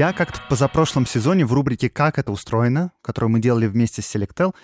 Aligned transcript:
Я 0.00 0.14
как-то 0.14 0.38
в 0.38 0.48
позапрошлом 0.48 1.04
сезоне 1.04 1.44
в 1.44 1.52
рубрике 1.52 1.90
«Как 1.90 2.18
это 2.18 2.32
устроено», 2.32 2.90
которую 3.02 3.32
мы 3.32 3.38
делали 3.38 3.66
вместе 3.66 4.00
с 4.00 4.14
Selectel, 4.14 4.54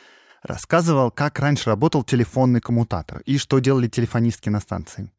рассказывал, 0.42 1.10
как 1.10 1.38
раньше 1.40 1.68
работал 1.68 2.02
телефонный 2.04 2.62
коммутатор 2.62 3.20
и 3.26 3.36
что 3.36 3.58
делали 3.58 3.86
телефонистки 3.86 4.48
на 4.48 4.60
станции. 4.60 5.12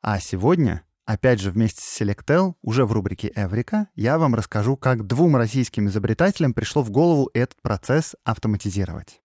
А 0.00 0.18
сегодня, 0.18 0.80
опять 1.04 1.42
же 1.42 1.50
вместе 1.50 1.82
с 1.82 2.00
Selectel, 2.00 2.54
уже 2.62 2.86
в 2.86 2.92
рубрике 2.92 3.32
«Эврика», 3.36 3.88
я 3.94 4.16
вам 4.16 4.34
расскажу, 4.34 4.78
как 4.78 5.06
двум 5.06 5.36
российским 5.36 5.88
изобретателям 5.88 6.54
пришло 6.54 6.80
в 6.82 6.90
голову 6.90 7.28
этот 7.34 7.60
процесс 7.60 8.16
автоматизировать. 8.24 9.20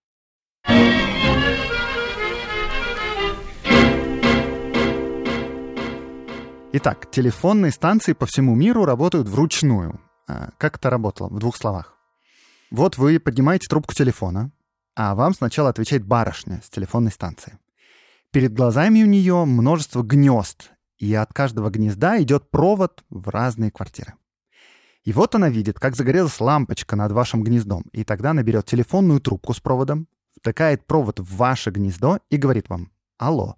Итак, 6.74 7.10
телефонные 7.10 7.72
станции 7.72 8.12
по 8.12 8.26
всему 8.26 8.54
миру 8.54 8.84
работают 8.84 9.26
вручную. 9.26 9.98
А, 10.30 10.50
как 10.58 10.76
это 10.76 10.90
работало? 10.90 11.28
В 11.28 11.38
двух 11.38 11.56
словах. 11.56 11.96
Вот 12.70 12.98
вы 12.98 13.18
поднимаете 13.18 13.66
трубку 13.66 13.94
телефона, 13.94 14.52
а 14.94 15.16
вам 15.16 15.34
сначала 15.34 15.70
отвечает 15.70 16.04
барышня 16.06 16.60
с 16.62 16.70
телефонной 16.70 17.10
станции. 17.10 17.58
Перед 18.30 18.54
глазами 18.54 19.02
у 19.02 19.06
нее 19.06 19.44
множество 19.44 20.02
гнезд, 20.02 20.70
и 20.98 21.12
от 21.14 21.32
каждого 21.32 21.68
гнезда 21.70 22.22
идет 22.22 22.48
провод 22.48 23.02
в 23.10 23.28
разные 23.28 23.72
квартиры. 23.72 24.14
И 25.02 25.12
вот 25.12 25.34
она 25.34 25.48
видит, 25.48 25.80
как 25.80 25.96
загорелась 25.96 26.38
лампочка 26.38 26.94
над 26.94 27.10
вашим 27.10 27.42
гнездом, 27.42 27.82
и 27.92 28.04
тогда 28.04 28.30
она 28.30 28.44
берет 28.44 28.66
телефонную 28.66 29.20
трубку 29.20 29.52
с 29.52 29.58
проводом, 29.58 30.06
втыкает 30.36 30.86
провод 30.86 31.18
в 31.18 31.36
ваше 31.36 31.70
гнездо 31.70 32.20
и 32.28 32.36
говорит 32.36 32.68
вам 32.68 32.92
«Алло». 33.18 33.56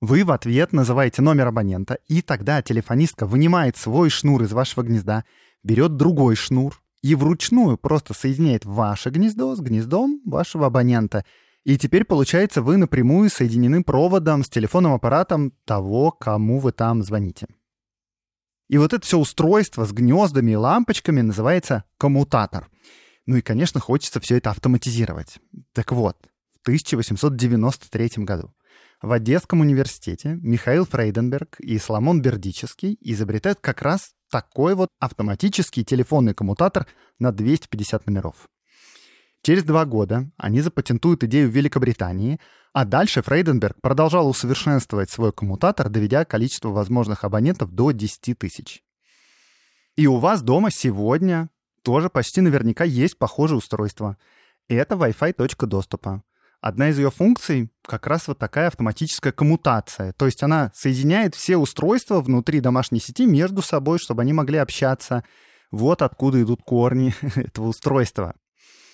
Вы 0.00 0.24
в 0.24 0.30
ответ 0.30 0.72
называете 0.72 1.20
номер 1.20 1.48
абонента, 1.48 1.98
и 2.06 2.22
тогда 2.22 2.62
телефонистка 2.62 3.26
вынимает 3.26 3.76
свой 3.76 4.08
шнур 4.08 4.42
из 4.42 4.52
вашего 4.52 4.84
гнезда, 4.84 5.24
берет 5.66 5.96
другой 5.96 6.36
шнур 6.36 6.80
и 7.02 7.14
вручную 7.14 7.76
просто 7.76 8.14
соединяет 8.14 8.64
ваше 8.64 9.10
гнездо 9.10 9.54
с 9.54 9.60
гнездом 9.60 10.20
вашего 10.24 10.66
абонента. 10.66 11.24
И 11.64 11.76
теперь, 11.76 12.04
получается, 12.04 12.62
вы 12.62 12.76
напрямую 12.76 13.28
соединены 13.28 13.82
проводом 13.82 14.44
с 14.44 14.48
телефонным 14.48 14.94
аппаратом 14.94 15.52
того, 15.64 16.12
кому 16.12 16.60
вы 16.60 16.70
там 16.70 17.02
звоните. 17.02 17.48
И 18.68 18.78
вот 18.78 18.92
это 18.92 19.04
все 19.04 19.18
устройство 19.18 19.84
с 19.84 19.92
гнездами 19.92 20.52
и 20.52 20.56
лампочками 20.56 21.20
называется 21.20 21.84
коммутатор. 21.98 22.68
Ну 23.26 23.36
и, 23.36 23.42
конечно, 23.42 23.80
хочется 23.80 24.20
все 24.20 24.36
это 24.36 24.50
автоматизировать. 24.50 25.38
Так 25.72 25.90
вот, 25.90 26.16
в 26.54 26.60
1893 26.62 28.24
году 28.24 28.52
в 29.02 29.12
Одесском 29.12 29.60
университете 29.60 30.38
Михаил 30.40 30.86
Фрейденберг 30.86 31.60
и 31.60 31.78
Соломон 31.78 32.22
Бердический 32.22 32.96
изобретают 33.00 33.58
как 33.60 33.82
раз 33.82 34.12
такой 34.30 34.74
вот 34.74 34.88
автоматический 34.98 35.84
телефонный 35.84 36.34
коммутатор 36.34 36.86
на 37.18 37.32
250 37.32 38.06
номеров. 38.06 38.48
Через 39.42 39.62
два 39.62 39.84
года 39.84 40.30
они 40.36 40.60
запатентуют 40.60 41.22
идею 41.24 41.48
в 41.48 41.52
Великобритании, 41.54 42.40
а 42.72 42.84
дальше 42.84 43.22
Фрейденберг 43.22 43.80
продолжал 43.80 44.28
усовершенствовать 44.28 45.10
свой 45.10 45.32
коммутатор, 45.32 45.88
доведя 45.88 46.24
количество 46.24 46.70
возможных 46.70 47.22
абонентов 47.24 47.70
до 47.72 47.92
10 47.92 48.38
тысяч. 48.38 48.82
И 49.96 50.06
у 50.06 50.16
вас 50.16 50.42
дома 50.42 50.70
сегодня 50.70 51.48
тоже 51.82 52.10
почти 52.10 52.40
наверняка 52.40 52.84
есть 52.84 53.18
похожее 53.18 53.58
устройство. 53.58 54.18
Это 54.68 54.96
Wi-Fi 54.96 55.32
точка 55.34 55.66
доступа. 55.66 56.22
Одна 56.66 56.88
из 56.88 56.98
ее 56.98 57.12
функций 57.12 57.70
как 57.86 58.08
раз 58.08 58.26
вот 58.26 58.40
такая 58.40 58.66
автоматическая 58.66 59.32
коммутация. 59.32 60.12
То 60.14 60.26
есть 60.26 60.42
она 60.42 60.72
соединяет 60.74 61.36
все 61.36 61.58
устройства 61.58 62.20
внутри 62.20 62.58
домашней 62.58 62.98
сети 62.98 63.24
между 63.24 63.62
собой, 63.62 64.00
чтобы 64.00 64.22
они 64.22 64.32
могли 64.32 64.58
общаться. 64.58 65.22
Вот 65.70 66.02
откуда 66.02 66.42
идут 66.42 66.62
корни 66.64 67.14
этого 67.36 67.68
устройства. 67.68 68.34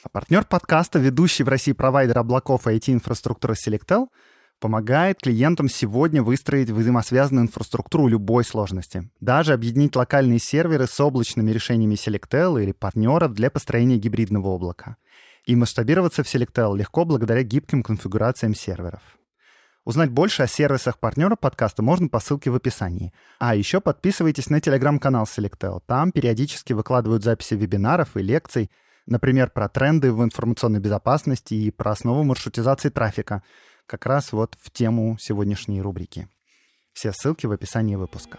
А 0.02 0.10
партнер 0.10 0.44
подкаста, 0.44 0.98
ведущий 0.98 1.44
в 1.44 1.48
России 1.48 1.72
провайдер 1.72 2.18
облаков 2.18 2.66
IT-инфраструктуры 2.66 3.54
Selectel, 3.54 4.08
помогает 4.60 5.20
клиентам 5.20 5.70
сегодня 5.70 6.22
выстроить 6.22 6.68
взаимосвязанную 6.68 7.46
инфраструктуру 7.46 8.06
любой 8.06 8.44
сложности. 8.44 9.10
Даже 9.20 9.54
объединить 9.54 9.96
локальные 9.96 10.40
серверы 10.40 10.86
с 10.86 11.00
облачными 11.00 11.50
решениями 11.50 11.94
Selectel 11.94 12.62
или 12.62 12.72
партнеров 12.72 13.32
для 13.32 13.50
построения 13.50 13.96
гибридного 13.96 14.48
облака 14.48 14.98
и 15.46 15.56
масштабироваться 15.56 16.22
в 16.22 16.26
Selectel 16.26 16.76
легко 16.76 17.04
благодаря 17.04 17.42
гибким 17.42 17.82
конфигурациям 17.82 18.54
серверов. 18.54 19.02
Узнать 19.84 20.10
больше 20.10 20.44
о 20.44 20.46
сервисах 20.46 21.00
партнера 21.00 21.34
подкаста 21.34 21.82
можно 21.82 22.08
по 22.08 22.20
ссылке 22.20 22.50
в 22.50 22.54
описании. 22.54 23.12
А 23.40 23.56
еще 23.56 23.80
подписывайтесь 23.80 24.48
на 24.48 24.60
телеграм-канал 24.60 25.24
Selectel. 25.24 25.82
Там 25.86 26.12
периодически 26.12 26.72
выкладывают 26.72 27.24
записи 27.24 27.54
вебинаров 27.54 28.16
и 28.16 28.22
лекций, 28.22 28.70
например, 29.06 29.50
про 29.50 29.68
тренды 29.68 30.12
в 30.12 30.22
информационной 30.22 30.78
безопасности 30.78 31.54
и 31.54 31.72
про 31.72 31.92
основу 31.92 32.22
маршрутизации 32.22 32.90
трафика, 32.90 33.42
как 33.86 34.06
раз 34.06 34.32
вот 34.32 34.56
в 34.60 34.70
тему 34.70 35.16
сегодняшней 35.18 35.82
рубрики. 35.82 36.28
Все 36.92 37.12
ссылки 37.12 37.46
в 37.46 37.52
описании 37.52 37.96
выпуска. 37.96 38.38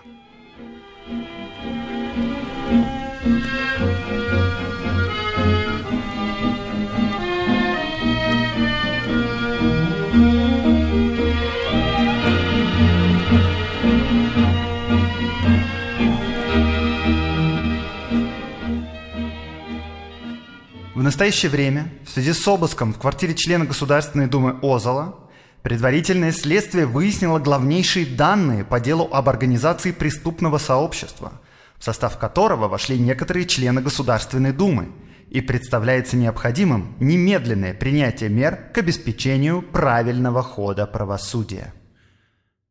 В 21.04 21.06
настоящее 21.06 21.52
время, 21.52 21.90
в 22.06 22.12
связи 22.12 22.32
с 22.32 22.48
обыском 22.48 22.94
в 22.94 22.98
квартире 22.98 23.34
члена 23.34 23.66
Государственной 23.66 24.28
Думы 24.28 24.58
Озала, 24.62 25.20
предварительное 25.62 26.32
следствие 26.32 26.86
выяснило 26.86 27.40
главнейшие 27.40 28.06
данные 28.06 28.64
по 28.64 28.80
делу 28.80 29.10
об 29.12 29.28
организации 29.28 29.92
преступного 29.92 30.60
сообщества, 30.60 31.42
в 31.78 31.84
состав 31.84 32.18
которого 32.18 32.70
вошли 32.70 32.98
некоторые 32.98 33.46
члены 33.48 33.82
Государственной 33.82 34.54
Думы, 34.54 34.94
и 35.28 35.42
представляется 35.42 36.16
необходимым 36.16 36.96
немедленное 37.02 37.74
принятие 37.74 38.30
мер 38.30 38.72
к 38.74 38.78
обеспечению 38.78 39.62
правильного 39.62 40.42
хода 40.42 40.88
правосудия. 40.88 41.74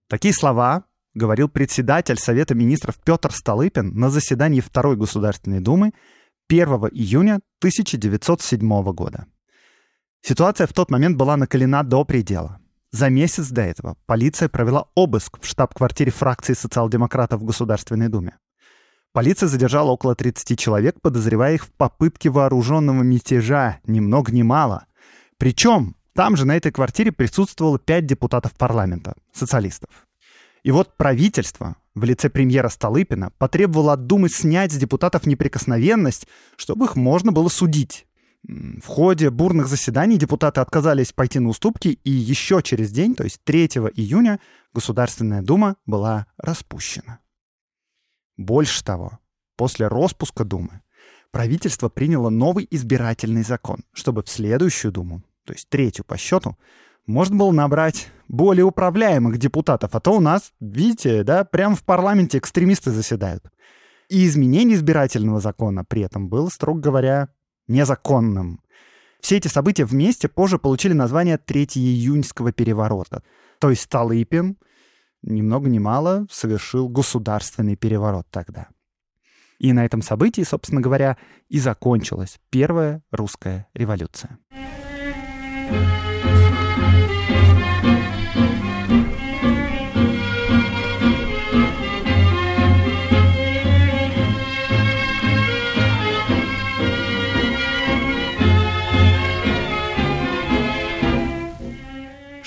Такие 0.08 0.32
слова 0.32 0.84
говорил 1.12 1.50
председатель 1.50 2.16
Совета 2.16 2.54
министров 2.54 2.96
Петр 3.04 3.30
Столыпин 3.30 3.92
на 3.94 4.08
заседании 4.08 4.62
Второй 4.62 4.96
Государственной 4.96 5.60
Думы 5.60 5.92
1 6.52 6.68
июня 6.92 7.40
1907 7.60 8.92
года. 8.92 9.24
Ситуация 10.20 10.66
в 10.66 10.74
тот 10.74 10.90
момент 10.90 11.16
была 11.16 11.38
накалена 11.38 11.82
до 11.82 12.04
предела. 12.04 12.60
За 12.90 13.08
месяц 13.08 13.48
до 13.48 13.62
этого 13.62 13.96
полиция 14.04 14.50
провела 14.50 14.84
обыск 14.94 15.38
в 15.40 15.46
штаб-квартире 15.46 16.12
фракции 16.12 16.52
социал-демократов 16.52 17.40
в 17.40 17.44
Государственной 17.46 18.08
Думе. 18.08 18.36
Полиция 19.14 19.48
задержала 19.48 19.92
около 19.92 20.14
30 20.14 20.58
человек, 20.58 21.00
подозревая 21.00 21.54
их 21.54 21.64
в 21.64 21.72
попытке 21.72 22.28
вооруженного 22.28 23.02
мятежа, 23.02 23.78
ни 23.86 24.00
много 24.00 24.30
ни 24.30 24.42
мало. 24.42 24.84
Причем 25.38 25.96
там 26.14 26.36
же 26.36 26.44
на 26.44 26.54
этой 26.54 26.70
квартире 26.70 27.12
присутствовало 27.12 27.78
5 27.78 28.04
депутатов 28.04 28.52
парламента, 28.52 29.14
социалистов. 29.32 29.88
И 30.62 30.70
вот 30.70 30.96
правительство 30.96 31.76
в 31.94 32.04
лице 32.04 32.30
премьера 32.30 32.68
Столыпина 32.68 33.32
потребовало 33.38 33.94
от 33.94 34.06
Думы 34.06 34.28
снять 34.28 34.72
с 34.72 34.76
депутатов 34.76 35.26
неприкосновенность, 35.26 36.26
чтобы 36.56 36.86
их 36.86 36.96
можно 36.96 37.32
было 37.32 37.48
судить. 37.48 38.06
В 38.44 38.86
ходе 38.86 39.30
бурных 39.30 39.68
заседаний 39.68 40.18
депутаты 40.18 40.60
отказались 40.60 41.12
пойти 41.12 41.38
на 41.38 41.48
уступки, 41.48 42.00
и 42.02 42.10
еще 42.10 42.60
через 42.62 42.90
день, 42.90 43.14
то 43.14 43.24
есть 43.24 43.40
3 43.44 43.66
июня, 43.94 44.40
Государственная 44.72 45.42
Дума 45.42 45.76
была 45.86 46.26
распущена. 46.38 47.20
Больше 48.36 48.82
того, 48.82 49.18
после 49.56 49.86
распуска 49.86 50.44
Думы 50.44 50.80
правительство 51.30 51.88
приняло 51.88 52.30
новый 52.30 52.66
избирательный 52.70 53.42
закон, 53.42 53.84
чтобы 53.92 54.22
в 54.22 54.28
следующую 54.28 54.90
Думу, 54.90 55.22
то 55.44 55.52
есть 55.52 55.68
третью 55.68 56.04
по 56.04 56.16
счету, 56.16 56.56
можно 57.06 57.36
было 57.36 57.50
набрать 57.50 58.10
более 58.28 58.64
управляемых 58.64 59.38
депутатов, 59.38 59.94
а 59.94 60.00
то 60.00 60.12
у 60.12 60.20
нас, 60.20 60.52
видите, 60.60 61.22
да, 61.22 61.44
прямо 61.44 61.74
в 61.74 61.84
парламенте 61.84 62.38
экстремисты 62.38 62.90
заседают. 62.90 63.44
И 64.08 64.26
изменение 64.26 64.76
избирательного 64.76 65.40
закона 65.40 65.84
при 65.84 66.02
этом 66.02 66.28
было, 66.28 66.48
строго 66.48 66.80
говоря, 66.80 67.28
незаконным. 67.68 68.60
Все 69.20 69.36
эти 69.36 69.48
события 69.48 69.84
вместе 69.84 70.28
позже 70.28 70.58
получили 70.58 70.92
название 70.92 71.38
Третьеиюньского 71.38 72.52
переворота. 72.52 73.22
То 73.58 73.70
есть 73.70 73.82
Столыпин, 73.82 74.56
ни 75.22 75.42
много 75.42 75.68
ни 75.68 75.78
мало, 75.78 76.26
совершил 76.30 76.88
государственный 76.88 77.76
переворот 77.76 78.26
тогда. 78.30 78.68
И 79.58 79.72
на 79.72 79.84
этом 79.84 80.02
событии, 80.02 80.42
собственно 80.42 80.80
говоря, 80.80 81.16
и 81.48 81.60
закончилась 81.60 82.40
Первая 82.50 83.02
русская 83.12 83.68
революция. 83.74 84.38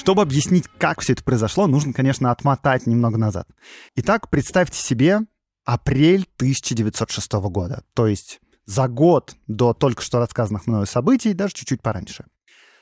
Чтобы 0.05 0.21
объяснить, 0.21 0.67
как 0.77 1.01
все 1.01 1.13
это 1.13 1.23
произошло, 1.23 1.65
нужно, 1.65 1.91
конечно, 1.91 2.29
отмотать 2.29 2.85
немного 2.85 3.17
назад. 3.17 3.47
Итак, 3.95 4.29
представьте 4.29 4.77
себе 4.77 5.21
апрель 5.65 6.27
1906 6.35 7.31
года, 7.49 7.83
то 7.95 8.05
есть 8.05 8.39
за 8.65 8.87
год 8.87 9.35
до 9.47 9.73
только 9.73 10.03
что 10.03 10.19
рассказанных 10.19 10.67
мною 10.67 10.85
событий, 10.85 11.33
даже 11.33 11.55
чуть-чуть 11.55 11.81
пораньше. 11.81 12.25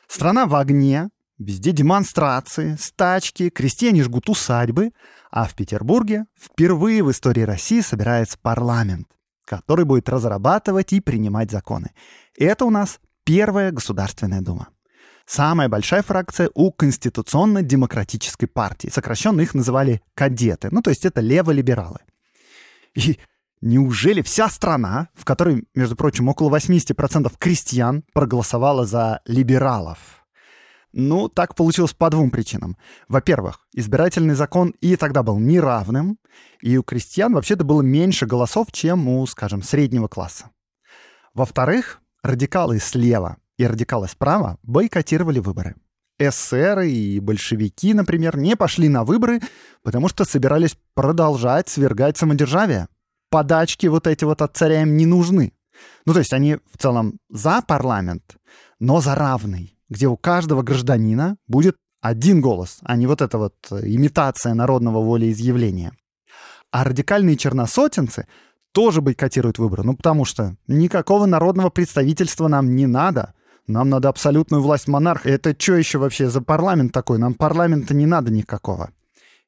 Страна 0.10 0.48
в 0.48 0.56
огне, 0.56 1.12
везде 1.38 1.72
демонстрации, 1.72 2.76
стачки, 2.78 3.50
крестьяне 3.50 4.04
жгут 4.04 4.28
усадьбы, 4.28 4.92
а 5.32 5.46
в 5.46 5.56
Петербурге 5.56 6.26
впервые 6.38 7.06
в 7.06 7.12
истории 7.12 7.44
России 7.44 7.80
собирается 7.80 8.38
парламент, 8.38 9.08
который 9.46 9.86
будет 9.86 10.10
разрабатывать 10.10 10.92
и 10.92 11.00
принимать 11.00 11.52
законы. 11.52 11.92
И 12.36 12.44
это 12.44 12.66
у 12.66 12.70
нас 12.70 13.00
Первая 13.24 13.72
Государственная 13.72 14.42
Дума. 14.42 14.68
Самая 15.26 15.70
большая 15.70 16.02
фракция 16.02 16.50
у 16.54 16.72
Конституционно-демократической 16.72 18.46
партии. 18.46 18.90
Сокращенно 18.90 19.42
их 19.42 19.54
называли 19.54 20.02
кадеты. 20.16 20.70
Ну, 20.72 20.82
то 20.82 20.90
есть 20.90 21.06
это 21.06 21.22
леволибералы. 21.22 22.00
И 22.94 23.20
неужели 23.62 24.22
вся 24.22 24.50
страна, 24.50 25.08
в 25.16 25.24
которой, 25.24 25.66
между 25.74 25.96
прочим, 25.96 26.28
около 26.28 26.56
80% 26.56 27.32
крестьян 27.40 28.04
проголосовала 28.14 28.86
за 28.86 29.22
либералов? 29.26 30.24
Ну, 30.92 31.28
так 31.28 31.56
получилось 31.56 31.94
по 31.94 32.12
двум 32.12 32.30
причинам. 32.30 32.78
Во-первых, 33.08 33.62
избирательный 33.74 34.36
закон 34.36 34.76
и 34.80 34.96
тогда 34.96 35.24
был 35.24 35.40
неравным, 35.40 36.20
и 36.62 36.78
у 36.78 36.84
крестьян 36.84 37.34
вообще-то 37.34 37.64
было 37.64 37.82
меньше 37.82 38.28
голосов, 38.28 38.68
чем 38.72 39.08
у, 39.08 39.26
скажем, 39.26 39.64
среднего 39.64 40.08
класса. 40.08 40.52
Во-вторых, 41.34 42.00
радикалы 42.22 42.78
слева 42.78 43.38
и 43.64 43.68
радикалы 43.68 44.08
справа 44.08 44.58
бойкотировали 44.64 45.40
выборы. 45.40 45.76
ССР 46.20 46.82
и 46.82 47.20
большевики, 47.20 47.94
например, 47.94 48.38
не 48.38 48.56
пошли 48.56 48.88
на 48.88 49.04
выборы, 49.04 49.42
потому 49.82 50.10
что 50.10 50.26
собирались 50.26 50.78
продолжать 50.94 51.70
свергать 51.70 52.18
самодержавие. 52.18 52.88
Подачки 53.30 53.88
вот 53.88 54.06
эти 54.06 54.26
вот 54.26 54.42
от 54.42 54.56
царя 54.56 54.84
им 54.84 54.96
не 54.96 55.06
нужны. 55.06 55.54
Ну, 56.06 56.14
то 56.14 56.20
есть 56.20 56.34
они 56.34 56.58
в 56.72 56.78
целом 56.78 57.18
за 57.30 57.62
парламент, 57.62 58.36
но 58.80 59.02
за 59.02 59.16
равный, 59.16 59.76
где 59.90 60.08
у 60.08 60.18
каждого 60.18 60.62
гражданина 60.62 61.38
будет 61.48 61.78
один 62.02 62.42
голос, 62.42 62.80
а 62.84 62.96
не 62.96 63.08
вот 63.08 63.22
эта 63.22 63.38
вот 63.38 63.56
имитация 63.72 64.54
народного 64.54 65.02
волеизъявления. 65.02 65.94
А 66.72 66.84
радикальные 66.84 67.38
черносотенцы 67.38 68.28
тоже 68.72 69.02
бойкотируют 69.02 69.58
выборы, 69.58 69.84
ну 69.84 69.96
потому 69.96 70.26
что 70.26 70.56
никакого 70.68 71.26
народного 71.26 71.70
представительства 71.70 72.48
нам 72.48 72.76
не 72.76 72.88
надо— 72.88 73.34
нам 73.68 73.90
надо 73.90 74.10
абсолютную 74.10 74.62
власть 74.62 74.88
монарха. 74.88 75.30
Это 75.30 75.56
что 75.58 75.76
еще 75.76 75.98
вообще 75.98 76.30
за 76.30 76.42
парламент 76.42 76.92
такой? 76.92 77.18
Нам 77.18 77.34
парламента 77.34 77.94
не 77.94 78.06
надо 78.06 78.32
никакого. 78.32 78.92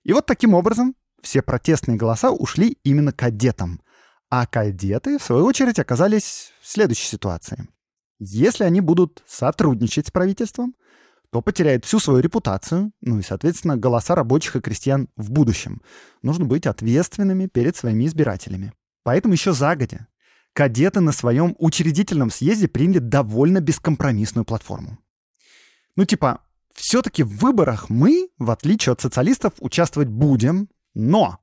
И 0.04 0.14
вот 0.14 0.26
таким 0.26 0.54
образом 0.54 0.96
все 1.22 1.42
протестные 1.42 1.98
голоса 1.98 2.32
ушли 2.32 2.78
именно 2.84 3.12
кадетам. 3.12 3.82
А 4.30 4.46
кадеты, 4.48 5.18
в 5.18 5.24
свою 5.24 5.46
очередь, 5.46 5.80
оказались 5.80 6.52
в 6.62 6.68
следующей 6.68 7.08
ситуации. 7.08 7.68
Если 8.20 8.64
они 8.64 8.82
будут 8.82 9.24
сотрудничать 9.28 10.08
с 10.08 10.12
правительством, 10.12 10.76
то 11.32 11.42
потеряют 11.42 11.84
всю 11.84 12.00
свою 12.00 12.20
репутацию, 12.20 12.92
ну 13.02 13.20
и, 13.20 13.24
соответственно, 13.24 13.76
голоса 13.76 14.16
рабочих 14.16 14.56
и 14.56 14.62
крестьян 14.62 15.10
в 15.18 15.32
будущем. 15.32 15.82
Нужно 16.22 16.46
быть 16.46 16.66
ответственными 16.66 17.48
перед 17.48 17.76
своими 17.76 18.06
избирателями. 18.06 18.72
Поэтому 19.04 19.34
еще 19.34 19.52
загодя 19.52 20.08
кадеты 20.56 21.02
на 21.02 21.12
своем 21.12 21.54
учредительном 21.60 22.32
съезде 22.32 22.70
приняли 22.70 23.00
довольно 23.00 23.60
бескомпромиссную 23.60 24.46
платформу. 24.46 24.98
Ну 25.98 26.06
типа, 26.06 26.40
все-таки 26.74 27.24
в 27.24 27.38
выборах 27.38 27.90
мы, 27.90 28.30
в 28.40 28.50
отличие 28.50 28.94
от 28.94 29.02
социалистов, 29.02 29.54
участвовать 29.60 30.08
будем, 30.08 30.70
но 30.94 31.40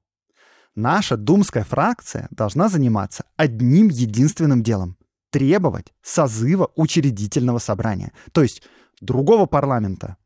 наша 0.75 1.19
думская 1.19 1.63
фракция 1.63 2.27
должна 2.31 2.71
заниматься 2.71 3.25
одним 3.37 3.89
единственным 3.89 4.63
делом— 4.63 4.97
требовать 5.31 5.93
созыва 6.01 6.71
учредительного 6.75 7.59
собрания. 7.59 8.13
То 8.33 8.43
есть 8.43 8.63
другого 9.03 9.45
парламента, 9.45 10.17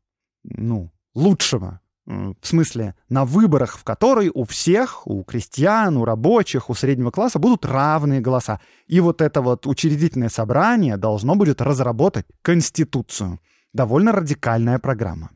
ну, 0.43 0.93
лучшего, 1.13 1.81
в 2.07 2.37
смысле, 2.41 2.95
на 3.09 3.25
выборах, 3.25 3.77
в 3.77 3.83
которой 3.83 4.31
у 4.33 4.45
всех, 4.45 5.05
у 5.05 5.23
крестьян, 5.23 5.97
у 5.97 6.05
рабочих, 6.05 6.69
у 6.69 6.73
среднего 6.73 7.11
класса 7.11 7.37
будут 7.37 7.65
равные 7.65 8.21
голоса. 8.21 8.61
И 8.87 9.01
вот 9.01 9.21
это 9.21 9.41
вот 9.41 9.67
учредительное 9.67 10.29
собрание 10.29 10.95
должно 10.95 11.35
будет 11.35 11.61
разработать 11.61 12.25
Конституцию. 12.41 13.39
Довольно 13.73 14.13
радикальная 14.13 14.79
программа. 14.79 15.31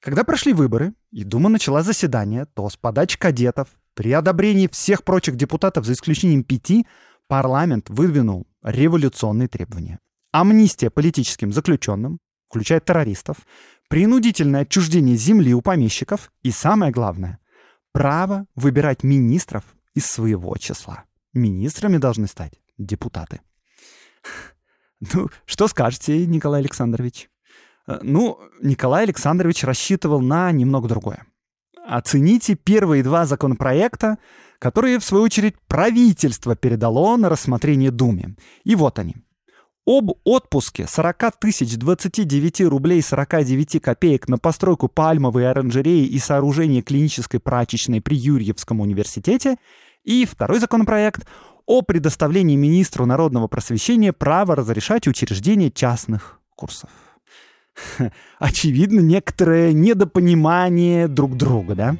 Когда 0.00 0.24
прошли 0.24 0.52
выборы, 0.52 0.92
и 1.10 1.24
Дума 1.24 1.48
начала 1.48 1.82
заседание, 1.82 2.44
то 2.52 2.68
с 2.68 2.76
подачи 2.76 3.18
кадетов, 3.18 3.68
при 3.94 4.12
одобрении 4.12 4.68
всех 4.68 5.04
прочих 5.04 5.36
депутатов, 5.36 5.86
за 5.86 5.94
исключением 5.94 6.44
пяти, 6.44 6.86
парламент 7.28 7.88
выдвинул 7.88 8.46
революционные 8.62 9.48
требования. 9.48 10.00
Амнистия 10.32 10.90
политическим 10.90 11.50
заключенным, 11.50 12.18
включая 12.48 12.80
террористов, 12.80 13.38
принудительное 13.88 14.62
отчуждение 14.62 15.16
земли 15.16 15.52
у 15.54 15.60
помещиков 15.60 16.32
и, 16.42 16.50
самое 16.50 16.92
главное, 16.92 17.38
право 17.92 18.46
выбирать 18.54 19.02
министров 19.02 19.64
из 19.94 20.06
своего 20.06 20.56
числа. 20.56 21.04
Министрами 21.32 21.98
должны 21.98 22.26
стать 22.26 22.52
депутаты. 22.78 23.40
Ну, 25.12 25.28
что 25.44 25.68
скажете, 25.68 26.24
Николай 26.24 26.62
Александрович? 26.62 27.28
Э, 27.86 27.98
ну, 28.02 28.38
Николай 28.62 29.02
Александрович 29.02 29.62
рассчитывал 29.64 30.20
на 30.20 30.50
немного 30.50 30.88
другое. 30.88 31.26
Оцените 31.86 32.54
первые 32.54 33.02
два 33.02 33.26
законопроекта, 33.26 34.16
которые, 34.58 34.98
в 34.98 35.04
свою 35.04 35.24
очередь, 35.24 35.56
правительство 35.66 36.56
передало 36.56 37.18
на 37.18 37.28
рассмотрение 37.28 37.90
Думе. 37.90 38.36
И 38.62 38.74
вот 38.74 38.98
они. 38.98 39.16
Об 39.86 40.12
отпуске 40.24 40.86
40 40.88 41.38
тысяч 41.38 41.76
29 41.76 42.62
рублей 42.62 43.02
49 43.02 43.82
копеек 43.82 44.28
на 44.28 44.38
постройку 44.38 44.88
пальмовой 44.88 45.50
оранжереи 45.50 46.06
и 46.06 46.18
сооружение 46.18 46.80
клинической 46.80 47.38
прачечной 47.38 48.00
при 48.00 48.16
Юрьевском 48.16 48.80
университете 48.80 49.56
и 50.02 50.24
второй 50.24 50.58
законопроект 50.58 51.26
о 51.66 51.82
предоставлении 51.82 52.56
министру 52.56 53.04
народного 53.04 53.46
просвещения 53.46 54.14
права 54.14 54.56
разрешать 54.56 55.06
учреждение 55.06 55.70
частных 55.70 56.40
курсов. 56.56 56.88
Очевидно, 58.38 59.00
некоторое 59.00 59.74
недопонимание 59.74 61.08
друг 61.08 61.36
друга, 61.36 61.74
да? 61.74 61.96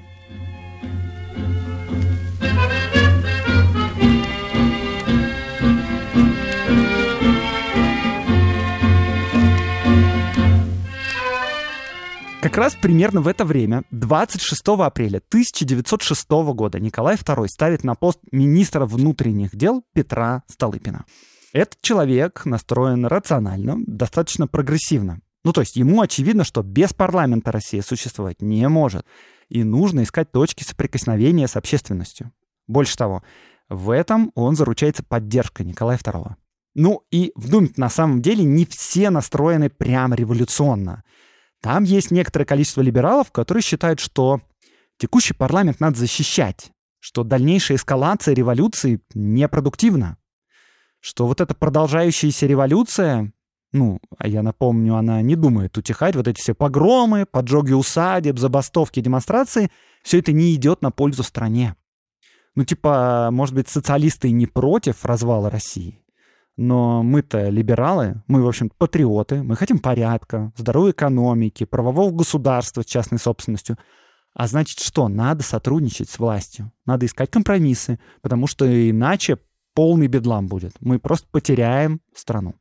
Как 12.45 12.59
раз 12.59 12.75
примерно 12.75 13.23
в 13.23 13.27
это 13.27 13.47
время, 13.47 13.85
26 13.91 14.63
апреля 14.81 15.17
1906 15.17 16.31
года, 16.53 16.79
Николай 16.79 17.17
II 17.17 17.49
ставит 17.49 17.85
на 17.85 17.95
пост 17.95 18.19
министра 18.33 18.85
внутренних 18.85 19.57
дел 19.57 19.83
Петра 19.95 20.43
Столыпина. 20.47 21.07
Этот 21.55 21.81
человек 21.81 22.45
настроен 22.45 23.07
рационально, 23.07 23.77
достаточно 23.87 24.47
прогрессивно. 24.47 25.21
Ну, 25.43 25.55
то 25.55 25.63
есть 25.63 25.77
ему 25.77 26.03
очевидно, 26.03 26.45
что 26.45 26.63
без 26.63 26.93
парламента 26.93 27.51
Россия 27.51 27.81
существовать 27.81 28.43
не 28.43 28.69
может. 28.69 29.07
И 29.49 29.65
нужно 29.65 30.03
искать 30.03 30.31
точки 30.31 30.65
соприкосновения 30.65 31.49
с 31.49 31.57
общественностью. 31.57 32.31
Больше 32.67 32.95
того, 32.95 33.23
в 33.71 33.89
этом 33.89 34.33
он 34.35 34.55
заручается 34.55 35.03
поддержкой 35.03 35.65
Николая 35.65 35.97
II. 35.97 36.35
Ну 36.75 37.05
и 37.11 37.33
в 37.37 37.49
Думе 37.49 37.71
на 37.79 37.89
самом 37.89 38.21
деле 38.21 38.45
не 38.45 38.67
все 38.67 39.09
настроены 39.09 39.71
прямо 39.71 40.15
революционно. 40.15 41.05
Там 41.65 41.85
есть 41.85 42.11
некоторое 42.11 42.45
количество 42.45 42.83
либералов, 42.83 43.33
которые 43.33 43.63
считают, 43.63 43.99
что 43.99 44.43
текущий 44.99 45.33
парламент 45.33 45.81
надо 45.81 45.99
защищать, 45.99 46.73
что 47.01 47.25
дальнейшая 47.25 47.79
эскалация 47.79 48.35
революции 48.35 49.01
непродуктивна, 49.15 50.19
что 51.01 51.27
вот 51.27 51.41
эта 51.41 51.55
продолжающаяся 51.55 52.45
революция, 52.45 53.33
ну, 53.73 53.99
а 54.19 54.29
я 54.29 54.43
напомню, 54.43 54.97
она 54.97 55.23
не 55.23 55.37
думает 55.37 55.79
утихать, 55.79 56.17
вот 56.17 56.29
эти 56.29 56.39
все 56.39 56.53
погромы, 56.53 57.25
поджоги 57.25 57.73
усадеб, 57.73 58.39
забастовки, 58.39 59.01
демонстрации, 59.01 59.71
все 60.03 60.19
это 60.19 60.33
не 60.33 60.55
идет 60.55 60.83
на 60.83 60.91
пользу 60.91 61.23
стране. 61.23 61.77
Ну, 62.57 62.67
типа, 62.67 63.31
может 63.33 63.55
быть, 63.55 63.71
социалисты 63.71 64.31
не 64.33 64.47
против 64.47 65.07
развала 65.07 65.49
России, 65.49 66.04
но 66.57 67.03
мы-то 67.03 67.49
либералы, 67.49 68.23
мы, 68.27 68.43
в 68.43 68.49
общем 68.49 68.71
патриоты, 68.71 69.43
мы 69.43 69.57
хотим 69.57 69.79
порядка, 69.79 70.53
здоровой 70.57 70.93
экономики, 70.93 71.65
правового 71.65 72.13
государства 72.13 72.83
с 72.83 72.87
частной 72.87 73.19
собственностью. 73.19 73.77
А 74.35 74.47
значит 74.47 74.81
что? 74.81 75.09
Надо 75.09 75.43
сотрудничать 75.43 76.11
с 76.11 76.19
властью, 76.19 76.73
надо 76.87 77.07
искать 77.07 77.31
компромиссы, 77.31 77.99
потому 78.21 78.47
что 78.47 78.67
иначе 78.67 79.39
полный 79.75 80.07
бедлам 80.07 80.47
будет. 80.47 80.75
Мы 80.81 80.99
просто 80.99 81.27
потеряем 81.31 82.01
страну. 82.15 82.55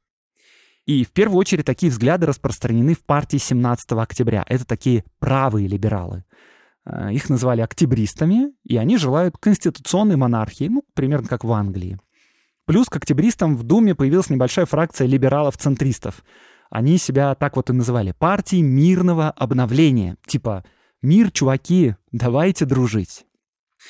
И 0.85 1.05
в 1.05 1.11
первую 1.11 1.39
очередь 1.39 1.65
такие 1.65 1.91
взгляды 1.91 2.25
распространены 2.25 2.93
в 2.93 3.03
партии 3.03 3.37
17 3.37 3.93
октября. 3.93 4.43
Это 4.47 4.65
такие 4.65 5.05
правые 5.19 5.67
либералы. 5.67 6.25
Э, 6.85 7.11
их 7.11 7.29
называли 7.29 7.61
октябристами, 7.61 8.51
и 8.63 8.75
они 8.77 8.97
желают 8.97 9.37
конституционной 9.37 10.17
монархии, 10.17 10.65
ну, 10.65 10.83
примерно 10.93 11.27
как 11.27 11.45
в 11.45 11.51
Англии. 11.53 11.99
Плюс 12.65 12.87
к 12.87 12.95
октябристам 12.95 13.57
в 13.57 13.63
Думе 13.63 13.93
появилась 13.93 14.29
небольшая 14.29 14.65
фракция 14.65 15.07
либералов-центристов. 15.07 16.23
Они 16.69 16.97
себя 16.97 17.35
так 17.35 17.55
вот 17.55 17.69
и 17.69 17.73
называли. 17.73 18.13
Партии 18.17 18.61
мирного 18.61 19.29
обновления. 19.29 20.15
Типа 20.25 20.63
«Мир, 21.01 21.31
чуваки, 21.31 21.95
давайте 22.11 22.65
дружить». 22.65 23.25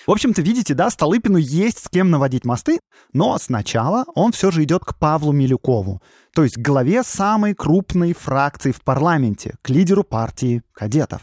В 0.07 0.11
общем-то, 0.11 0.41
видите, 0.41 0.73
да, 0.73 0.89
Столыпину 0.89 1.37
есть 1.37 1.85
с 1.85 1.87
кем 1.87 2.09
наводить 2.09 2.45
мосты, 2.45 2.79
но 3.13 3.37
сначала 3.37 4.05
он 4.15 4.31
все 4.31 4.49
же 4.49 4.63
идет 4.63 4.83
к 4.83 4.97
Павлу 4.97 5.31
Милюкову, 5.31 6.01
то 6.33 6.43
есть 6.43 6.55
к 6.55 6.65
главе 6.65 7.03
самой 7.03 7.53
крупной 7.53 8.13
фракции 8.13 8.71
в 8.71 8.81
парламенте, 8.81 9.55
к 9.61 9.69
лидеру 9.69 10.03
партии 10.03 10.63
кадетов. 10.73 11.21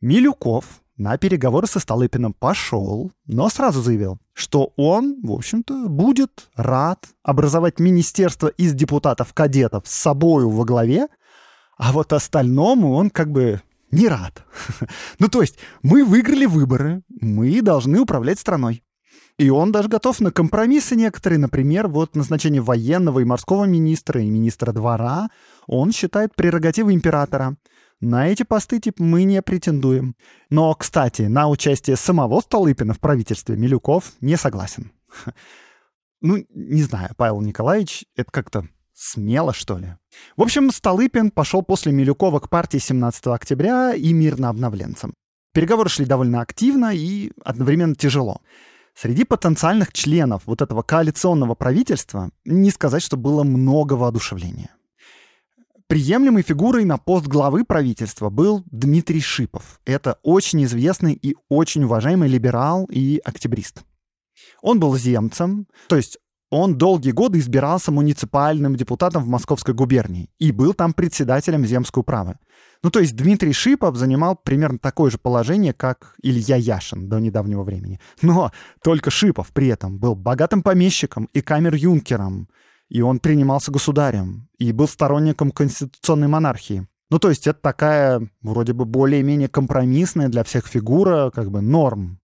Милюков 0.00 0.83
на 0.96 1.18
переговоры 1.18 1.66
со 1.66 1.80
Столыпиным 1.80 2.32
пошел, 2.32 3.10
но 3.26 3.48
сразу 3.48 3.82
заявил, 3.82 4.18
что 4.32 4.72
он, 4.76 5.20
в 5.22 5.32
общем-то, 5.32 5.88
будет 5.88 6.48
рад 6.54 7.06
образовать 7.22 7.80
министерство 7.80 8.48
из 8.48 8.74
депутатов-кадетов 8.74 9.84
с 9.86 9.94
собою 9.94 10.50
во 10.50 10.64
главе, 10.64 11.08
а 11.76 11.92
вот 11.92 12.12
остальному 12.12 12.94
он 12.94 13.10
как 13.10 13.30
бы 13.30 13.60
не 13.90 14.06
рад. 14.08 14.44
ну, 15.18 15.28
то 15.28 15.40
есть 15.40 15.58
мы 15.82 16.04
выиграли 16.04 16.46
выборы, 16.46 17.02
мы 17.08 17.60
должны 17.60 17.98
управлять 17.98 18.38
страной. 18.38 18.82
И 19.36 19.50
он 19.50 19.72
даже 19.72 19.88
готов 19.88 20.20
на 20.20 20.30
компромиссы 20.30 20.94
некоторые, 20.94 21.40
например, 21.40 21.88
вот 21.88 22.14
назначение 22.14 22.62
военного 22.62 23.18
и 23.18 23.24
морского 23.24 23.64
министра 23.64 24.22
и 24.22 24.30
министра 24.30 24.70
двора, 24.70 25.28
он 25.66 25.90
считает 25.90 26.36
прерогативой 26.36 26.94
императора— 26.94 27.56
на 28.04 28.28
эти 28.28 28.42
посты, 28.42 28.80
типа, 28.80 29.02
мы 29.02 29.24
не 29.24 29.40
претендуем. 29.42 30.16
Но, 30.50 30.74
кстати, 30.74 31.22
на 31.22 31.48
участие 31.48 31.96
самого 31.96 32.40
Столыпина 32.40 32.94
в 32.94 33.00
правительстве 33.00 33.56
Милюков 33.56 34.12
не 34.20 34.36
согласен. 34.36 34.92
Ну, 36.20 36.42
не 36.54 36.82
знаю, 36.82 37.10
Павел 37.18 37.42
Николаевич, 37.42 38.06
это 38.16 38.30
как-то 38.30 38.66
смело, 38.94 39.52
что 39.52 39.76
ли. 39.76 39.96
В 40.38 40.42
общем, 40.42 40.70
Столыпин 40.70 41.30
пошел 41.30 41.62
после 41.62 41.92
Милюкова 41.92 42.40
к 42.40 42.48
партии 42.48 42.78
17 42.78 43.26
октября 43.26 43.92
и 43.92 44.10
мирно 44.14 44.48
обновленцам. 44.48 45.12
Переговоры 45.52 45.90
шли 45.90 46.06
довольно 46.06 46.40
активно 46.40 46.94
и 46.94 47.30
одновременно 47.44 47.94
тяжело. 47.94 48.40
Среди 48.94 49.24
потенциальных 49.24 49.92
членов 49.92 50.42
вот 50.46 50.62
этого 50.62 50.82
коалиционного 50.82 51.54
правительства 51.54 52.30
не 52.44 52.70
сказать, 52.70 53.02
что 53.02 53.16
было 53.16 53.42
много 53.42 53.92
воодушевления. 53.94 54.70
Приемлемой 55.86 56.42
фигурой 56.42 56.86
на 56.86 56.96
пост 56.96 57.26
главы 57.26 57.62
правительства 57.62 58.30
был 58.30 58.64
Дмитрий 58.70 59.20
Шипов. 59.20 59.80
Это 59.84 60.18
очень 60.22 60.64
известный 60.64 61.12
и 61.12 61.36
очень 61.50 61.84
уважаемый 61.84 62.26
либерал 62.26 62.86
и 62.90 63.20
октябрист. 63.22 63.82
Он 64.62 64.80
был 64.80 64.96
земцем, 64.96 65.66
то 65.88 65.96
есть 65.96 66.16
он 66.48 66.78
долгие 66.78 67.10
годы 67.10 67.38
избирался 67.38 67.92
муниципальным 67.92 68.76
депутатом 68.76 69.24
в 69.24 69.28
Московской 69.28 69.74
губернии 69.74 70.30
и 70.38 70.52
был 70.52 70.72
там 70.72 70.94
председателем 70.94 71.66
земской 71.66 72.00
управы. 72.00 72.38
Ну, 72.82 72.90
то 72.90 73.00
есть 73.00 73.14
Дмитрий 73.14 73.52
Шипов 73.52 73.96
занимал 73.96 74.36
примерно 74.36 74.78
такое 74.78 75.10
же 75.10 75.18
положение, 75.18 75.74
как 75.74 76.14
Илья 76.22 76.56
Яшин 76.56 77.10
до 77.10 77.18
недавнего 77.18 77.62
времени. 77.62 78.00
Но 78.22 78.52
только 78.82 79.10
Шипов 79.10 79.52
при 79.52 79.68
этом 79.68 79.98
был 79.98 80.14
богатым 80.14 80.62
помещиком 80.62 81.28
и 81.34 81.42
камер-юнкером, 81.42 82.48
и 82.88 83.00
он 83.00 83.18
принимался 83.18 83.72
государем, 83.72 84.48
и 84.58 84.72
был 84.72 84.88
сторонником 84.88 85.50
конституционной 85.50 86.28
монархии. 86.28 86.86
Ну, 87.10 87.18
то 87.18 87.28
есть 87.28 87.46
это 87.46 87.60
такая, 87.60 88.28
вроде 88.42 88.72
бы, 88.72 88.84
более-менее 88.84 89.48
компромиссная 89.48 90.28
для 90.28 90.42
всех 90.44 90.66
фигура, 90.66 91.30
как 91.30 91.50
бы, 91.50 91.60
норм. 91.60 92.18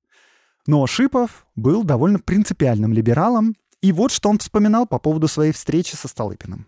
Но 0.66 0.86
Шипов 0.86 1.46
был 1.54 1.84
довольно 1.84 2.18
принципиальным 2.18 2.92
либералом, 2.92 3.54
и 3.80 3.92
вот 3.92 4.12
что 4.12 4.28
он 4.28 4.38
вспоминал 4.38 4.86
по 4.86 4.98
поводу 4.98 5.28
своей 5.28 5.52
встречи 5.52 5.94
со 5.96 6.08
Столыпиным. 6.08 6.66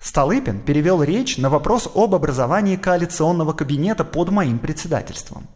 Столыпин 0.00 0.60
перевел 0.60 1.02
речь 1.02 1.38
на 1.38 1.50
вопрос 1.50 1.90
об 1.92 2.14
образовании 2.14 2.76
коалиционного 2.76 3.52
кабинета 3.52 4.04
под 4.04 4.30
моим 4.30 4.58
председательством. 4.58 5.48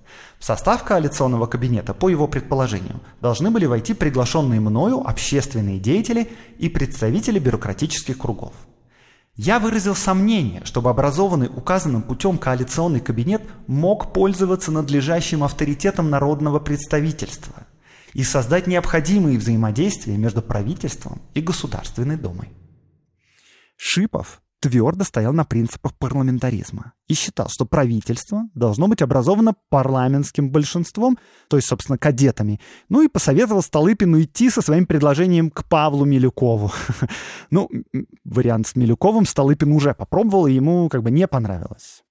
В 0.43 0.45
состав 0.45 0.83
коалиционного 0.83 1.47
кабинета, 1.47 1.95
по 1.95 2.09
его 2.09 2.27
предположению, 2.27 2.99
должны 3.21 3.53
были 3.53 3.65
войти 3.65 3.95
приглашенные 3.95 4.59
мною 4.59 4.99
общественные 5.09 5.79
деятели 5.79 6.33
и 6.59 6.69
представители 6.69 7.39
бюрократических 7.39 8.19
кругов. 8.19 8.53
Я 9.37 9.61
выразил 9.61 9.95
сомнение, 9.95 10.65
чтобы 10.65 10.91
образованный 10.91 11.47
указанным 11.47 12.03
путем 12.03 12.39
коалиционный 12.39 12.99
кабинет 12.99 13.43
мог 13.69 14.13
пользоваться 14.13 14.73
надлежащим 14.73 15.45
авторитетом 15.45 16.11
народного 16.11 16.59
представительства 16.59 17.65
и 18.13 18.25
создать 18.25 18.67
необходимые 18.67 19.39
взаимодействия 19.39 20.17
между 20.17 20.43
правительством 20.43 21.23
и 21.35 21.41
Государственной 21.41 22.17
Думой. 22.17 22.49
Шипов 23.77 24.42
твердо 24.63 25.05
стоял 25.05 25.33
на 25.33 25.45
принципах 25.45 25.93
парламентаризма 25.99 26.93
и 27.09 27.15
считал, 27.15 27.49
что 27.49 27.67
правительство 27.67 28.45
должно 28.55 28.87
быть 28.87 29.03
образовано 29.03 29.55
парламентским 29.71 30.51
большинством, 30.51 31.19
то 31.49 31.57
есть, 31.57 31.69
собственно, 31.69 31.99
кадетами. 31.99 32.61
Ну 32.89 33.03
и 33.03 33.09
посоветовал 33.09 33.63
Столыпину 33.63 34.23
идти 34.23 34.51
со 34.51 34.63
своим 34.63 34.87
предложением 34.87 35.51
к 35.51 35.65
Павлу 35.65 36.05
Милюкову. 36.05 36.73
Ну, 37.51 37.69
вариант 38.25 38.69
с 38.69 38.77
Милюковым 38.77 39.27
Столыпин 39.27 39.73
уже 39.73 39.95
попробовал, 39.95 40.47
и 40.47 40.55
ему 40.55 40.89
как 40.89 41.03
бы 41.03 41.11
не 41.11 41.27
понравилось. 41.27 42.03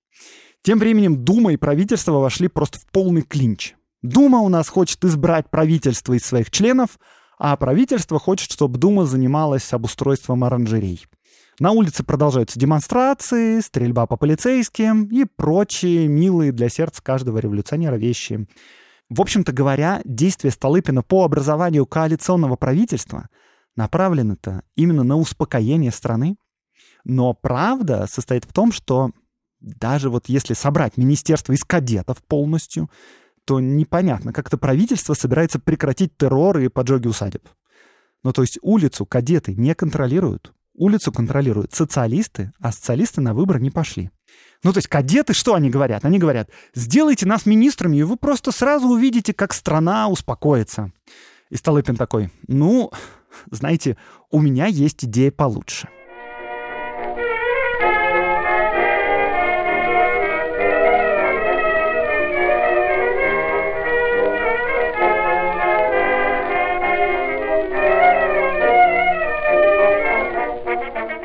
Тем 0.62 0.78
временем 0.78 1.24
Дума 1.24 1.54
и 1.54 1.58
правительство 1.58 2.20
вошли 2.20 2.48
просто 2.48 2.78
в 2.78 2.86
полный 2.86 3.24
клинч. 3.24 3.76
Дума 4.04 4.40
у 4.40 4.50
нас 4.50 4.68
хочет 4.68 5.04
избрать 5.06 5.50
правительство 5.50 6.14
из 6.14 6.24
своих 6.24 6.52
членов, 6.52 7.00
а 7.40 7.56
правительство 7.56 8.20
хочет, 8.20 8.52
чтобы 8.52 8.78
Дума 8.78 9.06
занималась 9.06 9.74
обустройством 9.74 10.44
оранжерей. 10.44 11.08
На 11.62 11.74
улице 11.74 12.04
продолжаются 12.04 12.58
демонстрации, 12.58 13.60
стрельба 13.60 14.08
по 14.08 14.18
полицейским 14.18 15.06
и 15.06 15.26
прочие 15.26 16.08
милые 16.08 16.52
для 16.52 16.70
сердца 16.70 17.04
каждого 17.04 17.38
революционера 17.38 17.98
вещи. 17.98 18.48
В 19.12 19.22
общем-то 19.22 19.52
говоря, 19.52 20.02
действия 20.04 20.50
Столыпина 20.50 21.04
по 21.04 21.24
образованию 21.24 21.86
коалиционного 21.86 22.56
правительства 22.56 23.28
направлены-то 23.76 24.64
именно 24.76 25.04
на 25.04 25.18
успокоение 25.18 25.92
страны. 25.92 26.36
Но 27.04 27.36
правда 27.36 28.08
состоит 28.10 28.46
в 28.46 28.54
том, 28.54 28.72
что 28.72 29.12
даже 29.60 30.10
вот 30.10 30.30
если 30.30 30.56
собрать 30.56 30.98
министерство 30.98 31.54
из 31.54 31.64
кадетов 31.64 32.24
полностью, 32.24 32.90
то 33.46 33.60
непонятно, 33.60 34.34
как 34.34 34.48
это 34.48 34.58
правительство 34.58 35.14
собирается 35.14 35.60
прекратить 35.60 36.18
террор 36.18 36.58
и 36.58 36.70
поджоги 36.70 37.08
усадеб. 37.08 37.48
Ну, 38.24 38.34
то 38.34 38.42
есть 38.42 38.58
улицу 38.64 39.06
кадеты 39.06 39.54
не 39.54 39.76
контролируют. 39.76 40.56
Улицу 40.82 41.12
контролируют 41.12 41.76
социалисты, 41.76 42.54
а 42.60 42.72
социалисты 42.72 43.22
на 43.22 43.36
выборы 43.36 43.60
не 43.60 43.70
пошли. 43.70 44.10
Ну, 44.64 44.74
то 44.74 44.80
есть 44.80 44.88
кадеты, 44.88 45.36
что 45.36 45.54
они 45.54 45.70
говорят? 45.70 46.06
Они 46.06 46.18
говорят, 46.18 46.50
сделайте 46.74 47.28
нас 47.28 47.46
министрами, 47.46 47.98
и 47.98 48.04
вы 48.04 48.18
просто 48.18 48.52
сразу 48.52 48.88
увидите, 48.88 49.32
как 49.32 49.54
страна 49.54 50.08
успокоится. 50.08 50.92
И 51.52 51.56
Столыпин 51.56 51.98
такой, 51.98 52.32
ну, 52.48 52.92
знаете, 53.52 53.96
у 54.32 54.42
меня 54.42 54.66
есть 54.66 55.06
идея 55.06 55.30
получше. 55.30 55.88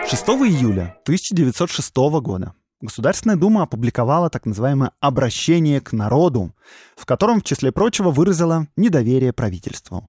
6 0.08 0.22
июля 0.28 0.96
1906 1.02 1.96
года 2.20 2.54
Государственная 2.80 3.34
Дума 3.34 3.64
опубликовала 3.64 4.30
так 4.30 4.46
называемое 4.46 4.92
«обращение 5.00 5.80
к 5.80 5.92
народу», 5.92 6.54
в 6.94 7.04
котором, 7.06 7.40
в 7.40 7.42
числе 7.42 7.72
прочего, 7.72 8.12
выразила 8.12 8.68
недоверие 8.76 9.32
правительству. 9.32 10.08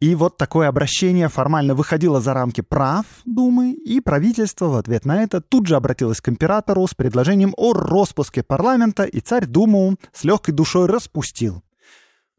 И 0.00 0.16
вот 0.16 0.38
такое 0.38 0.66
обращение 0.66 1.28
формально 1.28 1.76
выходило 1.76 2.20
за 2.20 2.34
рамки 2.34 2.62
прав 2.62 3.06
Думы, 3.24 3.74
и 3.74 4.00
правительство 4.00 4.66
в 4.66 4.76
ответ 4.76 5.04
на 5.04 5.22
это 5.22 5.40
тут 5.40 5.68
же 5.68 5.76
обратилось 5.76 6.20
к 6.20 6.28
императору 6.28 6.84
с 6.84 6.94
предложением 6.94 7.54
о 7.56 7.74
распуске 7.74 8.42
парламента, 8.42 9.04
и 9.04 9.20
царь 9.20 9.46
Думу 9.46 9.98
с 10.12 10.24
легкой 10.24 10.50
душой 10.52 10.86
распустил. 10.86 11.62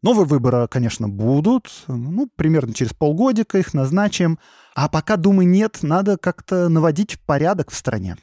Новые 0.02 0.26
выборы, 0.26 0.68
конечно, 0.68 1.08
будут, 1.08 1.70
ну, 1.88 2.28
примерно 2.36 2.72
через 2.72 2.92
полгодика 2.92 3.58
их 3.58 3.74
назначим, 3.74 4.38
а 4.80 4.88
пока 4.88 5.16
Думы 5.16 5.44
нет, 5.44 5.80
надо 5.82 6.16
как-то 6.18 6.68
наводить 6.68 7.18
порядок 7.22 7.72
в 7.72 7.74
стране. 7.74 8.16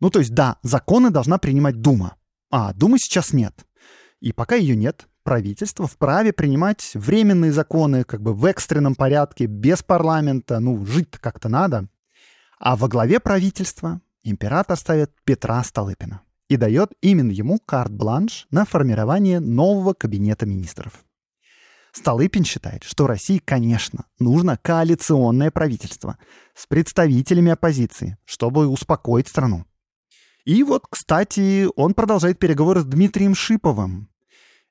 Ну, 0.00 0.08
то 0.08 0.20
есть, 0.20 0.32
да, 0.32 0.56
законы 0.62 1.10
должна 1.10 1.36
принимать 1.36 1.82
Дума, 1.82 2.16
а 2.50 2.72
Думы 2.72 2.98
сейчас 2.98 3.34
нет. 3.34 3.52
И 4.18 4.32
пока 4.32 4.54
ее 4.54 4.76
нет, 4.76 5.06
правительство 5.24 5.86
вправе 5.86 6.32
принимать 6.32 6.92
временные 6.94 7.52
законы 7.52 8.04
как 8.04 8.22
бы 8.22 8.32
в 8.32 8.46
экстренном 8.46 8.94
порядке, 8.94 9.44
без 9.44 9.82
парламента, 9.82 10.58
ну, 10.58 10.86
жить-то 10.86 11.18
как-то 11.20 11.50
надо. 11.50 11.86
А 12.58 12.76
во 12.76 12.88
главе 12.88 13.20
правительства 13.20 14.00
император 14.22 14.78
ставит 14.78 15.10
Петра 15.24 15.62
Столыпина 15.62 16.22
и 16.48 16.56
дает 16.56 16.92
именно 17.02 17.30
ему 17.30 17.58
карт-бланш 17.58 18.46
на 18.50 18.64
формирование 18.64 19.38
нового 19.38 19.92
кабинета 19.92 20.46
министров. 20.46 21.04
Столыпин 21.94 22.44
считает, 22.44 22.82
что 22.82 23.06
России, 23.06 23.38
конечно, 23.38 24.06
нужно 24.18 24.58
коалиционное 24.60 25.50
правительство 25.50 26.18
с 26.54 26.66
представителями 26.66 27.52
оппозиции, 27.52 28.18
чтобы 28.24 28.66
успокоить 28.66 29.28
страну. 29.28 29.64
И 30.44 30.62
вот, 30.62 30.86
кстати, 30.90 31.68
он 31.76 31.94
продолжает 31.94 32.38
переговоры 32.38 32.80
с 32.80 32.84
Дмитрием 32.84 33.34
Шиповым, 33.34 34.10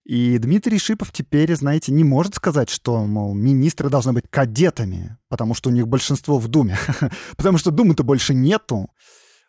и 0.05 0.37
Дмитрий 0.37 0.79
Шипов 0.79 1.13
теперь, 1.13 1.55
знаете, 1.55 1.93
не 1.93 2.03
может 2.03 2.35
сказать, 2.35 2.69
что, 2.69 3.05
мол, 3.05 3.33
министры 3.33 3.89
должны 3.89 4.11
быть 4.11 4.25
кадетами, 4.29 5.17
потому 5.29 5.53
что 5.53 5.69
у 5.69 5.73
них 5.73 5.87
большинство 5.87 6.39
в 6.39 6.49
Думе. 6.49 6.77
потому 7.37 7.57
что 7.57 7.71
Думы-то 7.71 8.03
больше 8.03 8.33
нету. 8.33 8.89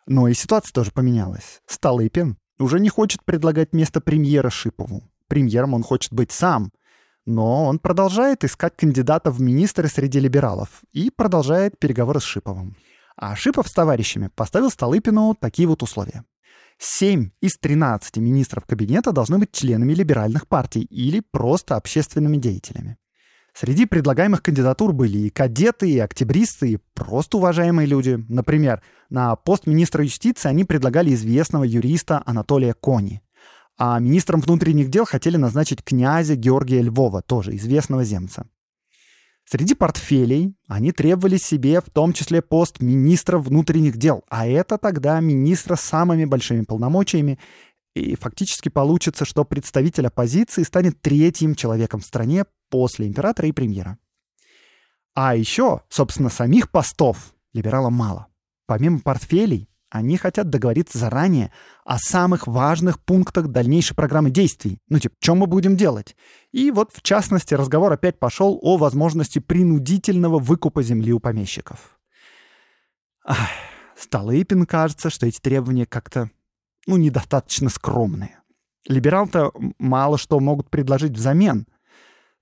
Но 0.07 0.29
и 0.29 0.33
ситуация 0.33 0.71
тоже 0.71 0.91
поменялась. 0.91 1.61
Столыпин 1.67 2.37
уже 2.57 2.79
не 2.79 2.87
хочет 2.87 3.23
предлагать 3.25 3.73
место 3.73 3.99
премьера 3.99 4.49
Шипову. 4.49 5.03
Премьером 5.27 5.73
он 5.73 5.83
хочет 5.83 6.13
быть 6.13 6.31
сам. 6.31 6.71
Но 7.25 7.65
он 7.65 7.79
продолжает 7.79 8.43
искать 8.43 8.75
кандидата 8.77 9.31
в 9.31 9.41
министры 9.41 9.87
среди 9.87 10.19
либералов 10.19 10.83
и 10.93 11.09
продолжает 11.09 11.79
переговоры 11.79 12.19
с 12.19 12.23
Шиповым. 12.23 12.75
А 13.17 13.35
Шипов 13.35 13.67
с 13.67 13.73
товарищами 13.73 14.29
поставил 14.35 14.69
Столыпину 14.69 15.35
такие 15.39 15.67
вот 15.67 15.81
условия. 15.81 16.23
7 16.77 17.29
из 17.41 17.57
13 17.57 18.17
министров 18.17 18.65
кабинета 18.65 19.11
должны 19.11 19.39
быть 19.39 19.51
членами 19.51 19.93
либеральных 19.93 20.47
партий 20.47 20.81
или 20.81 21.21
просто 21.21 21.77
общественными 21.77 22.37
деятелями. 22.37 22.97
Среди 23.53 23.85
предлагаемых 23.85 24.43
кандидатур 24.43 24.91
были 24.91 25.17
и 25.19 25.29
кадеты, 25.29 25.89
и 25.89 25.99
октябристы, 25.99 26.73
и 26.73 26.79
просто 26.93 27.37
уважаемые 27.37 27.87
люди. 27.87 28.21
Например, 28.27 28.81
на 29.09 29.33
пост 29.37 29.65
министра 29.65 30.03
юстиции 30.03 30.49
они 30.49 30.65
предлагали 30.65 31.13
известного 31.13 31.63
юриста 31.63 32.21
Анатолия 32.25 32.73
Кони. 32.73 33.21
А 33.77 33.99
министром 33.99 34.39
внутренних 34.39 34.89
дел 34.89 35.05
хотели 35.05 35.37
назначить 35.37 35.83
князя 35.83 36.35
Георгия 36.35 36.81
Львова, 36.81 37.21
тоже 37.21 37.55
известного 37.55 38.03
земца. 38.03 38.45
Среди 39.47 39.75
портфелей 39.75 40.55
они 40.67 40.91
требовали 40.91 41.37
себе 41.37 41.79
в 41.79 41.89
том 41.91 42.13
числе 42.13 42.41
пост 42.41 42.81
министра 42.81 43.37
внутренних 43.37 43.97
дел, 43.97 44.23
а 44.29 44.47
это 44.47 44.77
тогда 44.77 45.19
министра 45.19 45.75
с 45.75 45.81
самыми 45.81 46.25
большими 46.25 46.61
полномочиями, 46.61 47.37
и 47.93 48.15
фактически 48.15 48.69
получится, 48.69 49.23
что 49.23 49.45
представитель 49.45 50.07
оппозиции 50.07 50.63
станет 50.63 50.99
третьим 51.01 51.53
человеком 51.53 51.99
в 51.99 52.05
стране 52.05 52.45
после 52.69 53.07
императора 53.07 53.47
и 53.47 53.51
премьера. 53.51 53.99
А 55.13 55.35
еще, 55.35 55.81
собственно, 55.89 56.29
самих 56.29 56.71
постов 56.71 57.33
либералам 57.53 57.93
мало. 57.93 58.27
Помимо 58.65 58.99
портфелей, 58.99 59.69
они 59.95 60.17
хотят 60.17 60.49
договориться 60.49 60.97
заранее 60.97 61.51
о 61.85 61.97
самых 61.97 62.47
важных 62.47 62.99
пунктах 62.99 63.47
дальнейшей 63.47 63.95
программы 63.95 64.29
действий. 64.29 64.79
Ну, 64.89 64.99
типа, 64.99 65.15
что 65.21 65.35
мы 65.35 65.47
будем 65.47 65.77
делать? 65.77 66.17
И 66.51 66.69
вот, 66.69 66.91
в 66.93 67.01
частности, 67.01 67.53
разговор 67.53 67.93
опять 67.93 68.19
пошел 68.19 68.59
о 68.61 68.75
возможности 68.75 69.39
принудительного 69.39 70.37
выкупа 70.37 70.83
земли 70.83 71.13
у 71.13 71.21
помещиков. 71.21 71.97
Ах, 73.23 73.47
Столыпин 73.95 74.65
кажется, 74.65 75.09
что 75.09 75.27
эти 75.27 75.39
требования 75.39 75.85
как-то, 75.85 76.29
ну, 76.87 76.97
недостаточно 76.97 77.69
скромные. 77.69 78.41
Либерал-то 78.87 79.53
мало 79.79 80.17
что 80.17 80.41
могут 80.41 80.69
предложить 80.69 81.13
взамен, 81.13 81.67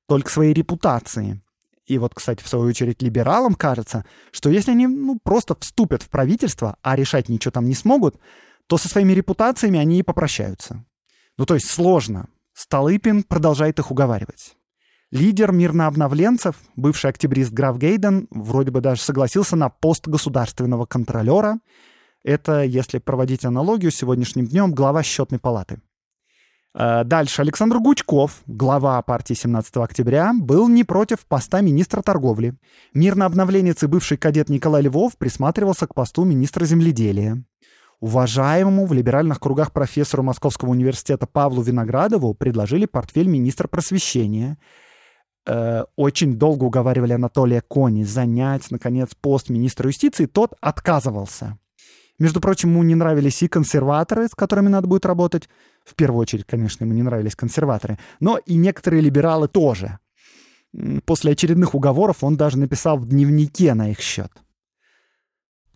только 0.08 0.32
своей 0.32 0.54
репутации. 0.54 1.40
И 1.86 1.98
вот, 1.98 2.14
кстати, 2.14 2.44
в 2.44 2.48
свою 2.48 2.68
очередь 2.68 3.02
либералам 3.02 3.56
кажется, 3.56 4.06
что 4.32 4.50
если 4.50 4.72
они 4.72 4.88
ну, 4.88 5.20
просто 5.22 5.56
вступят 5.60 6.02
в 6.02 6.10
правительство, 6.10 6.78
а 6.82 6.96
решать 6.96 7.30
ничего 7.30 7.52
там 7.52 7.66
не 7.66 7.76
смогут, 7.76 8.18
то 8.68 8.78
со 8.78 8.88
своими 8.88 9.14
репутациями 9.14 9.80
они 9.80 10.00
и 10.00 10.04
попрощаются. 10.04 10.86
Ну 11.38 11.46
то 11.46 11.56
есть 11.56 11.70
сложно. 11.70 12.30
Столыпин 12.54 13.24
продолжает 13.24 13.80
их 13.80 13.92
уговаривать. 13.92 14.56
Лидер 15.12 15.52
мирнообновленцев, 15.52 16.56
бывший 16.76 17.10
октябрист 17.10 17.52
граф 17.52 17.78
Гейден, 17.78 18.28
вроде 18.32 18.72
бы 18.72 18.82
даже 18.82 19.02
согласился 19.02 19.56
на 19.56 19.70
пост 19.70 20.08
государственного 20.08 20.86
контролера. 20.86 21.60
Это, 22.24 22.64
если 22.64 23.00
проводить 23.00 23.46
аналогию 23.46 23.92
сегодняшним 23.92 24.48
днем, 24.48 24.74
глава 24.74 25.04
счетной 25.04 25.40
палаты. 25.40 25.82
Э, 26.76 27.04
дальше. 27.04 27.42
Александр 27.42 27.78
Гучков, 27.80 28.42
глава 28.48 29.02
партии 29.02 29.34
17 29.34 29.78
октября, 29.78 30.34
был 30.34 30.68
не 30.68 30.84
против 30.84 31.26
поста 31.26 31.62
министра 31.62 32.02
торговли. 32.02 32.56
Мирно 32.94 33.26
обновленец 33.26 33.84
и 33.84 33.88
бывший 33.88 34.18
кадет 34.18 34.50
Николай 34.50 34.84
Львов 34.84 35.18
присматривался 35.18 35.88
к 35.88 35.94
посту 35.94 36.24
министра 36.24 36.66
земледелия. 36.66 37.44
Уважаемому 38.00 38.86
в 38.86 38.94
либеральных 38.94 39.40
кругах 39.40 39.72
профессору 39.72 40.24
Московского 40.24 40.72
университета 40.72 41.26
Павлу 41.26 41.62
Виноградову 41.62 42.34
предложили 42.34 42.86
портфель 42.86 43.28
министра 43.28 43.68
просвещения. 43.68 44.58
Э, 45.46 45.84
очень 45.96 46.38
долго 46.38 46.66
уговаривали 46.66 47.14
Анатолия 47.14 47.62
Кони 47.62 48.04
занять, 48.04 48.72
наконец, 48.72 49.12
пост 49.20 49.50
министра 49.50 49.88
юстиции. 49.88 50.26
Тот 50.26 50.56
отказывался. 50.60 51.58
Между 52.24 52.40
прочим, 52.40 52.70
ему 52.70 52.84
не 52.84 52.96
нравились 52.96 53.44
и 53.44 53.50
консерваторы, 53.50 54.30
с 54.30 54.34
которыми 54.34 54.70
надо 54.70 54.88
будет 54.88 55.06
работать. 55.06 55.50
В 55.84 55.94
первую 55.94 56.22
очередь, 56.22 56.46
конечно, 56.46 56.86
ему 56.86 56.94
не 56.94 57.04
нравились 57.04 57.36
консерваторы. 57.36 58.00
Но 58.22 58.38
и 58.38 58.54
некоторые 58.54 59.02
либералы 59.02 59.50
тоже. 59.50 60.00
После 61.04 61.34
очередных 61.34 61.76
уговоров 61.76 62.24
он 62.24 62.38
даже 62.38 62.58
написал 62.58 62.98
в 62.98 63.10
дневнике 63.10 63.74
на 63.74 63.92
их 63.92 64.00
счет. 64.00 64.32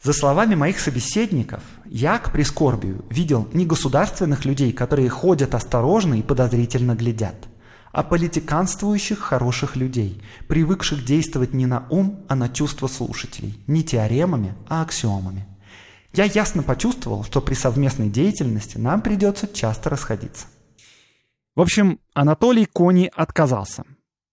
За 0.02 0.14
словами 0.14 0.56
моих 0.56 0.80
собеседников, 0.80 1.64
я 1.84 2.18
к 2.18 2.32
прискорбию 2.32 3.04
видел 3.10 3.50
не 3.52 3.66
государственных 3.66 4.46
людей, 4.46 4.72
которые 4.72 5.10
ходят 5.10 5.54
осторожно 5.54 6.14
и 6.14 6.22
подозрительно 6.22 6.96
глядят, 6.96 7.50
а 7.92 8.04
политиканствующих 8.04 9.20
хороших 9.20 9.76
людей, 9.76 10.22
привыкших 10.48 11.04
действовать 11.04 11.54
не 11.54 11.66
на 11.66 11.86
ум, 11.90 12.26
а 12.30 12.36
на 12.36 12.48
чувства 12.48 12.88
слушателей, 12.88 13.62
не 13.68 13.84
теоремами, 13.84 14.56
а 14.70 14.82
аксиомами. 14.82 15.46
Я 16.14 16.26
ясно 16.26 16.64
почувствовал, 16.64 17.24
что 17.24 17.42
при 17.42 17.54
совместной 17.54 18.10
деятельности 18.10 18.78
нам 18.78 19.02
придется 19.02 19.48
часто 19.48 19.90
расходиться. 19.90 20.48
В 21.56 21.62
общем, 21.62 22.00
Анатолий 22.14 22.66
Кони 22.66 23.12
отказался. 23.16 23.84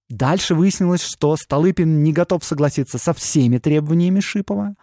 Дальше 0.08 0.54
выяснилось, 0.54 1.02
что 1.02 1.36
Столыпин 1.36 2.02
не 2.02 2.12
готов 2.12 2.44
согласиться 2.44 2.98
со 2.98 3.14
всеми 3.14 3.58
требованиями 3.58 4.20
Шипова, 4.20 4.74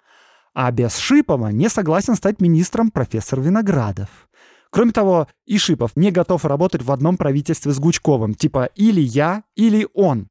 а 0.54 0.72
без 0.72 0.98
Шипова 0.98 1.50
не 1.50 1.70
согласен 1.70 2.16
стать 2.16 2.42
министром 2.42 2.92
профессор 2.92 3.40
Виноградов. 3.40 4.10
Кроме 4.72 4.92
того, 4.92 5.28
и 5.46 5.58
Шипов 5.58 5.96
не 5.96 6.12
готов 6.12 6.46
работать 6.46 6.82
в 6.82 6.92
одном 6.92 7.18
правительстве 7.18 7.74
с 7.74 7.80
Гучковым, 7.80 8.34
типа 8.34 8.70
или 8.76 9.02
я, 9.02 9.44
или 9.56 9.88
он. 9.94 10.28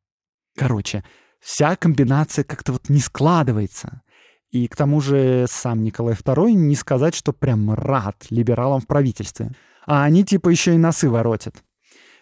Короче, 0.56 1.04
вся 1.40 1.76
комбинация 1.76 2.44
как-то 2.44 2.72
вот 2.72 2.88
не 2.88 3.00
складывается. 3.00 4.02
И 4.50 4.66
к 4.66 4.74
тому 4.74 5.00
же 5.00 5.46
сам 5.48 5.82
Николай 5.82 6.14
II 6.14 6.52
не 6.52 6.74
сказать, 6.74 7.14
что 7.14 7.32
прям 7.32 7.72
рад 7.72 8.26
либералам 8.30 8.80
в 8.80 8.86
правительстве. 8.86 9.52
А 9.86 10.04
они 10.04 10.24
типа 10.24 10.48
еще 10.48 10.74
и 10.74 10.78
носы 10.78 11.08
воротят. 11.08 11.62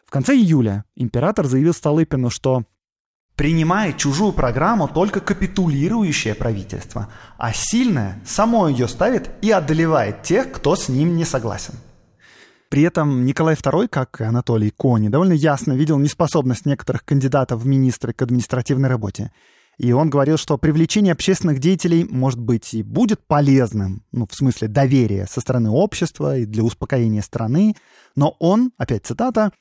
В 0.04 0.10
конце 0.10 0.34
июля 0.34 0.84
император 0.94 1.46
заявил 1.46 1.74
Столыпину, 1.74 2.30
что 2.30 2.64
принимает 3.34 3.98
чужую 3.98 4.32
программу 4.32 4.88
только 4.88 5.20
капитулирующее 5.20 6.34
правительство, 6.34 7.08
а 7.38 7.52
сильное 7.52 8.20
само 8.26 8.68
ее 8.68 8.88
ставит 8.88 9.30
и 9.42 9.50
одолевает 9.50 10.22
тех, 10.22 10.50
кто 10.50 10.76
с 10.76 10.88
ним 10.88 11.16
не 11.16 11.24
согласен. 11.24 11.74
При 12.68 12.82
этом 12.82 13.24
Николай 13.24 13.54
II, 13.54 13.88
как 13.88 14.20
и 14.20 14.24
Анатолий 14.24 14.70
Кони, 14.70 15.08
довольно 15.08 15.32
ясно 15.32 15.72
видел 15.72 15.98
неспособность 15.98 16.66
некоторых 16.66 17.04
кандидатов 17.04 17.62
в 17.62 17.66
министры 17.66 18.12
к 18.12 18.20
административной 18.20 18.88
работе 18.88 19.32
И 19.78 19.92
он 19.92 20.10
говорил, 20.10 20.36
что 20.36 20.58
привлечение 20.58 21.12
общественных 21.12 21.60
деятелей 21.60 22.04
может 22.04 22.40
быть 22.40 22.74
и 22.74 22.82
будет 22.82 23.24
полезным, 23.24 24.02
ну, 24.10 24.26
в 24.26 24.34
смысле 24.34 24.66
доверия 24.66 25.26
со 25.26 25.40
стороны 25.40 25.70
общества 25.70 26.36
и 26.36 26.46
для 26.46 26.64
успокоения 26.64 27.22
страны, 27.22 27.76
но 28.16 28.36
он, 28.40 28.72
опять 28.76 29.06
цитата, 29.06 29.52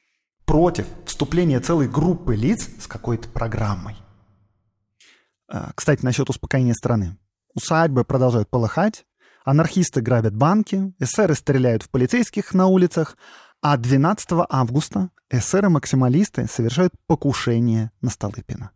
против 0.46 0.88
вступления 1.06 1.60
целой 1.60 1.88
группы 1.88 2.36
лиц 2.36 2.68
с 2.80 2.88
какой-то 2.88 3.30
программой. 3.30 3.96
А, 5.48 5.72
кстати, 5.76 6.04
насчет 6.04 6.30
успокоения 6.30 6.74
страны. 6.74 7.18
Усадьбы 7.54 8.04
продолжают 8.04 8.50
полыхать, 8.50 9.06
анархисты 9.46 10.02
грабят 10.02 10.36
банки, 10.36 10.94
эсеры 11.00 11.36
стреляют 11.36 11.84
в 11.84 11.90
полицейских 11.90 12.56
на 12.56 12.66
улицах, 12.68 13.18
а 13.62 13.78
12 13.78 14.30
августа 14.50 15.12
эсеры-максималисты 15.30 16.48
совершают 16.48 16.94
покушение 17.06 17.92
на 18.02 18.10
Столыпина. 18.10 18.72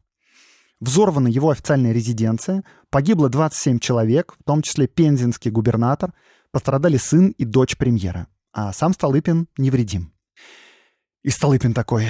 Взорвана 0.81 1.27
его 1.27 1.51
официальная 1.51 1.93
резиденция, 1.93 2.63
погибло 2.89 3.29
27 3.29 3.79
человек, 3.79 4.33
в 4.39 4.43
том 4.43 4.63
числе 4.63 4.87
пензенский 4.87 5.51
губернатор, 5.51 6.11
пострадали 6.51 6.97
сын 6.97 7.29
и 7.37 7.45
дочь 7.45 7.77
премьера, 7.77 8.27
а 8.51 8.73
сам 8.73 8.93
Столыпин 8.93 9.47
невредим. 9.57 10.11
И 11.23 11.29
Столыпин 11.29 11.75
такой, 11.75 12.07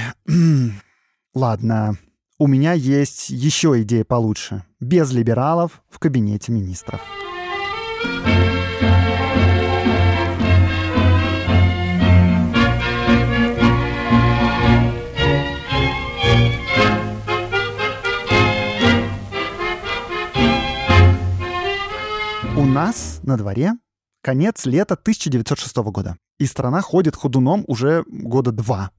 ладно, 1.34 1.98
у 2.40 2.48
меня 2.48 2.72
есть 2.72 3.30
еще 3.30 3.80
идея 3.82 4.06
получше. 4.06 4.64
Без 4.80 5.12
либералов 5.12 5.84
в 5.90 6.00
кабинете 6.00 6.54
министров. 6.54 7.02
У 8.48 8.51
на 23.24 23.38
дворе 23.38 23.74
конец 24.22 24.66
лета 24.66 24.96
1906 24.96 25.76
года, 25.78 26.18
и 26.38 26.46
страна 26.46 26.82
ходит 26.82 27.16
ходуном 27.16 27.64
уже 27.68 28.04
года 28.08 28.52
два. 28.52 28.92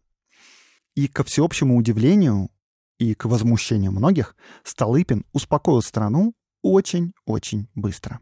И 0.94 1.08
ко 1.08 1.24
всеобщему 1.24 1.76
удивлению 1.76 2.50
и 2.98 3.14
к 3.14 3.24
возмущению 3.24 3.92
многих, 3.92 4.36
Столыпин 4.62 5.24
успокоил 5.32 5.82
страну 5.82 6.34
очень-очень 6.62 7.68
быстро. 7.74 8.20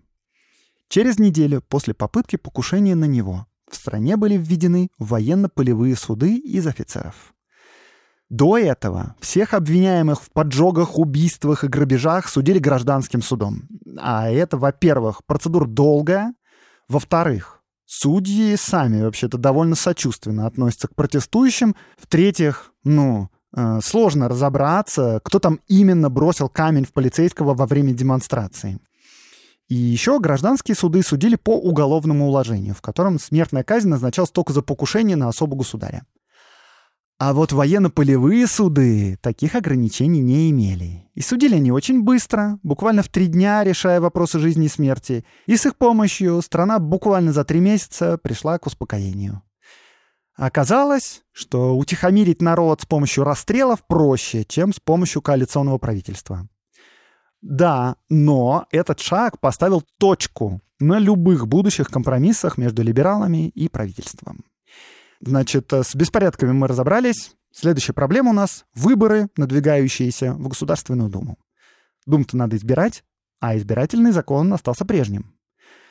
Через 0.88 1.18
неделю 1.18 1.62
после 1.62 1.94
попытки 1.94 2.36
покушения 2.36 2.94
на 2.94 3.04
него 3.04 3.46
в 3.70 3.76
стране 3.76 4.16
были 4.16 4.36
введены 4.36 4.90
военно-полевые 4.98 5.96
суды 5.96 6.36
из 6.36 6.66
офицеров. 6.66 7.34
До 8.30 8.56
этого 8.56 9.16
всех 9.20 9.54
обвиняемых 9.54 10.22
в 10.22 10.30
поджогах, 10.30 10.96
убийствах 10.96 11.64
и 11.64 11.68
грабежах 11.68 12.28
судили 12.28 12.60
гражданским 12.60 13.22
судом. 13.22 13.64
А 13.98 14.30
это, 14.30 14.56
во-первых, 14.56 15.24
процедура 15.26 15.66
долгая, 15.66 16.32
во-вторых, 16.88 17.60
судьи 17.86 18.54
сами 18.54 19.02
вообще-то 19.02 19.36
довольно 19.36 19.74
сочувственно 19.74 20.46
относятся 20.46 20.86
к 20.86 20.94
протестующим, 20.94 21.74
в-третьих, 21.98 22.72
ну, 22.84 23.30
э, 23.56 23.80
сложно 23.82 24.28
разобраться, 24.28 25.20
кто 25.24 25.40
там 25.40 25.58
именно 25.66 26.08
бросил 26.08 26.48
камень 26.48 26.84
в 26.84 26.92
полицейского 26.92 27.54
во 27.54 27.66
время 27.66 27.92
демонстрации. 27.94 28.78
И 29.66 29.74
еще 29.74 30.20
гражданские 30.20 30.76
суды 30.76 31.02
судили 31.02 31.34
по 31.34 31.56
уголовному 31.56 32.28
уложению, 32.28 32.76
в 32.76 32.80
котором 32.80 33.18
смертная 33.18 33.64
казнь 33.64 33.88
назначалась 33.88 34.30
только 34.30 34.52
за 34.52 34.62
покушение 34.62 35.16
на 35.16 35.28
особу 35.28 35.56
государя. 35.56 36.04
А 37.20 37.34
вот 37.34 37.52
военно-полевые 37.52 38.46
суды 38.46 39.18
таких 39.20 39.54
ограничений 39.54 40.20
не 40.20 40.50
имели. 40.50 41.06
И 41.14 41.20
судили 41.20 41.56
они 41.56 41.70
очень 41.70 42.02
быстро, 42.02 42.58
буквально 42.62 43.02
в 43.02 43.10
три 43.10 43.26
дня, 43.26 43.62
решая 43.62 44.00
вопросы 44.00 44.38
жизни 44.38 44.64
и 44.64 44.68
смерти. 44.70 45.26
И 45.44 45.58
с 45.58 45.66
их 45.66 45.76
помощью 45.76 46.40
страна 46.40 46.78
буквально 46.78 47.34
за 47.34 47.44
три 47.44 47.60
месяца 47.60 48.16
пришла 48.16 48.58
к 48.58 48.66
успокоению. 48.66 49.42
Оказалось, 50.34 51.20
что 51.30 51.76
утихомирить 51.76 52.40
народ 52.40 52.80
с 52.80 52.86
помощью 52.86 53.24
расстрелов 53.24 53.86
проще, 53.86 54.46
чем 54.46 54.72
с 54.72 54.80
помощью 54.80 55.20
коалиционного 55.20 55.76
правительства. 55.76 56.48
Да, 57.42 57.96
но 58.08 58.64
этот 58.70 58.98
шаг 59.00 59.40
поставил 59.40 59.84
точку 59.98 60.62
на 60.78 60.98
любых 60.98 61.46
будущих 61.46 61.88
компромиссах 61.88 62.56
между 62.56 62.82
либералами 62.82 63.50
и 63.50 63.68
правительством. 63.68 64.42
Значит, 65.20 65.72
э, 65.72 65.82
с 65.82 65.94
беспорядками 65.94 66.52
мы 66.52 66.66
разобрались. 66.66 67.34
Следующая 67.52 67.92
проблема 67.92 68.30
у 68.30 68.34
нас— 68.34 68.64
выборы, 68.74 69.28
надвигающиеся 69.36 70.32
в 70.32 70.48
Государственную 70.48 71.10
Думу. 71.10 71.38
Дум-то 72.06 72.36
надо 72.36 72.56
избирать, 72.56 73.04
а 73.40 73.56
избирательный 73.56 74.12
закон 74.12 74.52
остался 74.52 74.84
прежним. 74.84 75.34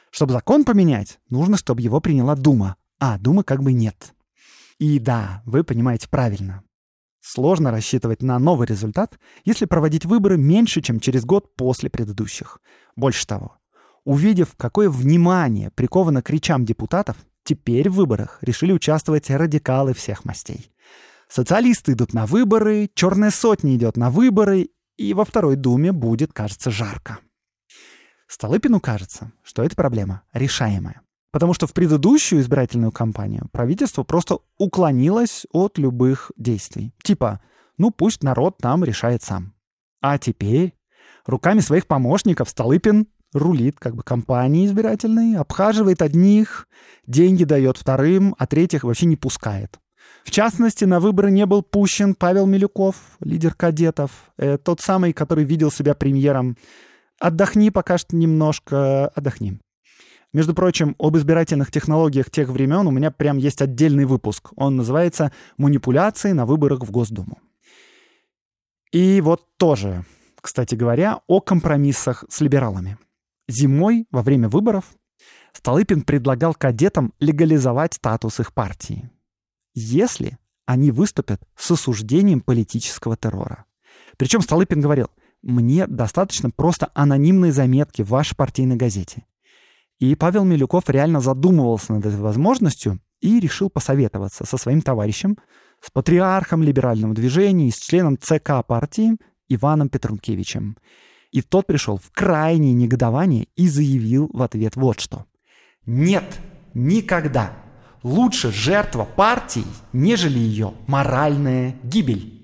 Чтобы 0.09 0.33
закон 0.33 0.63
поменять, 0.63 1.19
нужно, 1.29 1.57
чтобы 1.57 1.81
его 1.81 1.99
приняла 1.99 2.35
Дума, 2.35 2.77
а 2.99 3.19
Думы 3.19 3.43
как 3.43 3.61
бы 3.61 3.73
нет. 3.73 4.13
И 4.79 4.97
да, 4.97 5.43
вы 5.45 5.63
понимаете 5.63 6.09
правильно. 6.09 6.63
Сложно 7.21 7.69
рассчитывать 7.69 8.23
на 8.23 8.39
новый 8.39 8.65
результат, 8.65 9.19
если 9.43 9.65
проводить 9.65 10.05
выборы 10.05 10.37
меньше, 10.37 10.81
чем 10.81 10.99
через 10.99 11.25
год 11.25 11.55
после 11.55 11.89
предыдущих. 11.89 12.59
Больше 12.95 13.27
того, 13.27 13.57
увидев, 14.05 14.55
какое 14.55 14.89
внимание 14.89 15.69
приковано 15.69 16.23
к 16.23 16.29
речам 16.29 16.65
депутатов, 16.65 17.17
Теперь 17.49 17.89
в 17.89 17.95
выборах 17.95 18.37
решили 18.41 18.71
участвовать 18.71 19.27
радикалы 19.31 19.95
всех 19.95 20.23
мастей. 20.23 20.71
Социалисты 21.27 21.93
идут 21.93 22.13
на 22.13 22.27
выборы, 22.27 22.91
черная 22.93 23.31
сотня 23.31 23.75
идет 23.75 23.97
на 23.97 24.11
выборы, 24.11 24.69
и 24.97 25.15
во 25.15 25.25
второй 25.25 25.55
думе 25.55 25.91
будет, 25.91 26.31
кажется, 26.31 26.69
жарко. 26.69 27.17
Столыпину 28.27 28.79
кажется, 28.79 29.31
что 29.41 29.63
эта 29.63 29.75
проблема 29.75 30.21
решаемая. 30.31 31.01
Потому 31.31 31.55
что 31.55 31.65
в 31.65 31.73
предыдущую 31.73 32.39
избирательную 32.39 32.91
кампанию 32.91 33.49
правительство 33.51 34.03
просто 34.03 34.37
уклонилось 34.59 35.47
от 35.51 35.79
любых 35.79 36.31
действий. 36.37 36.93
Типа, 37.01 37.41
ну 37.79 37.89
пусть 37.89 38.21
народ 38.21 38.59
там 38.59 38.83
решает 38.83 39.23
сам. 39.23 39.55
А 40.01 40.19
теперь 40.19 40.75
руками 41.25 41.61
своих 41.61 41.87
помощников 41.87 42.47
Столыпин 42.47 43.07
рулит 43.33 43.79
как 43.79 43.95
бы 43.95 44.03
компанией 44.03 44.65
избирательной, 44.65 45.35
обхаживает 45.37 46.01
одних, 46.01 46.67
деньги 47.05 47.43
дает 47.43 47.77
вторым, 47.77 48.35
а 48.37 48.47
третьих 48.47 48.83
вообще 48.83 49.05
не 49.05 49.15
пускает. 49.15 49.79
В 50.23 50.31
частности, 50.31 50.85
на 50.85 50.99
выборы 50.99 51.31
не 51.31 51.45
был 51.45 51.63
пущен 51.63 52.13
Павел 52.13 52.45
Милюков, 52.45 52.95
лидер 53.19 53.53
кадетов, 53.53 54.11
э, 54.37 54.57
тот 54.57 54.81
самый, 54.81 55.13
который 55.13 55.43
видел 55.43 55.71
себя 55.71 55.95
премьером. 55.95 56.57
Отдохни 57.19 57.69
пока 57.69 57.97
что 57.97 58.15
немножко, 58.15 59.07
отдохни. 59.07 59.59
Между 60.31 60.53
прочим, 60.53 60.95
об 60.99 61.17
избирательных 61.17 61.71
технологиях 61.71 62.29
тех 62.29 62.49
времен 62.49 62.85
у 62.85 62.91
меня 62.91 63.09
прям 63.09 63.37
есть 63.37 63.61
отдельный 63.61 64.05
выпуск. 64.05 64.51
Он 64.55 64.75
называется 64.75 65.31
«Манипуляции 65.57 66.31
на 66.33 66.45
выборах 66.45 66.81
в 66.81 66.91
Госдуму». 66.91 67.39
И 68.91 69.21
вот 69.21 69.45
тоже, 69.57 70.05
кстати 70.39 70.75
говоря, 70.75 71.21
о 71.27 71.41
компромиссах 71.41 72.25
с 72.29 72.41
либералами. 72.41 72.97
Зимой, 73.49 74.05
во 74.11 74.21
время 74.21 74.47
выборов, 74.47 74.85
Столыпин 75.53 76.03
предлагал 76.03 76.53
кадетам 76.53 77.13
легализовать 77.19 77.95
статус 77.95 78.39
их 78.39 78.53
партии, 78.53 79.09
если 79.73 80.37
они 80.67 80.91
выступят 80.91 81.41
с 81.57 81.71
осуждением 81.71 82.41
политического 82.41 83.17
террора. 83.17 83.65
Причем 84.17 84.41
Столыпин 84.41 84.81
говорил, 84.81 85.07
мне 85.41 85.87
достаточно 85.87 86.51
просто 86.51 86.91
анонимной 86.93 87.49
заметки 87.49 88.03
в 88.03 88.09
вашей 88.09 88.35
партийной 88.35 88.75
газете. 88.75 89.25
И 89.97 90.13
Павел 90.15 90.45
Милюков 90.45 90.87
реально 90.87 91.19
задумывался 91.19 91.93
над 91.93 92.05
этой 92.05 92.19
возможностью 92.19 92.99
и 93.19 93.39
решил 93.39 93.71
посоветоваться 93.71 94.45
со 94.45 94.57
своим 94.57 94.81
товарищем, 94.81 95.37
с 95.81 95.89
патриархом 95.89 96.61
либерального 96.61 97.15
движения 97.15 97.67
и 97.67 97.71
с 97.71 97.77
членом 97.77 98.17
ЦК 98.17 98.65
партии 98.65 99.17
Иваном 99.47 99.89
Петрункевичем. 99.89 100.77
И 101.31 101.41
тот 101.41 101.67
пришел 101.67 101.97
в 101.97 102.11
крайнее 102.11 102.73
негодование 102.73 103.47
и 103.55 103.67
заявил 103.67 104.29
в 104.33 104.41
ответ 104.41 104.75
вот 104.75 104.99
что. 104.99 105.25
Нет, 105.85 106.39
никогда. 106.73 107.53
Лучше 108.03 108.51
жертва 108.51 109.05
партии, 109.05 109.65
нежели 109.93 110.39
ее 110.39 110.73
моральная 110.87 111.75
гибель. 111.83 112.39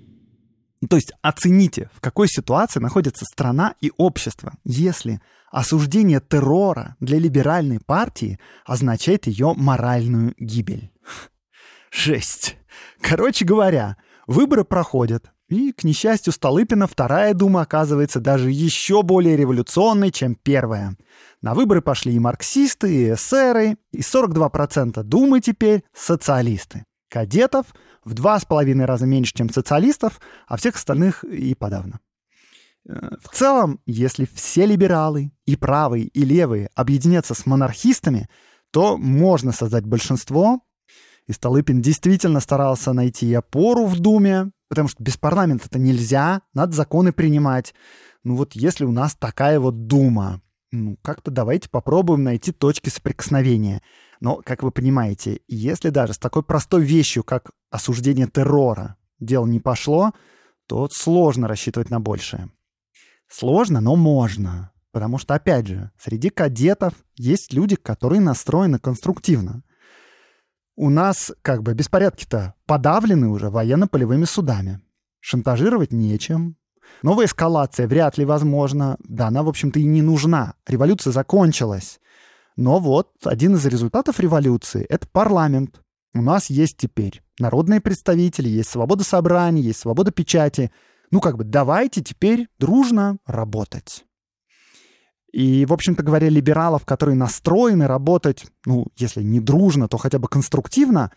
То 0.89 0.97
есть 0.97 1.13
оцените, 1.21 1.89
в 1.93 2.01
какой 2.01 2.27
ситуации 2.27 2.79
находится 2.79 3.25
страна 3.25 3.75
и 3.81 3.91
общество, 3.97 4.53
если 4.63 5.21
осуждение 5.51 6.19
террора 6.19 6.95
для 6.99 7.17
либеральной 7.17 7.79
партии 7.79 8.39
означает 8.65 9.25
ее 9.25 9.53
моральную 9.55 10.35
гибель. 10.37 10.91
Жесть. 11.91 12.57
Короче 13.01 13.45
говоря, 13.45 13.97
выборы 14.27 14.65
проходят, 14.65 15.31
и, 15.47 15.71
к 15.71 15.83
несчастью 15.83 16.33
Столыпина, 16.33 16.87
вторая 16.87 17.33
дума 17.33 17.61
оказывается 17.61 18.19
даже 18.19 18.49
еще 18.49 19.03
более 19.03 19.37
революционной, 19.37 20.11
чем 20.11 20.35
первая. 20.35 20.97
На 21.41 21.53
выборы 21.53 21.81
пошли 21.81 22.15
и 22.15 22.19
марксисты, 22.19 22.93
и 22.93 23.13
эсеры, 23.13 23.77
и 23.91 23.99
42% 23.99 25.03
думы 25.03 25.41
теперь 25.41 25.83
социалисты. 25.93 26.83
Кадетов 27.09 27.67
в 28.03 28.15
два 28.15 28.39
с 28.39 28.45
половиной 28.45 28.85
раза 28.85 29.05
меньше, 29.05 29.33
чем 29.35 29.49
социалистов, 29.51 30.19
а 30.47 30.57
всех 30.57 30.75
остальных 30.75 31.23
и 31.23 31.53
подавно. 31.53 31.99
Э, 32.87 33.11
в 33.21 33.35
целом, 33.35 33.79
если 33.85 34.27
все 34.33 34.65
либералы, 34.65 35.31
и 35.45 35.55
правые, 35.55 36.05
и 36.05 36.25
левые, 36.25 36.69
объединятся 36.73 37.35
с 37.35 37.45
монархистами, 37.45 38.27
то 38.71 38.97
можно 38.97 39.51
создать 39.51 39.85
большинство. 39.85 40.61
И 41.27 41.33
Столыпин 41.33 41.81
действительно 41.81 42.39
старался 42.39 42.93
найти 42.93 43.31
опору 43.33 43.85
в 43.85 43.99
Думе, 43.99 44.51
потому 44.75 44.89
что 44.89 45.01
без 45.01 45.15
парламента 45.15 45.67
это 45.67 45.79
нельзя, 45.79 46.41
надо 46.53 46.75
законы 46.75 47.13
принимать. 47.13 47.73
Ну 48.25 48.35
вот 48.35 48.53
если 48.53 48.83
у 48.83 48.91
нас 48.91 49.15
такая 49.15 49.59
вот 49.59 49.87
Дума, 49.87 50.41
ну 50.71 50.97
как-то 51.01 51.31
давайте 51.31 51.69
попробуем 51.69 52.23
найти 52.23 52.51
точки 52.51 52.89
соприкосновения. 52.89 53.81
Но, 54.19 54.41
как 54.43 54.63
вы 54.63 54.71
понимаете, 54.71 55.39
если 55.47 55.89
даже 55.89 56.13
с 56.13 56.17
такой 56.17 56.43
простой 56.43 56.83
вещью, 56.83 57.23
как 57.23 57.51
осуждение 57.69 58.27
террора, 58.27 58.97
дело 59.19 59.45
не 59.45 59.61
пошло, 59.61 60.11
то 60.67 60.89
сложно 60.91 61.47
рассчитывать 61.47 61.89
на 61.89 62.01
большее. 62.01 62.49
Сложно, 63.29 63.79
но 63.79 63.95
можно. 63.95 64.71
Потому 64.91 65.17
что, 65.17 65.35
опять 65.35 65.67
же, 65.67 65.91
среди 65.97 66.29
кадетов 66.29 66.93
есть 67.15 67.53
люди, 67.53 67.75
которые 67.75 68.21
настроены 68.21 68.79
конструктивно. 68.79 69.63
У 70.75 70.89
нас 70.89 71.31
как 71.41 71.63
бы 71.63 71.73
беспорядки-то 71.73 72.53
подавлены 72.65 73.29
уже 73.29 73.49
военно-полевыми 73.49 74.25
судами. 74.25 74.81
Шантажировать 75.19 75.91
нечем. 75.91 76.57
Новая 77.01 77.25
эскалация 77.25 77.87
вряд 77.87 78.17
ли 78.17 78.25
возможна. 78.25 78.97
Да, 78.99 79.27
она, 79.27 79.43
в 79.43 79.49
общем-то, 79.49 79.79
и 79.79 79.85
не 79.85 80.01
нужна. 80.01 80.55
Революция 80.67 81.11
закончилась. 81.11 81.99
Но 82.55 82.79
вот 82.79 83.11
один 83.23 83.55
из 83.55 83.65
результатов 83.65 84.19
революции— 84.19 84.85
это 84.89 85.07
парламент. 85.07 85.81
У 86.13 86.21
нас 86.21 86.49
есть 86.49 86.77
теперь 86.77 87.21
народные 87.39 87.81
представители, 87.81 88.47
есть 88.47 88.69
свобода 88.69 89.03
собраний, 89.03 89.61
есть 89.61 89.79
свобода 89.79 90.11
печати— 90.11 90.71
ну, 91.11 91.21
как 91.21 91.37
бы, 91.37 91.43
давайте 91.43 92.01
теперь 92.01 92.47
дружно 92.59 93.17
работать. 93.25 94.05
И, 95.35 95.65
в 95.65 95.73
общем-то 95.73 96.01
говоря, 96.01 96.29
либералов, 96.29 96.85
которые 96.85 97.17
настроены 97.17 97.87
работать, 97.87 98.45
ну, 98.65 98.87
если 98.95 99.21
не 99.21 99.41
дружно, 99.41 99.89
то 99.89 99.97
хотя 99.97 100.17
бы 100.17 100.29
конструктивно, 100.29 101.11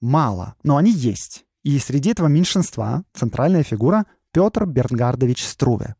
мало. 0.00 0.54
Но 0.62 0.76
они 0.76 0.92
есть. 0.92 1.44
И 1.64 1.76
среди 1.80 2.10
этого 2.10 2.28
меньшинства 2.28 3.02
центральная 3.12 3.64
фигура 3.64 4.06
Петр 4.32 4.66
Бернгардович 4.66 5.44
Струве. 5.44 5.96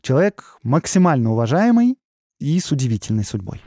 Человек 0.00 0.56
максимально 0.62 1.32
уважаемый 1.32 1.98
и 2.38 2.58
с 2.58 2.72
удивительной 2.72 3.24
судьбой. 3.24 3.60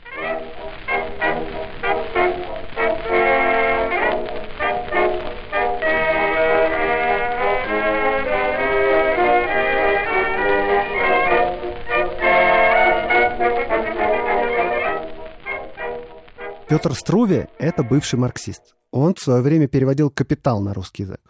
Петр 16.74 16.96
Струве– 16.96 17.50
это 17.60 17.84
бывший 17.84 18.18
марксист. 18.18 18.76
Он 18.90 19.14
в 19.14 19.20
свое 19.20 19.44
время 19.44 19.68
переводил 19.68 20.10
«Капитал» 20.10 20.60
на 20.60 20.74
русский 20.74 21.04
язык. 21.04 21.22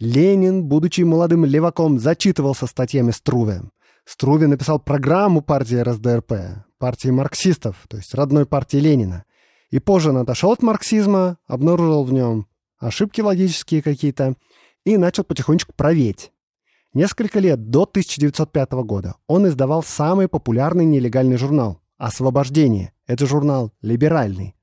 Ленин, 0.00 0.64
будучи 0.64 1.02
молодым 1.02 1.44
леваком, 1.44 2.00
зачитывался 2.00 2.66
статьями 2.66 3.12
Струве. 3.12 3.62
Струве 4.04 4.48
написал 4.48 4.80
программу 4.80 5.42
партии 5.42 5.76
РСДРП, 5.76 6.32
партии 6.76 7.10
марксистов, 7.10 7.76
то 7.88 7.98
есть 7.98 8.12
родной 8.16 8.46
партии 8.46 8.78
Ленина. 8.78 9.26
И 9.70 9.78
позже 9.78 10.10
он 10.10 10.16
отошел 10.16 10.50
от 10.50 10.60
марксизма, 10.60 11.38
обнаружил 11.46 12.02
в 12.02 12.12
нем 12.12 12.48
ошибки 12.78 13.20
логические 13.20 13.80
какие-то 13.80 14.34
и 14.82 14.96
начал 14.96 15.22
потихонечку 15.22 15.72
проветь. 15.72 16.32
Несколько 16.94 17.38
лет 17.38 17.70
до 17.70 17.84
1905 17.84 18.72
года 18.82 19.14
он 19.28 19.46
издавал 19.46 19.84
самый 19.84 20.26
популярный 20.26 20.84
нелегальный 20.84 21.36
журнал 21.36 21.80
«Освобождение», 21.98 22.92
это 23.06 23.26
журнал 23.26 23.72
либеральный. 23.82 24.54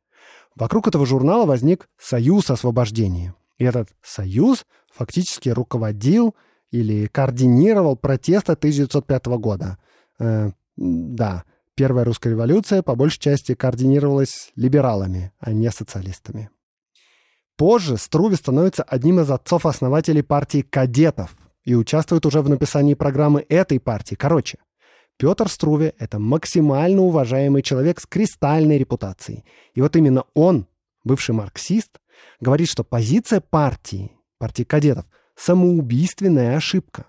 Вокруг 0.56 0.88
этого 0.88 1.06
журнала 1.06 1.46
возник 1.46 1.88
Союз 1.98 2.50
освобождения. 2.50 3.36
И 3.58 3.64
этот 3.64 3.90
союз 4.02 4.66
фактически 4.94 5.50
руководил 5.50 6.36
или 6.72 7.08
координировал 7.08 7.96
протесты 7.96 8.54
1905 8.54 9.26
года. 9.38 9.78
Э, 10.20 10.52
да, 10.76 11.44
первая 11.76 12.06
русская 12.06 12.32
революция 12.32 12.82
по 12.82 12.96
большей 12.96 13.20
части 13.20 13.56
координировалась 13.56 14.52
либералами, 14.56 15.32
а 15.40 15.52
не 15.52 15.72
социалистами. 15.72 16.50
Позже 17.58 17.98
Струве 17.98 18.36
становится 18.36 18.84
одним 18.84 19.22
из 19.22 19.32
отцов-основателей 19.32 20.22
партии 20.22 20.62
кадетов 20.62 21.34
и 21.64 21.76
участвует 21.76 22.26
уже 22.26 22.42
в 22.42 22.50
написании 22.50 22.94
программы 22.94 23.46
этой 23.48 23.80
партии. 23.80 24.16
Короче, 24.16 24.58
Петр 25.18 25.48
Струве— 25.48 25.94
это 26.00 26.20
максимально 26.20 27.02
уважаемый 27.02 27.62
человек 27.62 28.00
с 28.02 28.06
кристальной 28.06 28.78
репутацией. 28.78 29.46
И 29.74 29.82
вот 29.82 29.96
именно 29.96 30.26
он, 30.34 30.68
бывший 31.04 31.34
марксист, 31.34 32.00
говорит, 32.42 32.68
что 32.68 32.84
позиция 32.84 33.40
партии, 33.40 34.12
партии 34.38 34.64
кадетов, 34.64 35.06
самоубийственная 35.36 36.58
ошибка. 36.58 37.06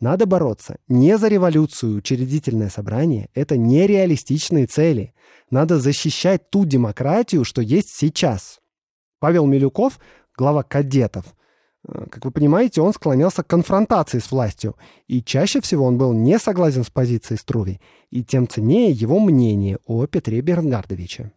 Надо 0.00 0.26
бороться 0.26 0.76
не 0.88 1.16
за 1.16 1.28
революцию, 1.28 1.96
учредительное 1.96 2.68
собрание— 2.68 3.30
это 3.34 3.56
нереалистичные 3.56 4.66
цели. 4.66 5.14
Надо 5.50 5.80
защищать 5.80 6.50
ту 6.50 6.66
демократию, 6.66 7.44
что 7.44 7.62
есть 7.62 7.88
сейчас. 7.96 8.60
Павел 9.18 9.46
Милюков, 9.46 9.98
глава 10.36 10.62
кадетов, 10.62 11.34
как 12.10 12.24
вы 12.24 12.30
понимаете, 12.30 12.80
он 12.80 12.92
склонялся 12.92 13.42
к 13.42 13.46
конфронтации 13.46 14.18
с 14.18 14.30
властью, 14.30 14.76
и 15.06 15.22
чаще 15.22 15.60
всего 15.60 15.84
он 15.84 15.98
был 15.98 16.12
не 16.12 16.38
согласен 16.38 16.84
с 16.84 16.90
позицией 16.90 17.38
Струви, 17.38 17.80
и 18.10 18.24
тем 18.24 18.48
ценнее 18.48 18.90
его 18.90 19.20
мнение 19.20 19.78
о 19.86 20.06
Петре 20.06 20.40
Бернгардовиче. 20.40 21.32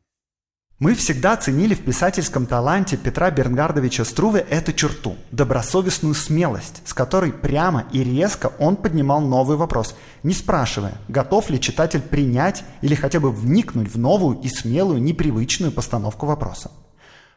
Мы 0.79 0.95
всегда 0.95 1.35
ценили 1.35 1.73
в 1.73 1.81
писательском 1.81 2.45
таланте 2.45 2.95
Петра 2.95 3.29
Бернгардовича 3.31 4.05
Струве 4.05 4.39
эту 4.49 4.71
черту– 4.71 5.17
добросовестную 5.31 6.15
смелость, 6.15 6.81
с 6.85 6.93
которой 6.93 7.33
прямо 7.33 7.83
и 7.91 8.01
резко 8.01 8.53
он 8.59 8.77
поднимал 8.77 9.19
новый 9.19 9.57
вопрос, 9.57 9.93
не 10.23 10.33
спрашивая, 10.33 10.93
готов 11.09 11.49
ли 11.49 11.59
читатель 11.59 11.99
принять 11.99 12.63
или 12.81 12.95
хотя 12.95 13.19
бы 13.19 13.29
вникнуть 13.29 13.93
в 13.93 13.99
новую 13.99 14.39
и 14.39 14.47
смелую 14.47 15.01
непривычную 15.01 15.73
постановку 15.73 16.25
вопроса. 16.25 16.71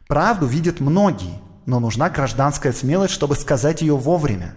Правду 0.07 0.47
видят 0.47 0.79
многие, 0.79 1.41
но 1.67 1.81
нужна 1.81 2.11
гражданская 2.11 2.73
смелость, 2.73 3.15
чтобы 3.15 3.35
сказать 3.37 3.83
ее 3.83 3.97
вовремя. 3.97 4.55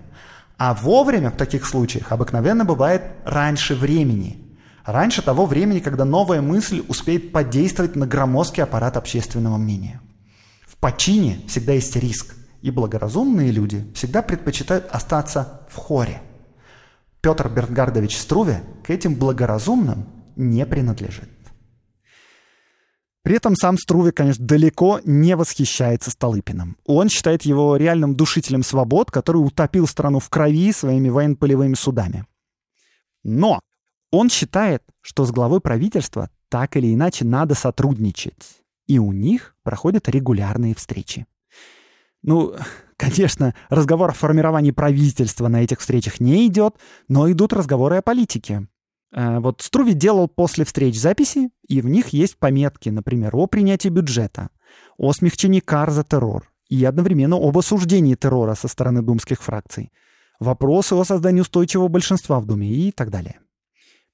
А 0.57 0.73
вовремя 0.73 1.31
в 1.31 1.37
таких 1.37 1.65
случаях 1.65 2.11
обыкновенно 2.11 2.65
бывает 2.65 3.03
раньше 3.25 3.75
времени. 3.75 4.41
Раньше 4.85 5.21
того 5.21 5.45
времени, 5.45 5.79
когда 5.79 6.05
новая 6.05 6.41
мысль 6.41 6.83
успеет 6.87 7.31
подействовать 7.31 7.95
на 7.95 8.05
громоздкий 8.07 8.63
аппарат 8.63 8.97
общественного 8.97 9.57
мнения. 9.57 10.01
В 10.67 10.77
почине 10.77 11.39
всегда 11.47 11.73
есть 11.73 11.95
риск, 11.95 12.35
и 12.61 12.71
благоразумные 12.71 13.51
люди 13.51 13.85
всегда 13.95 14.21
предпочитают 14.21 14.87
остаться 14.91 15.61
в 15.69 15.77
хоре. 15.77 16.21
Петр 17.21 17.49
Бергардович 17.49 18.17
Струве 18.17 18.61
к 18.83 18.91
этим 18.91 19.15
благоразумным 19.15 20.07
не 20.35 20.65
принадлежит. 20.65 21.29
При 23.25 23.37
этом 23.37 23.55
сам 23.55 23.79
Струве, 23.79 24.11
конечно, 24.11 24.45
далеко 24.45 25.01
не 25.03 25.35
восхищается 25.35 26.11
Столыпиным. 26.11 26.77
Он 26.85 27.09
считает 27.09 27.41
его 27.41 27.75
реальным 27.75 28.13
душителем 28.13 28.61
свобод, 28.61 29.09
который 29.09 29.37
утопил 29.37 29.87
страну 29.87 30.19
в 30.19 30.29
крови 30.29 30.71
своими 30.71 31.09
военно-полевыми 31.09 31.73
судами. 31.73 32.27
Но 33.23 33.59
он 34.11 34.29
считает, 34.29 34.83
что 35.01 35.25
с 35.25 35.31
главой 35.31 35.59
правительства 35.59 36.29
так 36.49 36.77
или 36.77 36.93
иначе 36.93 37.25
надо 37.25 37.55
сотрудничать. 37.55 38.61
И 38.85 38.99
у 38.99 39.11
них 39.11 39.55
проходят 39.63 40.07
регулярные 40.07 40.75
встречи. 40.75 41.25
Ну, 42.21 42.53
конечно, 42.95 43.55
разговор 43.69 44.11
о 44.11 44.13
формировании 44.13 44.69
правительства 44.69 45.47
на 45.47 45.63
этих 45.63 45.79
встречах 45.79 46.19
не 46.19 46.45
идет, 46.45 46.75
но 47.07 47.31
идут 47.31 47.53
разговоры 47.53 47.95
о 47.95 48.03
политике. 48.03 48.67
Э, 49.15 49.39
вот 49.39 49.61
Струви 49.61 49.93
делал 49.93 50.27
после 50.27 50.65
встреч 50.65 50.99
записи, 50.99 51.49
и 51.67 51.81
в 51.81 51.85
них 51.87 52.09
есть 52.09 52.37
пометки, 52.37 52.89
например, 52.89 53.35
о 53.35 53.47
принятии 53.47 53.89
бюджета, 53.89 54.49
о 54.97 55.13
смягчении 55.13 55.61
кар 55.61 55.89
за 55.89 56.03
террор 56.03 56.51
и 56.67 56.83
одновременно 56.83 57.37
об 57.37 57.57
осуждении 57.57 58.15
террора 58.15 58.55
со 58.55 58.67
стороны 58.67 59.01
думских 59.01 59.41
фракций, 59.41 59.91
вопросы 60.39 60.95
о 60.95 61.05
создании 61.05 61.41
устойчивого 61.41 61.87
большинства 61.87 62.39
в 62.39 62.45
Думе 62.45 62.69
и 62.69 62.91
так 62.91 63.09
далее. 63.09 63.39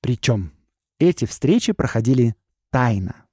Причем 0.01 0.51
эти 0.99 1.25
встречи 1.25 1.73
проходили 1.73 2.35
тайно. 2.69 3.25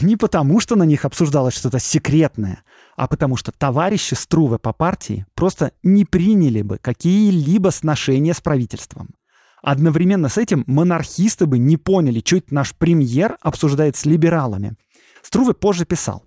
Не 0.00 0.16
потому, 0.16 0.60
что 0.60 0.76
на 0.76 0.84
них 0.84 1.04
обсуждалось 1.04 1.54
что-то 1.54 1.78
секретное, 1.78 2.62
а 2.96 3.08
потому 3.08 3.36
что 3.36 3.52
товарищи 3.52 4.14
Струве 4.14 4.58
по 4.58 4.72
партии 4.72 5.26
просто 5.34 5.72
не 5.82 6.04
приняли 6.04 6.62
бы 6.62 6.78
какие-либо 6.78 7.70
сношения 7.70 8.34
с 8.34 8.40
правительством. 8.40 9.17
Одновременно 9.62 10.28
с 10.28 10.38
этим 10.38 10.64
монархисты 10.66 11.46
бы 11.46 11.58
не 11.58 11.76
поняли, 11.76 12.22
что 12.24 12.36
это 12.36 12.54
наш 12.54 12.74
премьер 12.74 13.36
обсуждает 13.40 13.96
с 13.96 14.04
либералами. 14.04 14.76
Струве 15.22 15.54
позже 15.54 15.84
писал. 15.84 16.24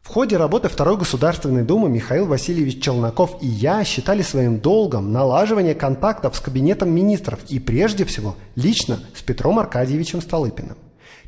В 0.00 0.08
ходе 0.08 0.36
работы 0.36 0.68
Второй 0.68 0.96
Государственной 0.96 1.64
Думы 1.64 1.88
Михаил 1.88 2.26
Васильевич 2.26 2.80
Челноков 2.80 3.38
и 3.42 3.48
я 3.48 3.82
считали 3.82 4.22
своим 4.22 4.60
долгом 4.60 5.12
налаживание 5.12 5.74
контактов 5.74 6.36
с 6.36 6.40
Кабинетом 6.40 6.90
министров 6.90 7.40
и 7.48 7.58
прежде 7.58 8.04
всего 8.04 8.36
лично 8.54 9.00
с 9.16 9.22
Петром 9.22 9.58
Аркадьевичем 9.58 10.22
Столыпиным. 10.22 10.76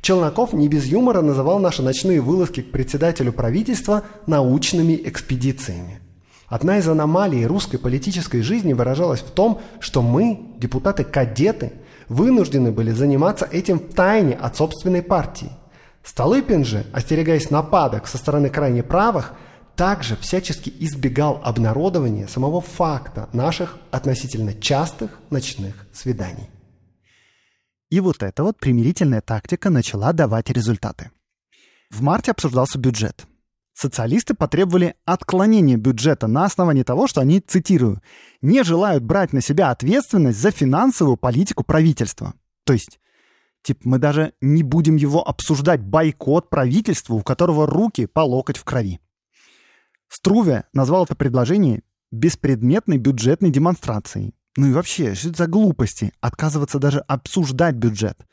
Челноков 0.00 0.52
не 0.52 0.68
без 0.68 0.86
юмора 0.86 1.22
называл 1.22 1.58
наши 1.58 1.82
ночные 1.82 2.20
вылазки 2.20 2.62
к 2.62 2.70
председателю 2.70 3.32
правительства 3.32 4.04
научными 4.28 4.94
экспедициями. 5.04 6.00
Одна 6.48 6.78
из 6.78 6.88
аномалий 6.88 7.46
русской 7.46 7.78
политической 7.78 8.40
жизни 8.40 8.72
выражалась 8.72 9.20
в 9.20 9.30
том, 9.30 9.60
что 9.80 10.02
мы, 10.02 10.54
депутаты-кадеты, 10.58 11.72
вынуждены 12.08 12.72
были 12.72 12.90
заниматься 12.90 13.46
этим 13.50 13.78
в 13.78 13.94
тайне 13.94 14.34
от 14.34 14.56
собственной 14.56 15.02
партии– 15.02 15.50
Столыпин 16.08 16.64
же, 16.64 16.86
остерегаясь 16.92 17.50
нападок 17.50 18.06
со 18.06 18.16
стороны 18.16 18.48
крайне 18.48 18.82
правых, 18.82 19.34
также 19.76 20.16
всячески 20.16 20.72
избегал 20.78 21.38
обнародования 21.44 22.26
самого 22.26 22.62
факта 22.62 23.28
наших 23.34 23.76
относительно 23.90 24.54
частых 24.54 25.20
ночных 25.28 25.86
свиданий. 25.92 26.48
И 27.90 28.00
вот 28.00 28.22
эта 28.22 28.42
вот 28.42 28.58
примирительная 28.58 29.20
тактика 29.20 29.68
начала 29.68 30.14
давать 30.14 30.48
результаты. 30.48 31.10
В 31.90 32.00
марте 32.00 32.30
обсуждался 32.30 32.78
бюджет. 32.78 33.26
Социалисты 33.78 34.34
потребовали 34.34 34.96
отклонения 35.04 35.76
бюджета 35.76 36.26
на 36.26 36.44
основании 36.44 36.82
того, 36.82 37.06
что 37.06 37.20
они, 37.20 37.38
цитирую, 37.38 38.02
«не 38.42 38.64
желают 38.64 39.04
брать 39.04 39.32
на 39.32 39.40
себя 39.40 39.70
ответственность 39.70 40.40
за 40.40 40.50
финансовую 40.50 41.16
политику 41.16 41.62
правительства». 41.62 42.34
То 42.64 42.72
есть 42.72 42.98
Типа 43.62 43.80
мы 43.84 43.98
даже 43.98 44.32
не 44.40 44.64
будем 44.64 44.96
его 44.96 45.26
обсуждать. 45.26 45.80
Бойкот 45.80 46.50
правительству, 46.50 47.18
у 47.18 47.22
которого 47.22 47.66
руки 47.68 48.06
по 48.06 48.20
локоть 48.20 48.56
в 48.56 48.64
крови. 48.64 48.98
Струве 50.08 50.64
назвал 50.72 51.04
это 51.04 51.14
предложение 51.14 51.82
беспредметной 52.10 52.98
бюджетной 52.98 53.50
демонстрацией. 53.50 54.34
Ну 54.56 54.66
и 54.66 54.72
вообще, 54.72 55.14
что 55.14 55.28
это 55.28 55.38
за 55.38 55.46
глупости? 55.46 56.12
Отказываться 56.20 56.80
даже 56.80 56.98
обсуждать 57.00 57.76
бюджет. 57.76 58.26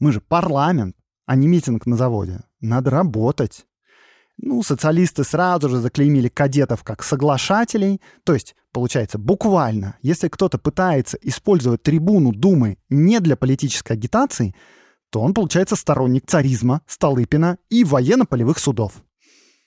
Мы 0.00 0.10
же 0.10 0.20
парламент, 0.20 0.96
а 1.26 1.36
не 1.36 1.46
митинг 1.46 1.86
на 1.86 1.96
заводе. 1.96 2.40
Надо 2.60 2.90
работать. 2.90 3.66
Ну, 4.42 4.62
социалисты 4.62 5.22
сразу 5.22 5.68
же 5.68 5.78
заклеймили 5.80 6.28
кадетов 6.28 6.82
как 6.82 7.02
соглашателей, 7.02 8.00
то 8.24 8.32
есть, 8.32 8.54
получается, 8.72 9.18
буквально, 9.18 9.98
если 10.00 10.28
кто-то 10.28 10.56
пытается 10.56 11.18
использовать 11.20 11.82
трибуну 11.82 12.32
Думы 12.32 12.78
не 12.88 13.20
для 13.20 13.36
политической 13.36 13.92
агитации, 13.92 14.54
то 15.10 15.20
он, 15.20 15.34
получается, 15.34 15.76
сторонник 15.76 16.26
царизма, 16.26 16.80
Столыпина 16.86 17.58
и 17.68 17.84
военно-полевых 17.84 18.58
судов. 18.58 19.02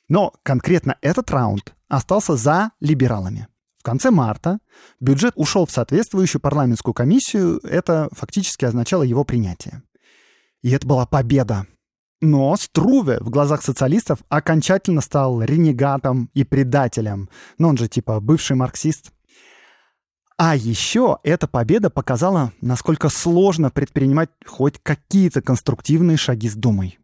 Но 0.09 0.33
конкретно 0.41 0.97
этот 1.01 1.29
раунд 1.29 1.75
остался 1.87 2.35
за 2.35 2.71
либералами. 2.79 3.47
В 3.77 3.83
конце 3.83 4.09
марта 4.09 4.57
бюджет 4.99 5.33
ушел 5.35 5.67
в 5.67 5.71
соответствующую 5.71 6.41
парламентскую 6.41 6.95
комиссию, 6.95 7.59
это 7.63 8.09
фактически 8.11 8.65
означало 8.65 9.03
его 9.03 9.23
принятие. 9.23 9.83
И 10.63 10.71
это 10.71 10.87
была 10.87 11.05
победа, 11.05 11.67
но 12.23 12.55
Струве 12.55 13.17
в 13.19 13.29
глазах 13.29 13.61
социалистов 13.61 14.19
окончательно 14.29 15.01
стал 15.01 15.43
ренегатом 15.43 16.29
и 16.33 16.45
предателем. 16.45 17.29
Но 17.57 17.67
он 17.67 17.77
же 17.77 17.89
типа 17.89 18.21
бывший 18.21 18.55
марксист. 18.55 19.11
А 20.37 20.55
еще 20.55 21.19
эта 21.23 21.47
победа 21.47 21.89
показала, 21.89 22.53
насколько 22.61 23.09
сложно 23.09 23.69
предпринимать 23.69 24.29
хоть 24.45 24.79
какие-то 24.81 25.41
конструктивные 25.41 26.15
шаги 26.15 26.47
с 26.47 26.55
Думой. 26.55 26.97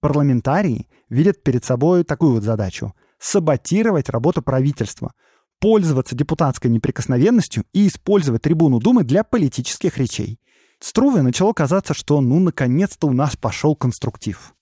Парламентарии 0.00 0.88
видят 1.10 1.42
перед 1.42 1.64
собой 1.64 2.02
такую 2.02 2.32
вот 2.32 2.42
задачу— 2.42 2.94
саботировать 3.18 4.08
работу 4.08 4.40
правительства, 4.40 5.12
пользоваться 5.60 6.16
депутатской 6.16 6.70
неприкосновенностью 6.70 7.64
и 7.74 7.86
использовать 7.86 8.42
трибуну 8.42 8.80
Думы 8.80 9.04
для 9.04 9.22
политических 9.22 9.98
речей. 9.98 10.40
Струве 10.80 11.20
начало 11.20 11.52
казаться, 11.52 11.92
что 11.92 12.22
ну 12.22 12.40
наконец-то 12.40 13.06
у 13.06 13.12
нас 13.12 13.36
пошел 13.36 13.76
конструктив. 13.76 14.54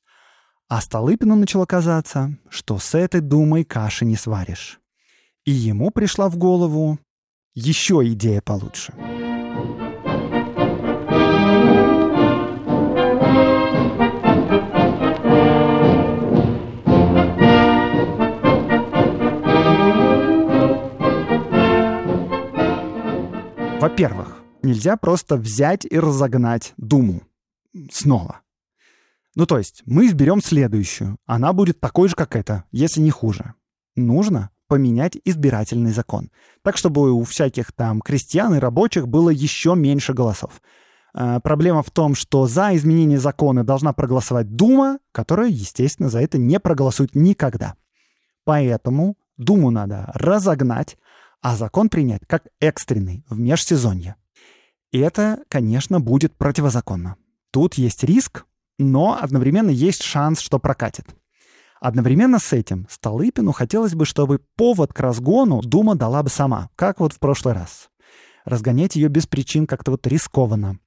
А 0.70 0.80
Столыпину 0.80 1.35
начало 1.35 1.66
казаться, 1.66 2.38
что 2.48 2.78
с 2.78 2.94
этой 2.94 3.20
думой 3.20 3.64
каши 3.64 4.04
не 4.04 4.14
сваришь. 4.14 4.78
И 5.44 5.50
ему 5.50 5.90
пришла 5.90 6.28
в 6.28 6.37
голову 6.37 7.00
еще 7.54 8.02
идея 8.12 8.40
получше. 8.40 8.94
Во-первых, 23.80 24.40
нельзя 24.62 24.96
просто 24.96 25.37
взять 25.37 25.85
и 25.85 25.98
разогнать 25.98 26.74
Думу. 26.76 27.22
Снова. 27.90 28.42
Ну, 29.40 29.46
то 29.46 29.57
есть 29.57 29.83
мы 29.87 30.07
изберем 30.07 30.42
следующую. 30.42 31.16
Она 31.24 31.55
будет 31.55 31.81
такой 31.81 32.11
же, 32.11 32.14
как 32.14 32.37
эта, 32.37 32.64
если 32.72 33.00
не 33.00 33.11
хуже. 33.11 33.55
Нужно 33.96 34.50
поменять 34.68 35.16
избирательный 35.24 35.92
закон. 35.92 36.31
Так, 36.62 36.76
чтобы 36.76 37.11
у 37.11 37.24
всяких 37.24 37.72
там 37.72 38.03
крестьян 38.03 38.55
и 38.55 38.59
рабочих 38.59 39.09
было 39.09 39.31
еще 39.31 39.74
меньше 39.74 40.12
голосов. 40.12 40.61
А, 41.14 41.40
проблема 41.40 41.83
в 41.83 41.90
том, 41.90 42.14
что 42.14 42.46
за 42.46 42.76
изменение 42.76 43.18
закона 43.18 43.64
должна 43.64 43.94
проголосовать 43.94 44.55
Дума, 44.57 44.98
которая, 45.11 45.48
естественно, 45.48 46.11
за 46.11 46.20
это 46.20 46.37
не 46.37 46.61
проголосует 46.61 47.14
никогда. 47.14 47.76
Поэтому 48.44 49.16
Думу 49.38 49.70
надо 49.70 50.11
разогнать, 50.12 50.98
а 51.40 51.57
закон 51.57 51.88
принять 51.88 52.26
как 52.26 52.48
экстренный 52.61 53.24
в 53.31 53.40
межсезонье. 53.40 54.16
И 54.92 54.98
это, 54.98 55.38
конечно, 55.48 55.98
будет 55.98 56.37
противозаконно. 56.37 57.16
Тут 57.53 57.76
есть 57.76 58.05
риск, 58.05 58.44
но 58.82 59.18
одновременно 59.20 59.70
есть 59.70 60.02
шанс, 60.02 60.40
что 60.40 60.58
прокатит. 60.58 61.06
Одновременно 61.80 62.38
с 62.38 62.52
этим 62.52 62.86
Столыпину 62.90 63.52
хотелось 63.52 63.94
бы, 63.94 64.04
чтобы 64.04 64.40
повод 64.56 64.92
к 64.92 65.00
разгону 65.00 65.62
Дума 65.62 65.94
дала 65.94 66.22
бы 66.22 66.28
сама, 66.28 66.68
как 66.76 67.00
вот 67.00 67.14
в 67.14 67.18
прошлый 67.18 67.54
раз. 67.54 67.88
Разгонять 68.44 68.96
ее 68.96 69.08
без 69.08 69.26
причин 69.26 69.66
как-то 69.66 69.92
вот 69.92 70.06
рискованно. 70.06 70.78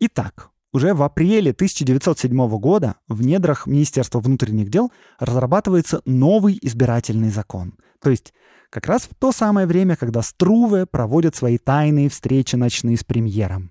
Итак, 0.00 0.50
уже 0.72 0.94
в 0.94 1.02
апреле 1.02 1.52
1907 1.52 2.48
года 2.58 2.96
в 3.06 3.22
недрах 3.22 3.66
Министерства 3.66 4.20
внутренних 4.20 4.70
дел 4.70 4.90
разрабатывается 5.18 6.02
новый 6.06 6.58
избирательный 6.60 7.30
закон. 7.30 7.74
То 8.00 8.10
есть 8.10 8.32
как 8.70 8.86
раз 8.86 9.02
в 9.02 9.14
то 9.14 9.32
самое 9.32 9.66
время, 9.66 9.96
когда 9.96 10.22
Струве 10.22 10.86
проводят 10.86 11.36
свои 11.36 11.58
тайные 11.58 12.08
встречи 12.08 12.56
ночные 12.56 12.96
с 12.96 13.04
премьером. 13.04 13.70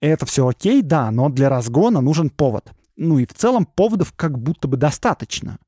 Это 0.00 0.26
все 0.26 0.48
окей, 0.48 0.82
да, 0.82 1.10
но 1.10 1.28
для 1.28 1.48
разгона 1.48 2.00
нужен 2.00 2.30
повод. 2.30 2.72
Ну 2.96 3.18
и 3.18 3.26
в 3.26 3.34
целом 3.34 3.66
поводов 3.66 4.12
как 4.14 4.38
будто 4.38 4.68
бы 4.68 4.76
достаточно. 4.76 5.58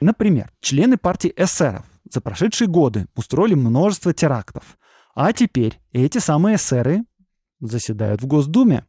Например, 0.00 0.50
члены 0.60 0.96
партии 0.96 1.32
эсеров 1.36 1.84
за 2.10 2.20
прошедшие 2.20 2.68
годы 2.68 3.06
устроили 3.14 3.54
множество 3.54 4.12
терактов. 4.14 4.78
А 5.14 5.32
теперь 5.32 5.80
эти 5.92 6.18
самые 6.18 6.56
эсеры 6.56 7.04
заседают 7.60 8.22
в 8.22 8.26
Госдуме. 8.26 8.86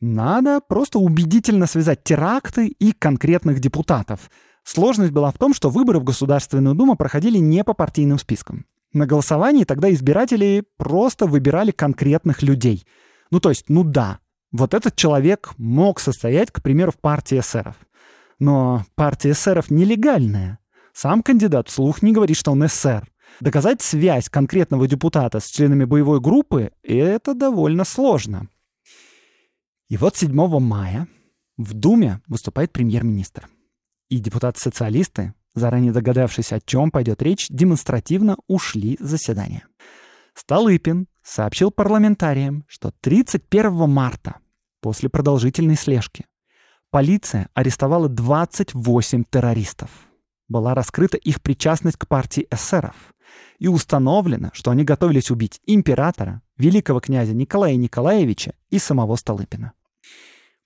Надо 0.00 0.60
просто 0.60 0.98
убедительно 0.98 1.66
связать 1.66 2.04
теракты 2.04 2.66
и 2.66 2.92
конкретных 2.92 3.60
депутатов. 3.60 4.30
Сложность 4.64 5.12
была 5.12 5.30
в 5.30 5.38
том, 5.38 5.54
что 5.54 5.70
выборы 5.70 6.00
в 6.00 6.04
Государственную 6.04 6.74
Думу 6.74 6.96
проходили 6.96 7.38
не 7.38 7.62
по 7.64 7.72
партийным 7.72 8.18
спискам. 8.18 8.66
На 8.92 9.06
голосовании 9.06 9.64
тогда 9.64 9.92
избиратели 9.92 10.64
просто 10.76 11.26
выбирали 11.26 11.70
конкретных 11.70 12.42
людей. 12.42 12.84
Ну 13.30 13.40
то 13.40 13.50
есть, 13.50 13.68
ну 13.68 13.84
да, 13.84 14.18
вот 14.52 14.74
этот 14.74 14.96
человек 14.96 15.52
мог 15.58 16.00
состоять, 16.00 16.50
к 16.50 16.62
примеру, 16.62 16.92
в 16.92 16.98
партии 16.98 17.40
эсеров. 17.40 17.76
Но 18.38 18.84
партия 18.94 19.32
эсеров 19.32 19.70
нелегальная. 19.70 20.58
Сам 20.92 21.22
кандидат 21.22 21.68
вслух 21.68 22.02
не 22.02 22.12
говорит, 22.12 22.36
что 22.36 22.52
он 22.52 22.64
эсер. 22.64 23.10
Доказать 23.40 23.82
связь 23.82 24.28
конкретного 24.28 24.86
депутата 24.86 25.40
с 25.40 25.46
членами 25.46 25.84
боевой 25.84 26.20
группы— 26.20 26.72
это 26.82 27.34
довольно 27.34 27.84
сложно. 27.84 28.48
И 29.88 29.96
вот 29.96 30.16
7 30.16 30.32
мая 30.60 31.06
в 31.56 31.74
Думе 31.74 32.20
выступает 32.26 32.72
премьер-министр. 32.72 33.48
И 34.08 34.18
депутаты-социалисты, 34.18 35.34
заранее 35.54 35.92
догадавшись, 35.92 36.52
о 36.52 36.60
чем 36.60 36.90
пойдет 36.90 37.22
речь, 37.22 37.48
демонстративно 37.48 38.36
ушли 38.46 38.96
с 39.00 39.04
заседания. 39.04 39.66
Столыпин 40.34 41.08
сообщил 41.26 41.70
парламентариям, 41.70 42.64
что 42.68 42.92
31 43.00 43.88
марта, 43.90 44.36
после 44.80 45.08
продолжительной 45.08 45.76
слежки, 45.76 46.26
полиция 46.90 47.48
арестовала 47.54 48.08
28 48.08 49.24
террористов. 49.28 49.90
Была 50.48 50.74
раскрыта 50.74 51.16
их 51.16 51.42
причастность 51.42 51.96
к 51.96 52.06
партии 52.06 52.46
эсеров 52.50 52.94
и 53.58 53.66
установлено, 53.66 54.50
что 54.52 54.70
они 54.70 54.84
готовились 54.84 55.30
убить 55.30 55.60
императора, 55.66 56.42
великого 56.56 57.00
князя 57.00 57.34
Николая 57.34 57.74
Николаевича 57.74 58.54
и 58.70 58.78
самого 58.78 59.16
Столыпина. 59.16 59.72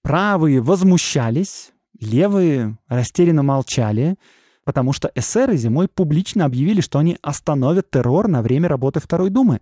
Правые 0.02 0.60
возмущались, 0.60 1.72
левые 1.98 2.78
растерянно 2.88 3.42
молчали, 3.42 4.16
потому 4.64 4.92
что 4.92 5.10
эсеры 5.14 5.56
зимой 5.56 5.88
публично 5.88 6.44
объявили, 6.44 6.82
что 6.82 6.98
они 6.98 7.16
остановят 7.22 7.90
террор 7.90 8.28
на 8.28 8.42
время 8.42 8.68
работы 8.68 9.00
Второй 9.00 9.30
Думы. 9.30 9.60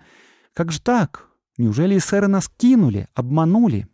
Как 0.59 0.72
же 0.72 0.80
так? 0.80 1.28
Неужели 1.56 1.98
эсеры 1.98 2.26
нас 2.26 2.48
кинули, 2.48 3.06
обманули? 3.14 3.86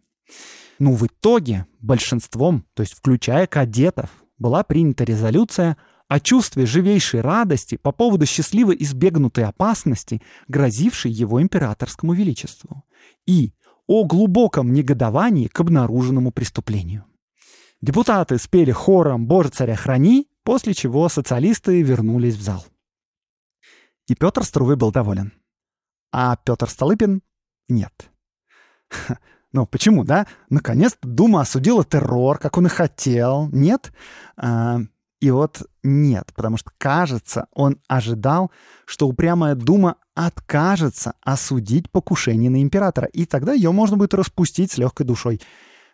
Ну, 0.79 0.95
в 0.95 1.07
итоге 1.07 1.67
большинством, 1.79 2.65
то 2.73 2.83
есть 2.83 2.95
включая 2.95 3.47
кадетов, 3.47 4.09
была 4.39 4.65
принята 4.65 5.05
резолюция 5.05 5.77
о 6.09 6.21
чувстве 6.21 6.65
живейшей 6.65 7.21
радости 7.21 7.77
по 7.77 7.93
поводу 7.93 8.25
счастливо 8.25 8.73
избегнутой 8.73 9.45
опасности, 9.45 10.23
грозившей 10.49 11.11
его 11.11 11.43
императорскому 11.43 12.15
величеству, 12.15 12.83
и 13.27 13.53
о 13.87 14.07
глубоком 14.07 14.73
негодовании 14.73 15.49
к 15.49 15.61
обнаруженному 15.61 16.33
преступлению. 16.33 17.05
Депутаты 17.83 18.39
спели 18.39 18.71
хором 18.71 19.27
«Боже, 19.27 19.51
царя 19.51 19.77
храни», 19.77 20.31
после 20.45 20.73
чего 20.73 21.11
социалисты 21.11 21.83
вернулись 21.83 22.37
в 22.37 22.41
зал. 22.41 22.65
И 24.09 24.15
Петр 24.15 24.45
Струвы 24.45 24.77
был 24.77 24.93
доволен. 24.93 25.35
А 26.17 26.37
Петр 26.37 26.71
Столыпин— 26.71 27.23
нет. 27.69 28.09
Ну, 29.51 29.67
почему, 29.67 30.05
да? 30.05 30.29
Наконец-то 30.49 31.09
Дума 31.09 31.41
осудила 31.41 31.85
террор, 31.85 32.39
как 32.39 32.57
он 32.57 32.67
и 32.67 32.69
хотел. 32.69 33.49
Нет? 33.51 33.93
А, 34.37 34.79
и 35.21 35.31
вот 35.33 35.69
нет, 35.83 36.33
потому 36.37 36.57
что, 36.57 36.71
кажется, 36.79 37.49
он 37.53 37.81
ожидал, 37.89 38.53
что 38.87 39.09
упрямая 39.09 39.57
Дума 39.57 39.97
откажется 40.15 41.15
осудить 41.21 41.91
покушение 41.91 42.49
на 42.49 42.63
императора, 42.63 43.09
и 43.09 43.27
тогда 43.27 43.53
ее 43.53 43.73
можно 43.73 43.97
будет 43.97 44.15
распустить 44.15 44.71
с 44.71 44.79
легкой 44.79 45.07
душой. 45.07 45.41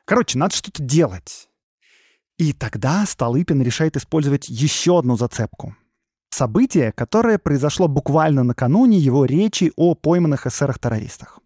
Короче, 0.05 0.37
надо 0.37 0.55
что-то 0.55 0.83
делать. 0.83 1.49
И 2.37 2.53
тогда 2.53 3.07
Столыпин 3.07 3.63
решает 3.63 3.97
использовать 3.97 4.51
еще 4.51 4.99
одну 4.99 5.17
зацепку. 5.17 5.77
Событие, 6.31 6.93
которое 6.93 7.39
произошло 7.39 7.89
буквально 7.89 8.45
накануне 8.45 8.99
его 8.99 9.25
речи 9.25 9.73
о 9.77 9.95
пойманных 9.95 10.47
эсерах-террористах. 10.47 11.41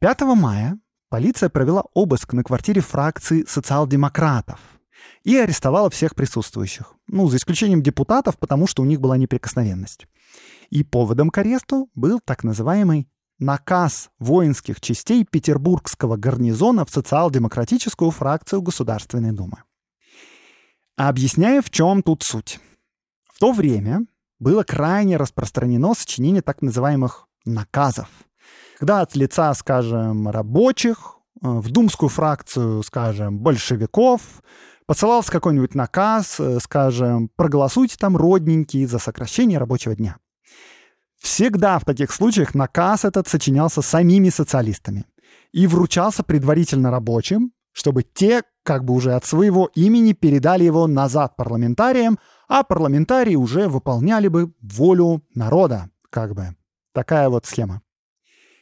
5 0.00 0.20
мая 0.36 0.78
полиция 1.08 1.48
провела 1.48 1.84
обыск 1.94 2.32
на 2.32 2.42
квартире 2.42 2.80
фракции 2.80 3.44
социал-демократов— 3.48 4.60
и 5.24 5.36
арестовала 5.36 5.90
всех 5.90 6.14
присутствующих. 6.14 6.94
Ну, 7.06 7.28
за 7.28 7.36
исключением 7.36 7.82
депутатов, 7.82 8.38
потому 8.38 8.66
что 8.66 8.82
у 8.82 8.84
них 8.84 9.00
была 9.00 9.16
неприкосновенность. 9.16 10.06
И 10.70 10.82
поводом 10.82 11.30
к 11.30 11.38
аресту 11.38 11.90
был 11.94 12.20
так 12.20 12.44
называемый 12.44 13.08
наказ 13.38 14.10
воинских 14.18 14.80
частей 14.80 15.24
Петербургского 15.24 16.16
гарнизона 16.16 16.84
в 16.84 16.90
социал-демократическую 16.90 18.10
фракцию 18.10 18.62
Государственной 18.62 19.32
Думы. 19.32 19.62
Объясняю, 20.96 21.62
в 21.62 21.70
чем 21.70 22.02
тут 22.02 22.22
суть. 22.22 22.60
То 23.42 23.50
время 23.50 24.06
было 24.38 24.62
крайне 24.62 25.16
распространено 25.16 25.94
сочинение 25.94 26.42
так 26.42 26.62
называемых 26.62 27.26
наказов, 27.44 28.06
когда 28.78 29.00
от 29.00 29.16
лица, 29.16 29.52
скажем, 29.54 30.28
рабочих 30.28 31.16
э, 31.42 31.48
в 31.48 31.68
думскую 31.68 32.08
фракцию, 32.08 32.84
скажем, 32.84 33.40
большевиков, 33.40 34.20
посылался 34.86 35.32
какой-нибудь 35.32 35.74
наказ, 35.74 36.38
э, 36.38 36.60
скажем, 36.60 37.30
проголосуйте 37.34 37.96
там, 37.98 38.16
родненькие, 38.16 38.86
за 38.86 39.00
сокращение 39.00 39.58
рабочего 39.58 39.96
дня. 39.96 40.18
Всегда 41.18 41.80
в 41.80 41.84
таких 41.84 42.12
случаях 42.12 42.54
наказ 42.54 43.04
этот 43.04 43.26
сочинялся 43.26 43.82
самими 43.82 44.28
социалистами 44.28 45.04
и 45.50 45.66
вручался 45.66 46.22
предварительно 46.22 46.92
рабочим, 46.92 47.50
чтобы 47.72 48.02
те 48.02 48.42
как 48.62 48.84
бы 48.84 48.94
уже 48.94 49.14
от 49.14 49.24
своего 49.24 49.70
имени 49.74 50.12
передали 50.12 50.64
его 50.64 50.86
назад 50.86 51.36
парламентариям, 51.36 52.18
а 52.48 52.62
парламентарии 52.62 53.34
уже 53.34 53.68
выполняли 53.68 54.28
бы 54.28 54.52
волю 54.60 55.22
народа, 55.34 55.90
как 56.10 56.34
бы. 56.34 56.54
Такая 56.92 57.28
вот 57.28 57.46
схема. 57.46 57.82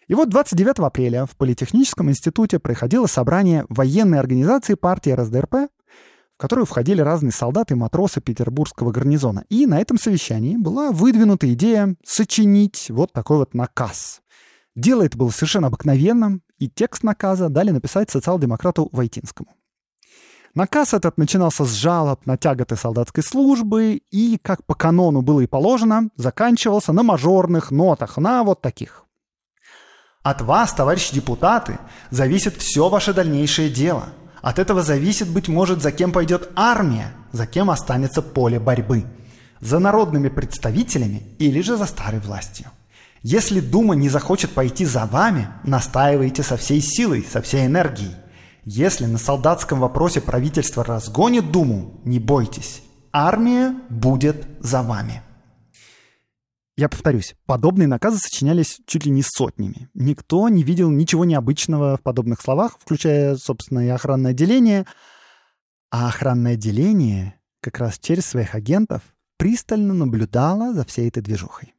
И 0.07 0.15
вот 0.15 0.29
29 0.29 0.81
апреля 0.81 1.27
в 1.27 1.37
Политехническом 1.37 2.11
институте 2.11 2.59
проходило 2.59 3.07
собрание 3.07 3.65
военной 3.69 4.19
организации 4.19 4.75
партии 4.75 5.11
РСДРП, 5.11 5.55
в 5.55 5.69
которую 6.37 6.67
входили 6.67 7.01
разные 7.01 7.33
солдаты 7.33 7.75
и 7.75 7.77
матросы 7.77 8.21
петербургского 8.21 8.91
гарнизона. 8.91 9.45
И 9.51 9.67
на 9.67 9.81
этом 9.81 9.99
совещании 9.99 10.57
была 10.57 10.91
выдвинута 10.91 11.53
идея 11.53 11.95
сочинить 12.05 12.87
вот 12.91 13.13
такой 13.13 13.39
вот 13.39 13.55
наказ. 13.55 14.21
Дело 14.75 15.03
это 15.05 15.19
было 15.19 15.31
совершенно 15.31 15.67
обыкновенным, 15.67 16.43
и 16.61 16.69
текст 16.69 17.03
наказа 17.03 17.49
дали 17.49 17.73
написать 17.73 18.11
социал-демократу 18.11 18.89
Войтинскому. 18.93 19.57
Наказ 20.55 20.95
этот 20.95 21.19
начинался 21.19 21.65
с 21.65 21.73
жалоб 21.73 22.27
на 22.27 22.37
тяготы 22.37 22.77
солдатской 22.77 23.25
службы 23.25 24.01
и, 24.11 24.39
как 24.41 24.65
по 24.65 24.75
канону 24.75 25.23
было 25.23 25.41
и 25.41 25.49
положено, 25.49 26.11
заканчивался 26.17 26.93
на 26.93 27.03
мажорных 27.03 27.73
нотах, 27.73 28.17
на 28.17 28.45
вот 28.45 28.61
таких. 28.61 29.05
От 30.23 30.43
вас, 30.43 30.73
товарищи 30.73 31.15
депутаты, 31.15 31.79
зависит 32.11 32.57
все 32.57 32.89
ваше 32.89 33.13
дальнейшее 33.13 33.69
дело– 33.71 34.05
от 34.43 34.59
этого 34.59 34.83
зависит, 34.83 35.29
быть 35.29 35.49
может, 35.49 35.83
за 35.83 35.93
кем 35.93 36.13
пойдет 36.13 36.51
армия, 36.57 37.13
за 37.33 37.47
кем 37.47 37.71
останется 37.71 38.23
поле 38.23 38.59
борьбы. 38.59 39.05
За 39.61 39.79
народными 39.79 40.29
представителями 40.29 41.23
или 41.39 41.61
же 41.61 41.77
за 41.77 41.85
старой 41.85 42.21
властью. 42.21 42.67
Если 43.23 43.61
Дума 43.61 43.95
не 43.95 44.09
захочет 44.09 44.53
пойти 44.53 44.87
за 44.87 45.05
вами, 45.05 45.49
настаивайте 45.64 46.43
со 46.43 46.57
всей 46.57 46.81
силой, 46.81 47.23
со 47.23 47.43
всей 47.43 47.66
энергией. 47.66 48.14
Если 48.64 49.05
на 49.05 49.18
солдатском 49.18 49.81
вопросе 49.81 50.23
правительство 50.23 50.85
разгонит 50.85 51.53
Думу, 51.53 52.01
не 52.05 52.18
бойтесь. 52.18 52.83
Армия 53.12 53.75
будет 53.91 54.47
за 54.61 54.83
вами. 54.83 55.23
Я 56.79 56.89
повторюсь, 56.89 57.35
подобные 57.45 57.89
наказы 57.89 58.16
сочинялись 58.16 58.81
чуть 58.87 59.05
ли 59.05 59.11
не 59.11 59.23
сотнями. 59.23 59.91
Никто 59.93 60.49
не 60.49 60.62
видел 60.62 60.89
ничего 60.89 61.27
необычного 61.27 61.99
в 61.99 62.03
подобных 62.03 62.41
словах, 62.41 62.79
включая, 62.81 63.37
собственно, 63.37 63.81
и 63.81 63.89
охранное 63.89 64.31
отделение. 64.31 64.87
А 65.91 66.09
охранное 66.09 66.55
отделение 66.55 67.39
как 67.61 67.81
раз 67.81 67.99
через 67.99 68.25
своих 68.25 68.55
агентов 68.55 69.03
пристально 69.37 69.93
наблюдало 69.93 70.73
за 70.73 70.87
всей 70.87 71.09
этой 71.09 71.23
движухой. 71.23 71.75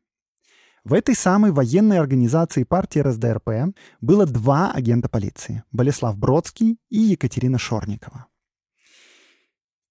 В 0.83 0.93
этой 0.93 1.13
самой 1.13 1.51
военной 1.51 1.99
организации 1.99 2.63
партии 2.63 2.99
РСДРП 2.99 3.75
было 4.01 4.25
два 4.25 4.71
агента 4.71 5.09
полиции— 5.09 5.63
Болеслав 5.71 6.17
Бродский 6.17 6.79
и 6.89 6.99
Екатерина 6.99 7.59
Шорникова. 7.59 8.25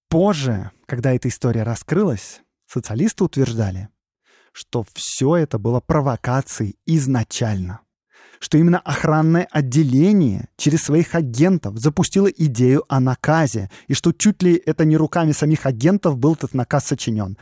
Позже, 0.09 0.71
когда 0.87 1.13
эта 1.13 1.29
история 1.29 1.63
раскрылась, 1.63 2.41
социалисты 2.67 3.23
утверждали, 3.23 3.87
что 4.51 4.85
все 4.93 5.37
это 5.37 5.57
было 5.57 5.79
провокацией 5.79 6.75
изначально. 6.85 7.79
Что 8.41 8.57
именно 8.57 8.79
охранное 8.79 9.47
отделение 9.49 10.49
через 10.57 10.83
своих 10.83 11.15
агентов 11.15 11.77
запустило 11.77 12.27
идею 12.27 12.83
о 12.89 12.99
наказе, 12.99 13.69
и 13.87 13.93
что 13.93 14.11
чуть 14.11 14.43
ли 14.43 14.61
это 14.65 14.83
не 14.83 14.97
руками 14.97 15.31
самих 15.31 15.65
агентов 15.65 16.17
был 16.17 16.33
этот 16.33 16.53
наказ 16.53 16.87
сочинен. 16.87 17.37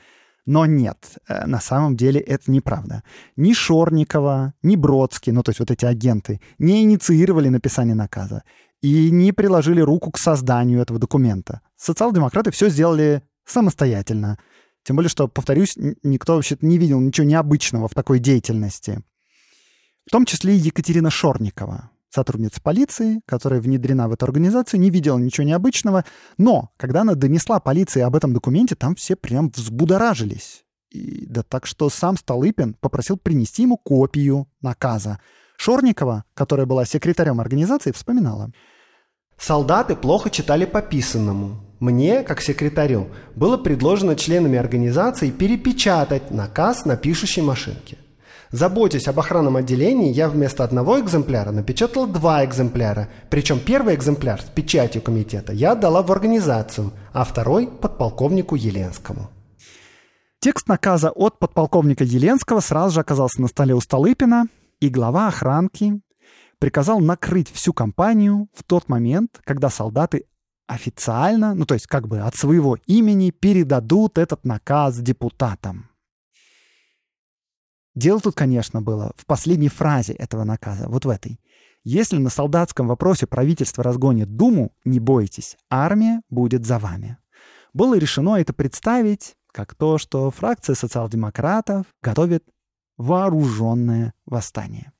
Но 0.50 0.66
нет, 0.66 1.20
э, 1.28 1.46
на 1.46 1.60
самом 1.60 1.96
деле 1.96 2.20
это 2.20 2.50
неправда. 2.50 3.04
Ни 3.36 3.54
Шорникова, 3.54 4.56
ни 4.64 4.76
Бродский, 4.76 5.32
ну 5.32 5.44
то 5.44 5.52
есть 5.52 5.60
вот 5.60 5.70
эти 5.70 5.86
агенты, 5.86 6.42
не 6.58 6.82
инициировали 6.82 7.50
написание 7.50 7.94
наказа 7.94 8.42
и 8.82 9.12
не 9.12 9.32
приложили 9.32 9.82
руку 9.82 10.10
к 10.10 10.18
созданию 10.18 10.82
этого 10.82 10.98
документа. 10.98 11.62
Социал-демократы 11.78 12.50
все 12.50 12.70
сделали 12.70 13.22
самостоятельно. 13.46 14.40
Тем 14.82 14.96
более, 14.96 15.10
что, 15.10 15.28
повторюсь, 15.28 15.78
никто 16.02 16.34
вообще 16.34 16.58
не 16.62 16.80
видел 16.80 17.00
ничего 17.00 17.28
необычного 17.28 17.88
в 17.88 17.94
такой 17.94 18.18
деятельности. 18.18 19.04
В 20.08 20.10
том 20.10 20.26
числе 20.26 20.56
и 20.56 20.58
Екатерина 20.60 21.12
Шорникова, 21.12 21.92
сотрудница 22.10 22.62
полиции, 22.62 23.22
которая 23.26 23.62
внедрена 23.62 24.08
в 24.08 24.14
эту 24.14 24.26
организацию, 24.26 24.80
не 24.80 24.90
видела 24.90 25.18
ничего 25.18 25.46
необычного. 25.46 26.06
Но, 26.38 26.72
когда 26.78 27.02
она 27.02 27.16
донесла 27.16 27.60
полиции 27.60 28.02
об 28.02 28.16
этом 28.16 28.34
документе, 28.34 28.76
там 28.76 28.96
все 28.96 29.16
прям 29.16 29.50
взбудоражились. 29.50 30.64
И, 30.92 31.26
да 31.28 31.44
так 31.44 31.66
что 31.66 31.90
сам 31.90 32.18
Столыпин 32.18 32.76
попросил 32.80 33.18
принести 33.18 33.64
ему 33.64 33.78
копию 33.78 34.48
наказа. 34.62 35.20
Шорникова, 35.58 36.24
которая 36.34 36.66
была 36.66 36.86
секретарем 36.86 37.40
организации, 37.40 37.92
вспоминала. 37.92 38.52
«Солдаты 39.38 39.96
плохо 39.96 40.30
читали 40.30 40.66
по 40.66 40.82
писанному. 40.82 41.64
Мне, 41.80 42.24
как 42.24 42.42
секретарю, 42.42 43.10
было 43.36 43.58
предложено 43.58 44.16
членами 44.16 44.58
организации 44.58 45.32
перепечатать 45.32 46.32
наказ 46.32 46.86
на 46.86 46.98
пишущей 46.98 47.42
машинке. 47.42 47.98
Заботясь 48.52 49.08
об 49.08 49.20
охранном 49.20 49.58
отделении, 49.58 50.12
я 50.12 50.28
вместо 50.28 50.64
одного 50.64 51.00
экземпляра 51.00 51.52
напечатал 51.52 52.08
два 52.08 52.44
экземпляра, 52.44 53.08
причем 53.30 53.60
первый 53.60 53.94
экземпляр 53.94 54.42
с 54.42 54.46
печатью 54.46 55.04
комитета 55.04 55.54
я 55.54 55.74
отдала 55.74 56.02
в 56.02 56.12
организацию, 56.12 56.92
а 57.14 57.24
второй– 57.26 57.68
подполковнику 57.82 58.56
Еленскому. 58.56 59.30
Текст 60.40 60.68
наказа 60.68 61.12
от 61.12 61.38
подполковника 61.38 62.04
Еленского 62.04 62.60
сразу 62.62 62.96
же 62.96 63.02
оказался 63.02 63.40
на 63.42 63.48
столе 63.48 63.76
у 63.76 63.82
Столыпина, 63.82 64.48
и 64.80 64.90
глава 64.90 65.28
охранки 65.28 66.02
приказал 66.58 67.00
накрыть 67.00 67.52
всю 67.52 67.72
компанию 67.72 68.48
в 68.56 68.64
тот 68.64 68.90
момент, 68.90 69.42
когда 69.44 69.70
солдаты 69.70 70.26
официально, 70.66 71.54
ну 71.54 71.66
то 71.66 71.76
есть 71.76 71.86
как 71.86 72.08
бы 72.08 72.20
от 72.22 72.36
своего 72.36 72.78
имени 72.88 73.30
передадут 73.30 74.18
этот 74.18 74.44
наказ 74.44 74.98
депутатам. 74.98 75.89
Дело 77.96 78.20
тут, 78.20 78.36
конечно, 78.36 78.82
было 78.82 79.14
в 79.18 79.26
последней 79.26 79.70
фразе 79.70 80.14
этого 80.14 80.44
наказа, 80.44 80.88
вот 80.88 81.06
в 81.06 81.10
этой. 81.10 81.40
Если 81.84 82.18
на 82.18 82.30
солдатском 82.30 82.88
вопросе 82.88 83.26
правительство 83.26 83.84
разгонит 83.84 84.36
Думу, 84.36 84.74
не 84.86 85.00
бойтесь, 85.00 85.58
армия 85.70 86.22
будет 86.30 86.66
за 86.66 86.78
вами. 86.78 87.18
Было 87.74 87.98
решено 87.98 88.36
это 88.36 88.54
представить 88.54 89.36
как 89.52 89.76
то, 89.76 89.98
что 89.98 90.30
фракция 90.32 90.76
социал-демократов 90.76 91.86
готовит 92.02 92.44
вооруженное 92.98 94.14
восстание. 94.26 94.92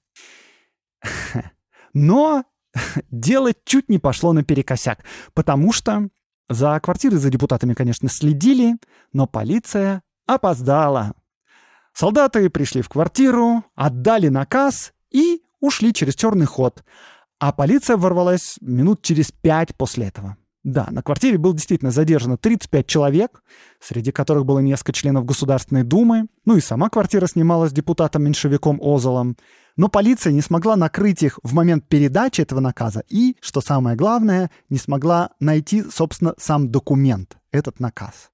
Но 1.94 2.46
дело 3.12 3.52
чуть 3.66 3.90
не 3.90 4.00
пошло 4.00 4.34
наперекосяк, 4.34 5.04
потому 5.34 5.72
что 5.72 6.10
за 6.50 6.80
квартирой 6.80 7.20
за 7.20 7.30
депутатами, 7.30 7.74
конечно, 7.74 8.10
следили, 8.10 8.76
но 9.14 9.28
полиция 9.28 10.02
опоздала. 10.26 11.14
Солдаты 12.00 12.50
пришли 12.50 12.82
в 12.82 12.88
квартиру, 12.88 13.66
отдали 13.76 14.30
наказ 14.30 14.94
и 15.12 15.42
ушли 15.60 15.92
через 15.94 16.16
черный 16.16 16.46
ход. 16.46 16.82
А 17.40 17.52
полиция 17.52 17.98
ворвалась 17.98 18.56
минут 18.62 19.02
через 19.02 19.34
пять 19.34 19.76
после 19.76 20.08
этого. 20.08 20.38
Да, 20.64 20.88
на 20.92 21.04
квартире 21.04 21.38
было 21.38 21.54
действительно 21.54 21.92
задержано 21.92 22.38
35 22.38 22.88
человек, 22.88 23.44
среди 23.82 24.14
которых 24.14 24.46
было 24.46 24.60
несколько 24.60 24.94
членов 24.94 25.26
Государственной 25.26 25.84
Думы, 25.84 26.28
ну 26.46 26.56
и 26.56 26.62
сама 26.62 26.90
квартира 26.90 27.28
снималась 27.28 27.74
депутатом-меньшевиком 27.74 28.80
Озолом. 28.82 29.36
Но 29.76 29.90
полиция 29.90 30.32
не 30.32 30.42
смогла 30.42 30.78
накрыть 30.78 31.22
их 31.22 31.38
в 31.44 31.54
момент 31.54 31.86
передачи 31.90 32.40
этого 32.40 32.62
наказа 32.62 33.04
и, 33.10 33.36
что 33.42 33.60
самое 33.60 33.98
главное, 33.98 34.52
не 34.70 34.78
смогла 34.78 35.32
найти, 35.42 35.84
собственно, 35.84 36.34
сам 36.38 36.70
документ, 36.72 37.36
этот 37.52 37.82
наказ. 37.82 38.32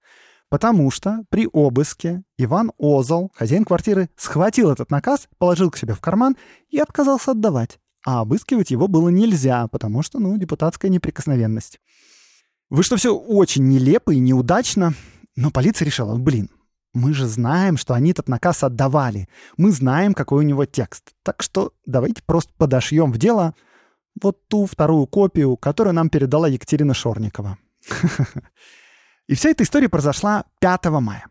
Потому 0.49 0.91
что 0.91 1.23
при 1.29 1.47
обыске 1.51 2.23
Иван 2.37 2.71
Озол, 2.77 3.31
хозяин 3.35 3.65
квартиры, 3.65 4.09
схватил 4.15 4.71
этот 4.71 4.91
наказ, 4.91 5.27
положил 5.37 5.71
к 5.71 5.77
себе 5.77 5.93
в 5.93 6.01
карман 6.01 6.37
и 6.69 6.79
отказался 6.79 7.31
отдавать. 7.31 7.79
А 8.05 8.21
обыскивать 8.21 8.69
его 8.69 8.87
было 8.87 9.09
нельзя, 9.09 9.67
потому 9.67 10.03
что, 10.03 10.19
ну, 10.19 10.37
депутатская 10.37 10.91
неприкосновенность. 10.91 11.79
Вышло 12.69 12.97
все 12.97 13.15
очень 13.15 13.67
нелепо 13.67 14.11
и 14.11 14.19
неудачно, 14.19 14.93
но 15.35 15.49
полиция 15.49 15.87
решила, 15.87 16.15
блин, 16.15 16.49
мы 16.93 17.13
же 17.13 17.27
знаем, 17.27 17.75
что 17.77 17.93
они 17.93 18.11
этот 18.11 18.29
наказ 18.29 18.63
отдавали. 18.63 19.27
Мы 19.57 19.71
знаем, 19.71 20.13
какой 20.13 20.45
у 20.45 20.47
него 20.47 20.65
текст. 20.65 21.11
Так 21.23 21.43
что 21.43 21.73
давайте 21.85 22.23
просто 22.23 22.53
подошьем 22.57 23.11
в 23.11 23.17
дело 23.17 23.53
вот 24.21 24.47
ту 24.47 24.65
вторую 24.65 25.05
копию, 25.07 25.57
которую 25.57 25.93
нам 25.93 26.09
передала 26.09 26.47
Екатерина 26.47 26.93
Шорникова. 26.93 27.57
И 29.27 29.35
вся 29.35 29.49
эта 29.49 29.63
история 29.63 29.89
произошла 29.89 30.45
5 30.59 30.85
мая. 30.85 31.25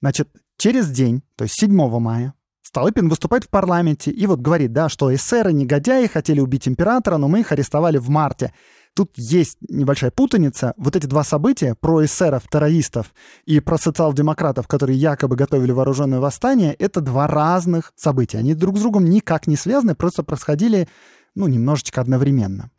Значит, 0.00 0.28
через 0.56 0.88
день, 0.90 1.22
то 1.36 1.44
есть 1.44 1.54
7 1.58 1.72
мая, 1.98 2.34
Столыпин 2.62 3.08
выступает 3.08 3.44
в 3.44 3.48
парламенте 3.48 4.10
и 4.10 4.26
вот 4.26 4.40
говорит, 4.40 4.74
да, 4.74 4.90
что 4.90 5.14
эсеры 5.14 5.54
негодяи 5.54 6.06
хотели 6.06 6.40
убить 6.40 6.68
императора, 6.68 7.16
но 7.16 7.26
мы 7.26 7.40
их 7.40 7.50
арестовали 7.50 7.96
в 7.96 8.10
марте. 8.10 8.52
Тут 8.94 9.12
есть 9.16 9.56
небольшая 9.68 10.10
путаница. 10.10 10.74
Вот 10.76 10.94
эти 10.94 11.06
два 11.06 11.24
события 11.24 11.74
про 11.74 12.04
эсеров, 12.04 12.46
террористов 12.46 13.14
и 13.46 13.60
про 13.60 13.78
социал-демократов, 13.78 14.68
которые 14.68 14.98
якобы 14.98 15.34
готовили 15.34 15.72
вооруженное 15.72 16.20
восстание, 16.20 16.74
это 16.74 17.00
два 17.00 17.26
разных 17.26 17.92
события. 17.96 18.38
Они 18.38 18.54
друг 18.54 18.76
с 18.76 18.80
другом 18.80 19.06
никак 19.06 19.46
не 19.46 19.56
связаны, 19.56 19.94
просто 19.94 20.22
происходили, 20.22 20.88
ну, 21.34 21.46
немножечко 21.46 22.02
одновременно. 22.02 22.70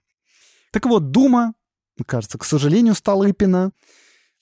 Так 0.71 0.85
вот, 0.85 1.09
Дума, 1.09 1.53
кажется, 2.05 2.37
к 2.37 2.45
сожалению, 2.45 2.93
Столыпина, 2.93 3.71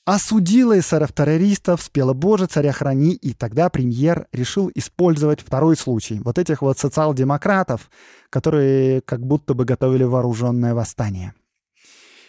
осудила 0.07 0.79
эсеров-террористов, 0.79 1.81
спела 1.81 2.13
«Боже, 2.13 2.45
царя 2.45 2.71
храни», 2.71 3.11
и 3.11 3.33
тогда 3.33 3.69
премьер 3.69 4.27
решил 4.31 4.71
использовать 4.73 5.41
второй 5.41 5.75
случай. 5.75 6.21
Вот 6.23 6.39
этих 6.39 6.61
вот 6.61 6.79
социал-демократов, 6.79 7.91
которые 8.29 9.01
как 9.01 9.19
будто 9.19 9.53
бы 9.53 9.65
готовили 9.65 10.05
вооруженное 10.05 10.73
восстание. 10.73 11.33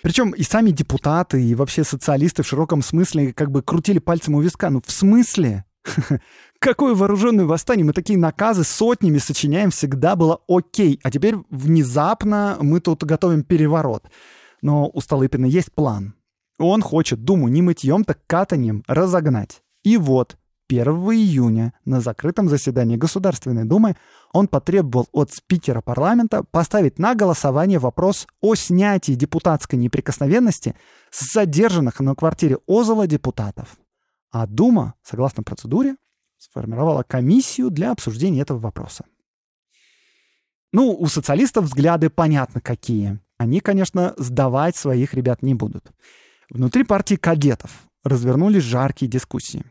Причем 0.03 0.33
и 0.33 0.43
сами 0.43 0.73
депутаты, 0.73 1.41
и 1.41 1.55
вообще 1.55 1.85
социалисты 1.85 2.43
в 2.43 2.49
широком 2.49 2.83
смысле 2.83 3.33
как 3.33 3.53
бы 3.53 3.63
крутили 3.63 4.01
пальцем 4.01 4.35
у 4.35 4.41
виска. 4.41 4.71
Ну, 4.71 4.83
в 4.85 4.91
смысле? 4.91 5.65
Какое 6.59 6.97
вооруженное 6.97 7.45
восстание? 7.45 7.85
Мы 7.85 7.93
такие 7.93 8.19
наказы 8.19 8.65
сотнями 8.65 9.19
сочиняем, 9.19 9.71
всегда 9.71 10.17
было 10.17 10.41
окей. 10.49 10.99
А 11.05 11.13
теперь 11.13 11.37
внезапно 11.49 12.59
мы 12.61 12.81
тут 12.81 13.05
готовим 13.05 13.45
переворот. 13.45 14.03
Но 14.63 14.91
у 14.93 15.01
Столыпина 15.01 15.47
есть 15.47 15.73
план. 15.73 16.18
Он 16.59 16.83
хочет 16.83 17.25
Думу 17.25 17.49
не 17.49 17.63
мытьем, 17.63 18.05
так 18.05 18.19
катанием 18.27 18.83
разогнать. 18.87 19.63
И 19.85 19.97
вот 19.97 20.37
1 20.69 20.87
июня 20.87 21.73
на 21.85 22.01
закрытом 22.01 22.49
заседании 22.49 22.97
Государственной 22.97 23.65
Думы 23.65 23.97
он 24.33 24.49
потребовал 24.49 25.09
от 25.13 25.33
спикера 25.33 25.81
парламента 25.81 26.43
поставить 26.43 26.99
на 26.99 27.15
голосование 27.15 27.79
вопрос 27.79 28.27
о 28.41 28.55
снятии 28.55 29.13
депутатской 29.13 29.79
неприкосновенности 29.79 30.75
с 31.11 31.33
задержанных 31.33 32.01
на 32.01 32.15
квартире 32.15 32.59
Озола 32.67 33.07
депутатов. 33.07 33.79
А 34.31 34.47
Дума, 34.47 34.95
согласно 35.03 35.43
процедуре, 35.43 35.97
сформировала 36.37 37.03
комиссию 37.03 37.71
для 37.71 37.93
обсуждения 37.93 38.43
этого 38.43 38.59
вопроса. 38.59 39.05
Ну, 40.73 40.93
у 40.93 41.07
социалистов 41.07 41.65
взгляды 41.65 42.11
понятно 42.11 42.61
какие. 42.61 43.21
Они, 43.39 43.61
конечно, 43.61 44.13
сдавать 44.19 44.77
своих 44.77 45.15
ребят 45.15 45.43
не 45.43 45.55
будут. 45.55 45.91
Внутри 46.51 46.85
партии 46.85 47.17
кадетов 47.17 47.87
развернулись 48.05 48.63
жаркие 48.63 49.11
дискуссии. 49.11 49.65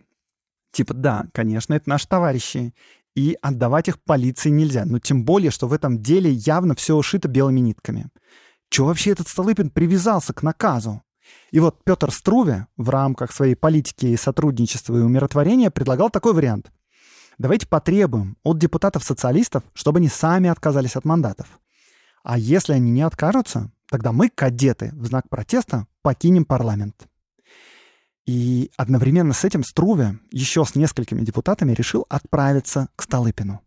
Типа, 0.71 0.93
да, 0.93 1.25
конечно, 1.33 1.73
это 1.73 1.89
наши 1.89 2.07
товарищи, 2.07 2.73
и 3.15 3.35
отдавать 3.41 3.87
их 3.87 3.99
полиции 4.03 4.49
нельзя. 4.49 4.85
Но 4.85 4.99
тем 4.99 5.25
более, 5.25 5.49
что 5.49 5.67
в 5.67 5.73
этом 5.73 6.03
деле 6.03 6.31
явно 6.31 6.75
все 6.75 6.95
ушито 6.95 7.27
белыми 7.27 7.61
нитками. 7.61 8.09
Чего 8.69 8.87
вообще 8.87 9.11
этот 9.11 9.27
Столыпин 9.27 9.71
привязался 9.71 10.33
к 10.33 10.43
наказу? 10.43 11.01
И 11.51 11.59
вот 11.59 11.83
Петр 11.83 12.11
Струве 12.11 12.67
в 12.77 12.89
рамках 12.89 13.31
своей 13.31 13.55
политики 13.55 14.15
сотрудничества 14.15 14.97
и 14.97 15.01
умиротворения 15.01 15.71
предлагал 15.71 16.11
такой 16.11 16.33
вариант. 16.33 16.71
Давайте 17.39 17.67
потребуем 17.67 18.37
от 18.43 18.59
депутатов-социалистов, 18.59 19.63
чтобы 19.73 19.97
они 19.97 20.09
сами 20.09 20.49
отказались 20.49 20.95
от 20.95 21.05
мандатов. 21.05 21.47
А 22.23 22.37
если 22.37 22.73
они 22.73 22.91
не 22.91 23.01
откажутся, 23.01 23.71
тогда 23.89 24.11
мы, 24.11 24.29
кадеты, 24.29 24.91
в 24.93 25.05
знак 25.05 25.27
протеста 25.29 25.87
покинем 26.07 26.45
парламент. 26.45 27.05
И 28.25 28.71
одновременно 28.77 29.33
с 29.33 29.43
этим 29.43 29.61
Струве 29.61 30.19
еще 30.31 30.63
с 30.63 30.73
несколькими 30.73 31.19
депутатами 31.19 31.73
решил 31.73 32.05
отправиться 32.07 32.87
к 32.95 33.03
Столыпину. 33.03 33.59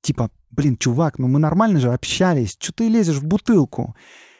Типа, 0.00 0.30
блин, 0.50 0.78
чувак, 0.78 1.18
ну 1.18 1.28
мы 1.28 1.38
нормально 1.38 1.80
же 1.80 1.92
общались, 1.92 2.56
что 2.58 2.72
ты 2.72 2.88
лезешь 2.88 3.18
в 3.18 3.26
бутылку? 3.26 3.94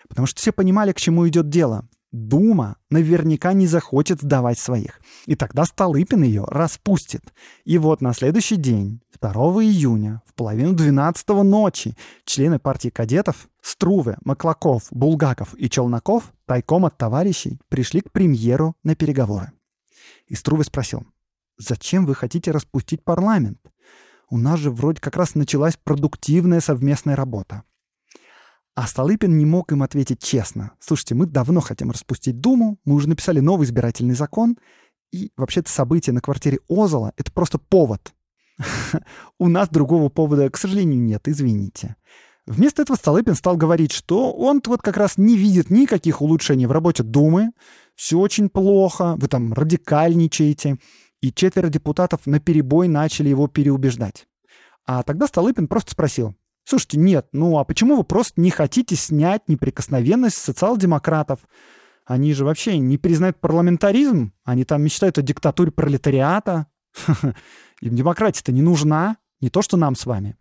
Потому 0.08 0.26
что 0.26 0.40
все 0.40 0.52
понимали, 0.52 0.92
к 0.92 0.98
чему 0.98 1.28
идет 1.28 1.50
дело. 1.50 1.86
Дума 2.14 2.76
наверняка 2.90 3.54
не 3.54 3.66
захочет 3.66 4.20
сдавать 4.20 4.56
своих. 4.56 5.00
И 5.26 5.34
тогда 5.34 5.64
Столыпин 5.64 6.22
ее 6.22 6.44
распустит. 6.46 7.34
И 7.64 7.76
вот 7.76 8.00
на 8.00 8.14
следующий 8.14 8.54
день, 8.54 9.00
2 9.20 9.32
июня, 9.64 10.22
в 10.24 10.34
половину 10.34 10.74
12 10.74 11.28
ночи, 11.42 11.96
члены 12.24 12.60
партии 12.60 12.90
кадетов 12.90 13.48
Струве, 13.60 14.16
Маклаков, 14.24 14.84
Булгаков 14.92 15.56
и 15.56 15.68
Челноков 15.68 16.32
тайком 16.46 16.84
от 16.84 16.96
товарищей 16.96 17.58
пришли 17.68 18.00
к 18.00 18.12
премьеру 18.12 18.76
на 18.84 18.94
переговоры. 18.94 19.50
И 20.28 20.36
Струве 20.36 20.62
спросил, 20.62 21.04
«Зачем 21.58 22.06
вы 22.06 22.14
хотите 22.14 22.52
распустить 22.52 23.02
парламент? 23.02 23.58
У 24.30 24.38
нас 24.38 24.60
же 24.60 24.70
вроде 24.70 25.00
как 25.00 25.16
раз 25.16 25.34
началась 25.34 25.76
продуктивная 25.76 26.60
совместная 26.60 27.16
работа. 27.16 27.64
А 28.74 28.86
Столыпин 28.88 29.38
не 29.38 29.46
мог 29.46 29.70
им 29.70 29.82
ответить 29.82 30.22
честно. 30.22 30.72
Слушайте, 30.80 31.14
мы 31.14 31.26
давно 31.26 31.60
хотим 31.60 31.90
распустить 31.92 32.40
Думу, 32.40 32.78
мы 32.84 32.96
уже 32.96 33.08
написали 33.08 33.38
новый 33.38 33.66
избирательный 33.66 34.14
закон, 34.14 34.56
и 35.12 35.30
вообще-то 35.36 35.70
событие 35.70 36.12
на 36.12 36.20
квартире 36.20 36.58
Озола— 36.68 37.12
это 37.16 37.30
просто 37.30 37.58
повод. 37.58 38.12
У 39.38 39.48
нас 39.48 39.68
другого 39.68 40.08
повода, 40.08 40.50
к 40.50 40.56
сожалению, 40.56 41.00
нет, 41.00 41.28
извините. 41.28 41.94
Вместо 42.46 42.82
этого 42.82 42.96
Столыпин 42.96 43.36
стал 43.36 43.56
говорить, 43.56 43.92
что 43.92 44.32
он 44.32 44.60
вот 44.66 44.82
как 44.82 44.96
раз 44.96 45.16
не 45.16 45.36
видит 45.36 45.70
никаких 45.70 46.20
улучшений 46.20 46.66
в 46.66 46.72
работе 46.72 47.02
Думы, 47.02 47.52
все 47.94 48.18
очень 48.18 48.48
плохо, 48.48 49.14
вы 49.16 49.28
там 49.28 49.52
радикальничаете, 49.52 50.78
и 51.22 51.32
четверо 51.32 51.68
депутатов 51.68 52.26
на 52.26 52.40
перебой 52.40 52.88
начали 52.88 53.28
его 53.28 53.46
переубеждать. 53.46 54.26
А 54.84 55.02
тогда 55.04 55.26
Столыпин 55.26 55.68
просто 55.68 55.92
спросил, 55.92 56.34
Слушайте, 56.64 56.98
нет, 56.98 57.28
ну 57.32 57.58
а 57.58 57.64
почему 57.64 57.96
вы 57.96 58.04
просто 58.04 58.40
не 58.40 58.50
хотите 58.50 58.96
снять 58.96 59.48
неприкосновенность 59.48 60.38
социал-демократов? 60.38 61.40
Они 62.06 62.32
же 62.32 62.44
вообще 62.44 62.78
не 62.78 62.98
признают 62.98 63.38
парламентаризм, 63.38 64.32
они 64.44 64.64
там 64.64 64.82
мечтают 64.82 65.18
о 65.18 65.22
диктатуре 65.22 65.70
пролетариата. 65.70 66.66
Им 67.80 67.96
демократия-то 67.96 68.52
не 68.52 68.62
нужна, 68.62 69.18
не 69.40 69.50
то 69.50 69.62
что 69.62 69.76
нам 69.76 69.94
с 69.94 70.06
вами. 70.06 70.36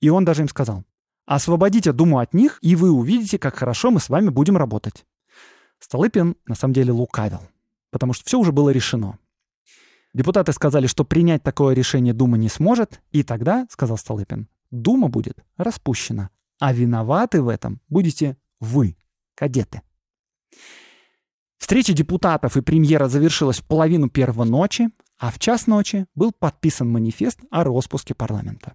И 0.00 0.08
он 0.08 0.24
даже 0.24 0.42
им 0.42 0.48
сказал, 0.48 0.84
освободите 1.24 1.92
Думу 1.92 2.18
от 2.18 2.34
них, 2.34 2.58
и 2.60 2.76
вы 2.76 2.90
увидите, 2.90 3.38
как 3.38 3.56
хорошо 3.56 3.90
мы 3.90 3.98
с 3.98 4.08
вами 4.08 4.28
будем 4.28 4.56
работать. 4.56 5.06
Столыпин 5.78 6.36
на 6.46 6.54
самом 6.54 6.74
деле 6.74 6.92
лукавил, 6.92 7.40
потому 7.90 8.12
что 8.12 8.24
все 8.24 8.38
уже 8.38 8.52
было 8.52 8.70
решено. 8.70 9.18
Депутаты 10.12 10.52
сказали, 10.52 10.86
что 10.86 11.04
принять 11.04 11.42
такое 11.42 11.74
решение 11.74 12.14
Дума 12.14 12.36
не 12.36 12.48
сможет, 12.48 13.00
и 13.10 13.22
тогда, 13.22 13.66
сказал 13.70 13.96
Столыпин, 13.96 14.48
Дума 14.70 15.08
будет 15.08 15.44
распущена, 15.56 16.30
а 16.58 16.72
виноваты 16.72 17.42
в 17.42 17.48
этом 17.48 17.80
будете 17.88 18.36
вы, 18.60 18.96
кадеты. 19.34 19.82
Встреча 21.58 21.92
депутатов 21.92 22.56
и 22.56 22.60
премьера 22.60 23.08
завершилась 23.08 23.58
в 23.58 23.64
половину 23.66 24.08
первого 24.08 24.44
ночи, 24.44 24.90
а 25.18 25.32
в 25.32 25.38
час 25.38 25.66
ночи 25.66 26.06
был 26.14 26.32
подписан 26.32 26.88
манифест 26.90 27.40
о 27.50 27.64
распуске 27.64 28.14
парламента. 28.14 28.74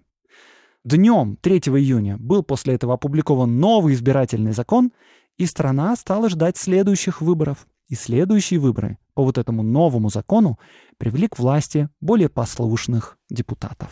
Днем 0.84 1.36
3 1.36 1.58
июня 1.58 2.18
был 2.18 2.42
после 2.42 2.74
этого 2.74 2.94
опубликован 2.94 3.60
новый 3.60 3.94
избирательный 3.94 4.52
закон, 4.52 4.92
и 5.38 5.46
страна 5.46 5.94
стала 5.96 6.28
ждать 6.28 6.56
следующих 6.56 7.20
выборов. 7.20 7.66
И 7.88 7.94
следующие 7.94 8.58
выборы 8.58 8.98
по 9.14 9.22
вот 9.22 9.38
этому 9.38 9.62
новому 9.62 10.08
закону 10.08 10.58
привели 10.98 11.28
к 11.28 11.38
власти 11.38 11.88
более 12.00 12.28
послушных 12.28 13.18
депутатов. 13.28 13.90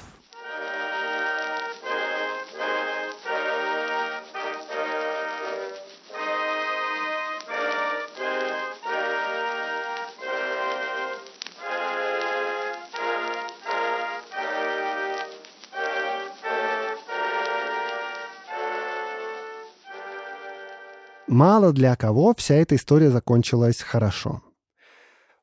Мало 21.30 21.72
для 21.72 21.94
кого 21.94 22.34
вся 22.36 22.56
эта 22.56 22.74
история 22.74 23.08
закончилась 23.08 23.82
хорошо. 23.82 24.42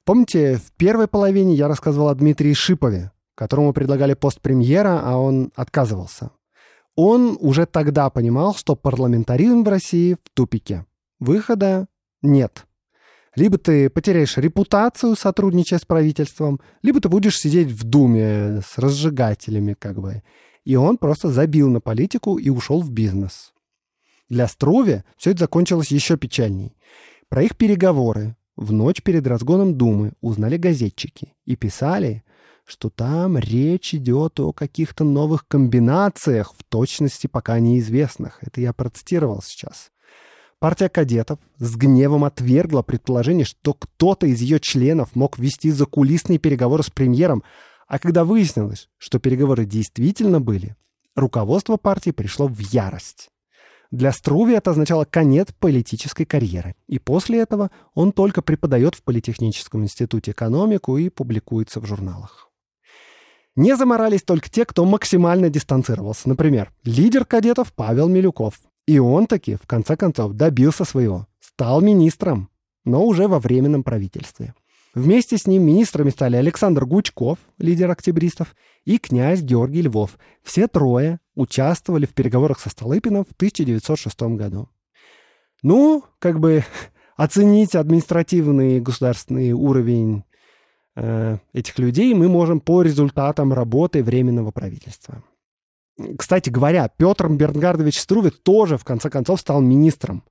Помните, 0.03 0.57
в 0.57 0.73
первой 0.73 1.07
половине 1.07 1.55
я 1.55 1.69
рассказывал 1.69 2.09
о 2.09 2.15
Дмитрии 2.15 2.51
Шипове, 2.51 3.11
которому 3.35 3.71
предлагали 3.71 4.13
пост 4.13 4.41
премьера, 4.41 4.99
а 5.01 5.15
он 5.15 5.53
отказывался. 5.55 6.31
Он 6.97 7.37
уже 7.39 7.65
тогда 7.65 8.09
понимал, 8.09 8.53
что 8.53 8.75
парламентаризм 8.75 9.63
в 9.63 9.69
России 9.69 10.15
в 10.15 10.29
тупике. 10.33 10.85
Выхода 11.21 11.87
нет. 12.21 12.65
Либо 13.37 13.57
ты 13.57 13.89
потеряешь 13.89 14.35
репутацию, 14.35 15.15
сотрудничая 15.15 15.79
с 15.79 15.85
правительством, 15.85 16.59
либо 16.81 16.99
ты 16.99 17.07
будешь 17.07 17.37
сидеть 17.37 17.71
в 17.71 17.85
Думе 17.85 18.61
с 18.61 18.77
разжигателями, 18.77 19.73
как 19.73 20.01
бы. 20.01 20.21
И 20.65 20.75
он 20.75 20.97
просто 20.97 21.29
забил 21.29 21.69
на 21.69 21.79
политику 21.79 22.37
и 22.37 22.49
ушел 22.49 22.81
в 22.81 22.91
бизнес. 22.91 23.53
Для 24.29 24.47
Струве 24.47 25.05
все 25.17 25.31
это 25.31 25.41
закончилось 25.41 25.91
еще 25.91 26.17
печальней. 26.17 26.75
Про 27.29 27.43
их 27.43 27.55
переговоры 27.55 28.35
в 28.55 28.73
ночь 28.73 29.01
перед 29.01 29.25
разгоном 29.27 29.77
Думы 29.77 30.13
узнали 30.19 30.57
газетчики 30.57 31.33
и 31.45 31.55
писали, 31.55 32.23
что 32.65 32.89
там 32.89 33.37
речь 33.37 33.93
идет 33.93 34.39
о 34.39 34.51
каких-то 34.51 35.05
новых 35.05 35.47
комбинациях, 35.47 36.53
в 36.57 36.63
точности 36.63 37.27
пока 37.27 37.59
неизвестных. 37.59 38.39
Это 38.41 38.59
я 38.59 38.73
процитировал 38.73 39.41
сейчас. 39.41 39.91
Партия 40.59 40.89
кадетов 40.89 41.39
с 41.59 41.75
гневом 41.75 42.25
отвергла 42.25 42.81
предположение, 42.81 43.45
что 43.45 43.73
кто-то 43.73 44.25
из 44.25 44.41
ее 44.41 44.59
членов 44.59 45.15
мог 45.15 45.37
вести 45.37 45.69
закулисные 45.71 46.39
переговоры 46.39 46.83
с 46.83 46.89
премьером, 46.89 47.43
а 47.87 47.99
когда 47.99 48.25
выяснилось, 48.25 48.89
что 48.97 49.19
переговоры 49.19 49.65
действительно 49.65 50.41
были, 50.41 50.75
руководство 51.15 51.77
партии 51.77 52.09
пришло 52.09 52.47
в 52.47 52.59
ярость. 52.59 53.29
Для 53.91 54.11
Струви 54.11 54.53
это 54.53 54.71
означало 54.71 55.05
конец 55.05 55.49
политической 55.57 56.25
карьеры. 56.25 56.75
И 56.87 56.99
после 56.99 57.39
этого 57.39 57.71
он 57.93 58.11
только 58.11 58.41
преподает 58.41 58.95
в 58.95 59.03
Политехническом 59.03 59.83
институте 59.83 60.31
экономику 60.31 60.97
и 60.97 61.09
публикуется 61.09 61.79
в 61.79 61.85
журналах. 61.85 62.49
Не 63.55 63.75
заморались 63.75 64.21
только 64.21 64.49
те, 64.49 64.65
кто 64.65 64.85
максимально 64.85 65.49
дистанцировался. 65.49 66.29
Например, 66.29 66.71
лидер 66.83 67.25
кадетов 67.25 67.73
Павел 67.73 68.07
Милюков. 68.07 68.59
И 68.85 68.99
он 68.99 69.25
таки, 69.25 69.55
в 69.55 69.65
конце 69.65 69.97
концов, 69.97 70.33
добился 70.33 70.85
своего. 70.85 71.27
Стал 71.39 71.81
министром, 71.81 72.49
но 72.85 73.03
уже 73.03 73.27
во 73.27 73.39
временном 73.39 73.83
правительстве. 73.83 74.53
Вместе 74.93 75.37
с 75.37 75.47
ним 75.47 75.63
министрами 75.65 76.09
стали 76.09 76.35
Александр 76.35 76.85
Гучков, 76.85 77.39
лидер 77.57 77.89
октябристов, 77.89 78.55
и 78.85 78.97
князь 78.97 79.41
Георгий 79.41 79.81
Львов. 79.81 80.17
Все 80.43 80.67
трое 80.67 81.19
участвовали 81.37 82.05
в 82.05 82.13
переговорах 82.13 82.59
со 82.59 82.69
Столыпиным 82.69 83.23
в 83.23 83.31
1906 83.31 84.21
году. 84.35 84.69
Ну, 85.61 86.03
как 86.19 86.39
бы 86.39 86.65
оценить 87.15 87.75
административный 87.75 88.81
государственный 88.81 89.51
уровень 89.53 90.23
э, 90.95 91.37
этих 91.53 91.77
людей 91.77 92.13
мы 92.15 92.27
можем 92.27 92.59
по 92.59 92.81
результатам 92.81 93.53
работы 93.53 94.03
Временного 94.03 94.51
правительства. 94.51 95.23
Кстати 96.17 96.49
говоря, 96.49 96.89
Петр 96.89 97.27
Бернгардович 97.29 97.99
Струве 97.99 98.31
тоже 98.31 98.77
в 98.77 98.83
конце 98.83 99.09
концов 99.09 99.39
стал 99.39 99.61
министром. 99.61 100.23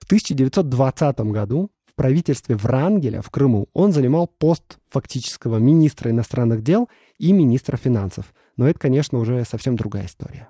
В 0.00 0.04
1920 0.04 1.20
году 1.20 1.70
в 1.86 1.94
правительстве 1.94 2.56
Врангеля 2.56 3.20
в 3.20 3.30
Крыму 3.30 3.68
он 3.74 3.92
занимал 3.92 4.26
пост 4.26 4.78
фактического 4.88 5.58
министра 5.58 6.10
иностранных 6.10 6.62
дел 6.62 6.88
и 7.18 7.32
министра 7.32 7.76
финансов. 7.76 8.32
Но 8.56 8.68
это, 8.68 8.78
конечно, 8.78 9.18
уже 9.18 9.44
совсем 9.44 9.76
другая 9.76 10.06
история. 10.06 10.48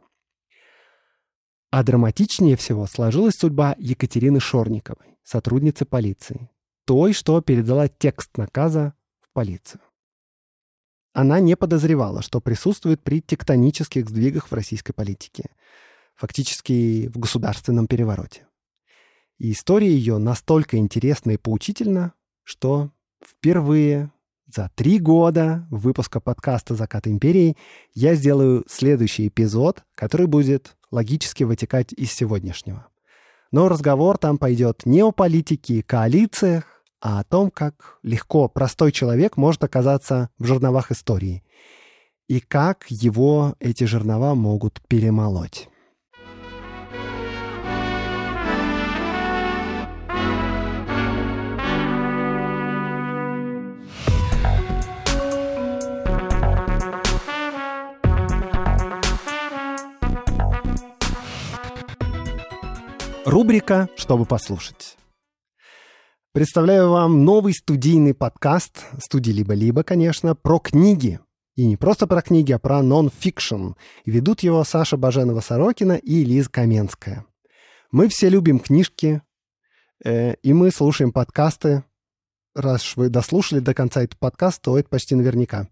А 1.70 1.82
драматичнее 1.82 2.56
всего 2.56 2.86
сложилась 2.86 3.34
судьба 3.34 3.74
Екатерины 3.78 4.40
Шорниковой, 4.40 5.16
сотрудницы 5.22 5.86
полиции, 5.86 6.50
той, 6.84 7.12
что 7.12 7.40
передала 7.40 7.88
текст 7.88 8.36
наказа 8.36 8.94
в 9.20 9.32
полицию. 9.32 9.80
Она 11.14 11.40
не 11.40 11.56
подозревала, 11.56 12.22
что 12.22 12.40
присутствует 12.40 13.02
при 13.02 13.20
тектонических 13.20 14.08
сдвигах 14.08 14.50
в 14.50 14.54
российской 14.54 14.92
политике, 14.92 15.50
фактически 16.14 17.08
в 17.08 17.18
государственном 17.18 17.86
перевороте. 17.86 18.46
И 19.38 19.52
история 19.52 19.90
ее 19.90 20.18
настолько 20.18 20.76
интересна 20.76 21.32
и 21.32 21.36
поучительна, 21.36 22.12
что 22.44 22.90
впервые 23.24 24.11
за 24.54 24.70
три 24.74 24.98
года 24.98 25.66
выпуска 25.70 26.20
подкаста 26.20 26.74
«Закат 26.74 27.06
империи» 27.06 27.56
я 27.94 28.14
сделаю 28.14 28.64
следующий 28.68 29.28
эпизод, 29.28 29.82
который 29.94 30.26
будет 30.26 30.76
логически 30.90 31.44
вытекать 31.44 31.92
из 31.92 32.12
сегодняшнего. 32.12 32.86
Но 33.50 33.68
разговор 33.68 34.18
там 34.18 34.38
пойдет 34.38 34.82
не 34.84 35.02
о 35.02 35.10
политике 35.10 35.74
и 35.74 35.82
коалициях, 35.82 36.64
а 37.00 37.20
о 37.20 37.24
том, 37.24 37.50
как 37.50 37.98
легко 38.02 38.48
простой 38.48 38.92
человек 38.92 39.36
может 39.36 39.64
оказаться 39.64 40.30
в 40.38 40.46
жерновах 40.46 40.90
истории 40.92 41.42
и 42.28 42.40
как 42.40 42.86
его 42.88 43.54
эти 43.58 43.84
жернова 43.84 44.34
могут 44.34 44.80
перемолоть. 44.88 45.68
Рубрика 63.32 63.88
«Чтобы 63.96 64.26
послушать». 64.26 64.98
Представляю 66.34 66.90
вам 66.90 67.24
новый 67.24 67.54
студийный 67.54 68.12
подкаст, 68.12 68.84
студии 69.02 69.30
«Либо-либо», 69.30 69.84
конечно, 69.84 70.34
про 70.34 70.58
книги. 70.58 71.18
И 71.56 71.64
не 71.64 71.78
просто 71.78 72.06
про 72.06 72.20
книги, 72.20 72.52
а 72.52 72.58
про 72.58 72.82
нон-фикшн. 72.82 73.70
Ведут 74.04 74.40
его 74.40 74.62
Саша 74.64 74.98
Баженова-Сорокина 74.98 75.96
и 75.96 76.26
Лиза 76.26 76.50
Каменская. 76.50 77.24
Мы 77.90 78.08
все 78.08 78.28
любим 78.28 78.58
книжки, 78.58 79.22
э, 80.04 80.34
и 80.34 80.52
мы 80.52 80.70
слушаем 80.70 81.10
подкасты. 81.10 81.84
Раз 82.54 82.96
вы 82.96 83.08
дослушали 83.08 83.60
до 83.60 83.72
конца 83.72 84.02
этот 84.02 84.18
подкаст, 84.18 84.60
то 84.60 84.78
это 84.78 84.90
почти 84.90 85.14
наверняка. 85.14 85.68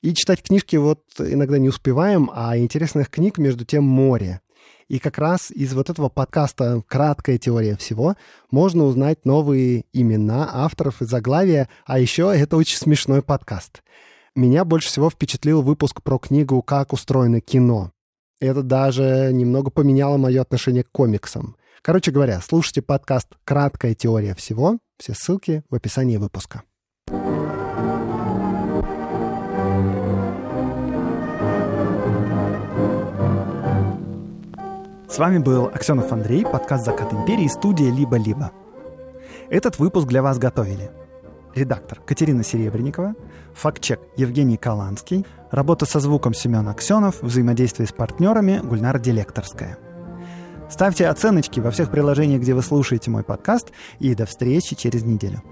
И 0.00 0.14
читать 0.14 0.42
книжки 0.42 0.76
вот 0.76 1.04
иногда 1.18 1.58
не 1.58 1.68
успеваем, 1.68 2.30
а 2.32 2.56
интересных 2.56 3.10
книг 3.10 3.36
между 3.36 3.66
тем 3.66 3.84
море. 3.84 4.40
И 4.88 4.98
как 4.98 5.18
раз 5.18 5.50
из 5.50 5.72
вот 5.74 5.90
этого 5.90 6.08
подкаста 6.08 6.82
«Краткая 6.86 7.38
теория 7.38 7.76
всего» 7.76 8.16
можно 8.50 8.84
узнать 8.84 9.24
новые 9.24 9.84
имена 9.92 10.48
авторов 10.52 11.00
и 11.00 11.06
заглавия, 11.06 11.68
а 11.86 11.98
еще 11.98 12.32
это 12.34 12.56
очень 12.56 12.76
смешной 12.76 13.22
подкаст. 13.22 13.82
Меня 14.34 14.64
больше 14.64 14.88
всего 14.88 15.10
впечатлил 15.10 15.62
выпуск 15.62 16.02
про 16.02 16.18
книгу 16.18 16.60
«Как 16.60 16.92
устроено 16.92 17.40
кино». 17.40 17.92
Это 18.40 18.62
даже 18.62 19.30
немного 19.32 19.70
поменяло 19.70 20.16
мое 20.16 20.42
отношение 20.42 20.82
к 20.82 20.90
комиксам. 20.90 21.56
Короче 21.82 22.10
говоря, 22.10 22.40
слушайте 22.40 22.82
подкаст 22.82 23.28
«Краткая 23.44 23.94
теория 23.94 24.34
всего». 24.34 24.78
Все 24.98 25.14
ссылки 25.14 25.62
в 25.70 25.74
описании 25.74 26.16
выпуска. 26.16 26.62
С 35.14 35.18
вами 35.18 35.38
был 35.38 35.66
Аксенов 35.66 36.10
Андрей, 36.10 36.44
подкаст 36.44 36.86
«Закат 36.86 37.12
империи», 37.12 37.46
студия 37.46 37.88
«Либо-либо». 37.88 38.50
Этот 39.48 39.78
выпуск 39.78 40.08
для 40.08 40.24
вас 40.24 40.38
готовили 40.38 40.90
редактор 41.54 42.00
Катерина 42.00 42.42
Серебренникова, 42.42 43.14
фактчек 43.54 44.00
Евгений 44.16 44.56
Каланский, 44.56 45.24
работа 45.52 45.86
со 45.86 46.00
звуком 46.00 46.34
Семен 46.34 46.68
Аксенов, 46.68 47.22
взаимодействие 47.22 47.86
с 47.86 47.92
партнерами 47.92 48.60
Гульнара 48.60 48.98
Делекторская. 48.98 49.78
Ставьте 50.68 51.06
оценочки 51.06 51.60
во 51.60 51.70
всех 51.70 51.92
приложениях, 51.92 52.40
где 52.40 52.52
вы 52.52 52.62
слушаете 52.62 53.12
мой 53.12 53.22
подкаст, 53.22 53.70
и 54.00 54.16
до 54.16 54.26
встречи 54.26 54.74
через 54.74 55.04
неделю. 55.04 55.44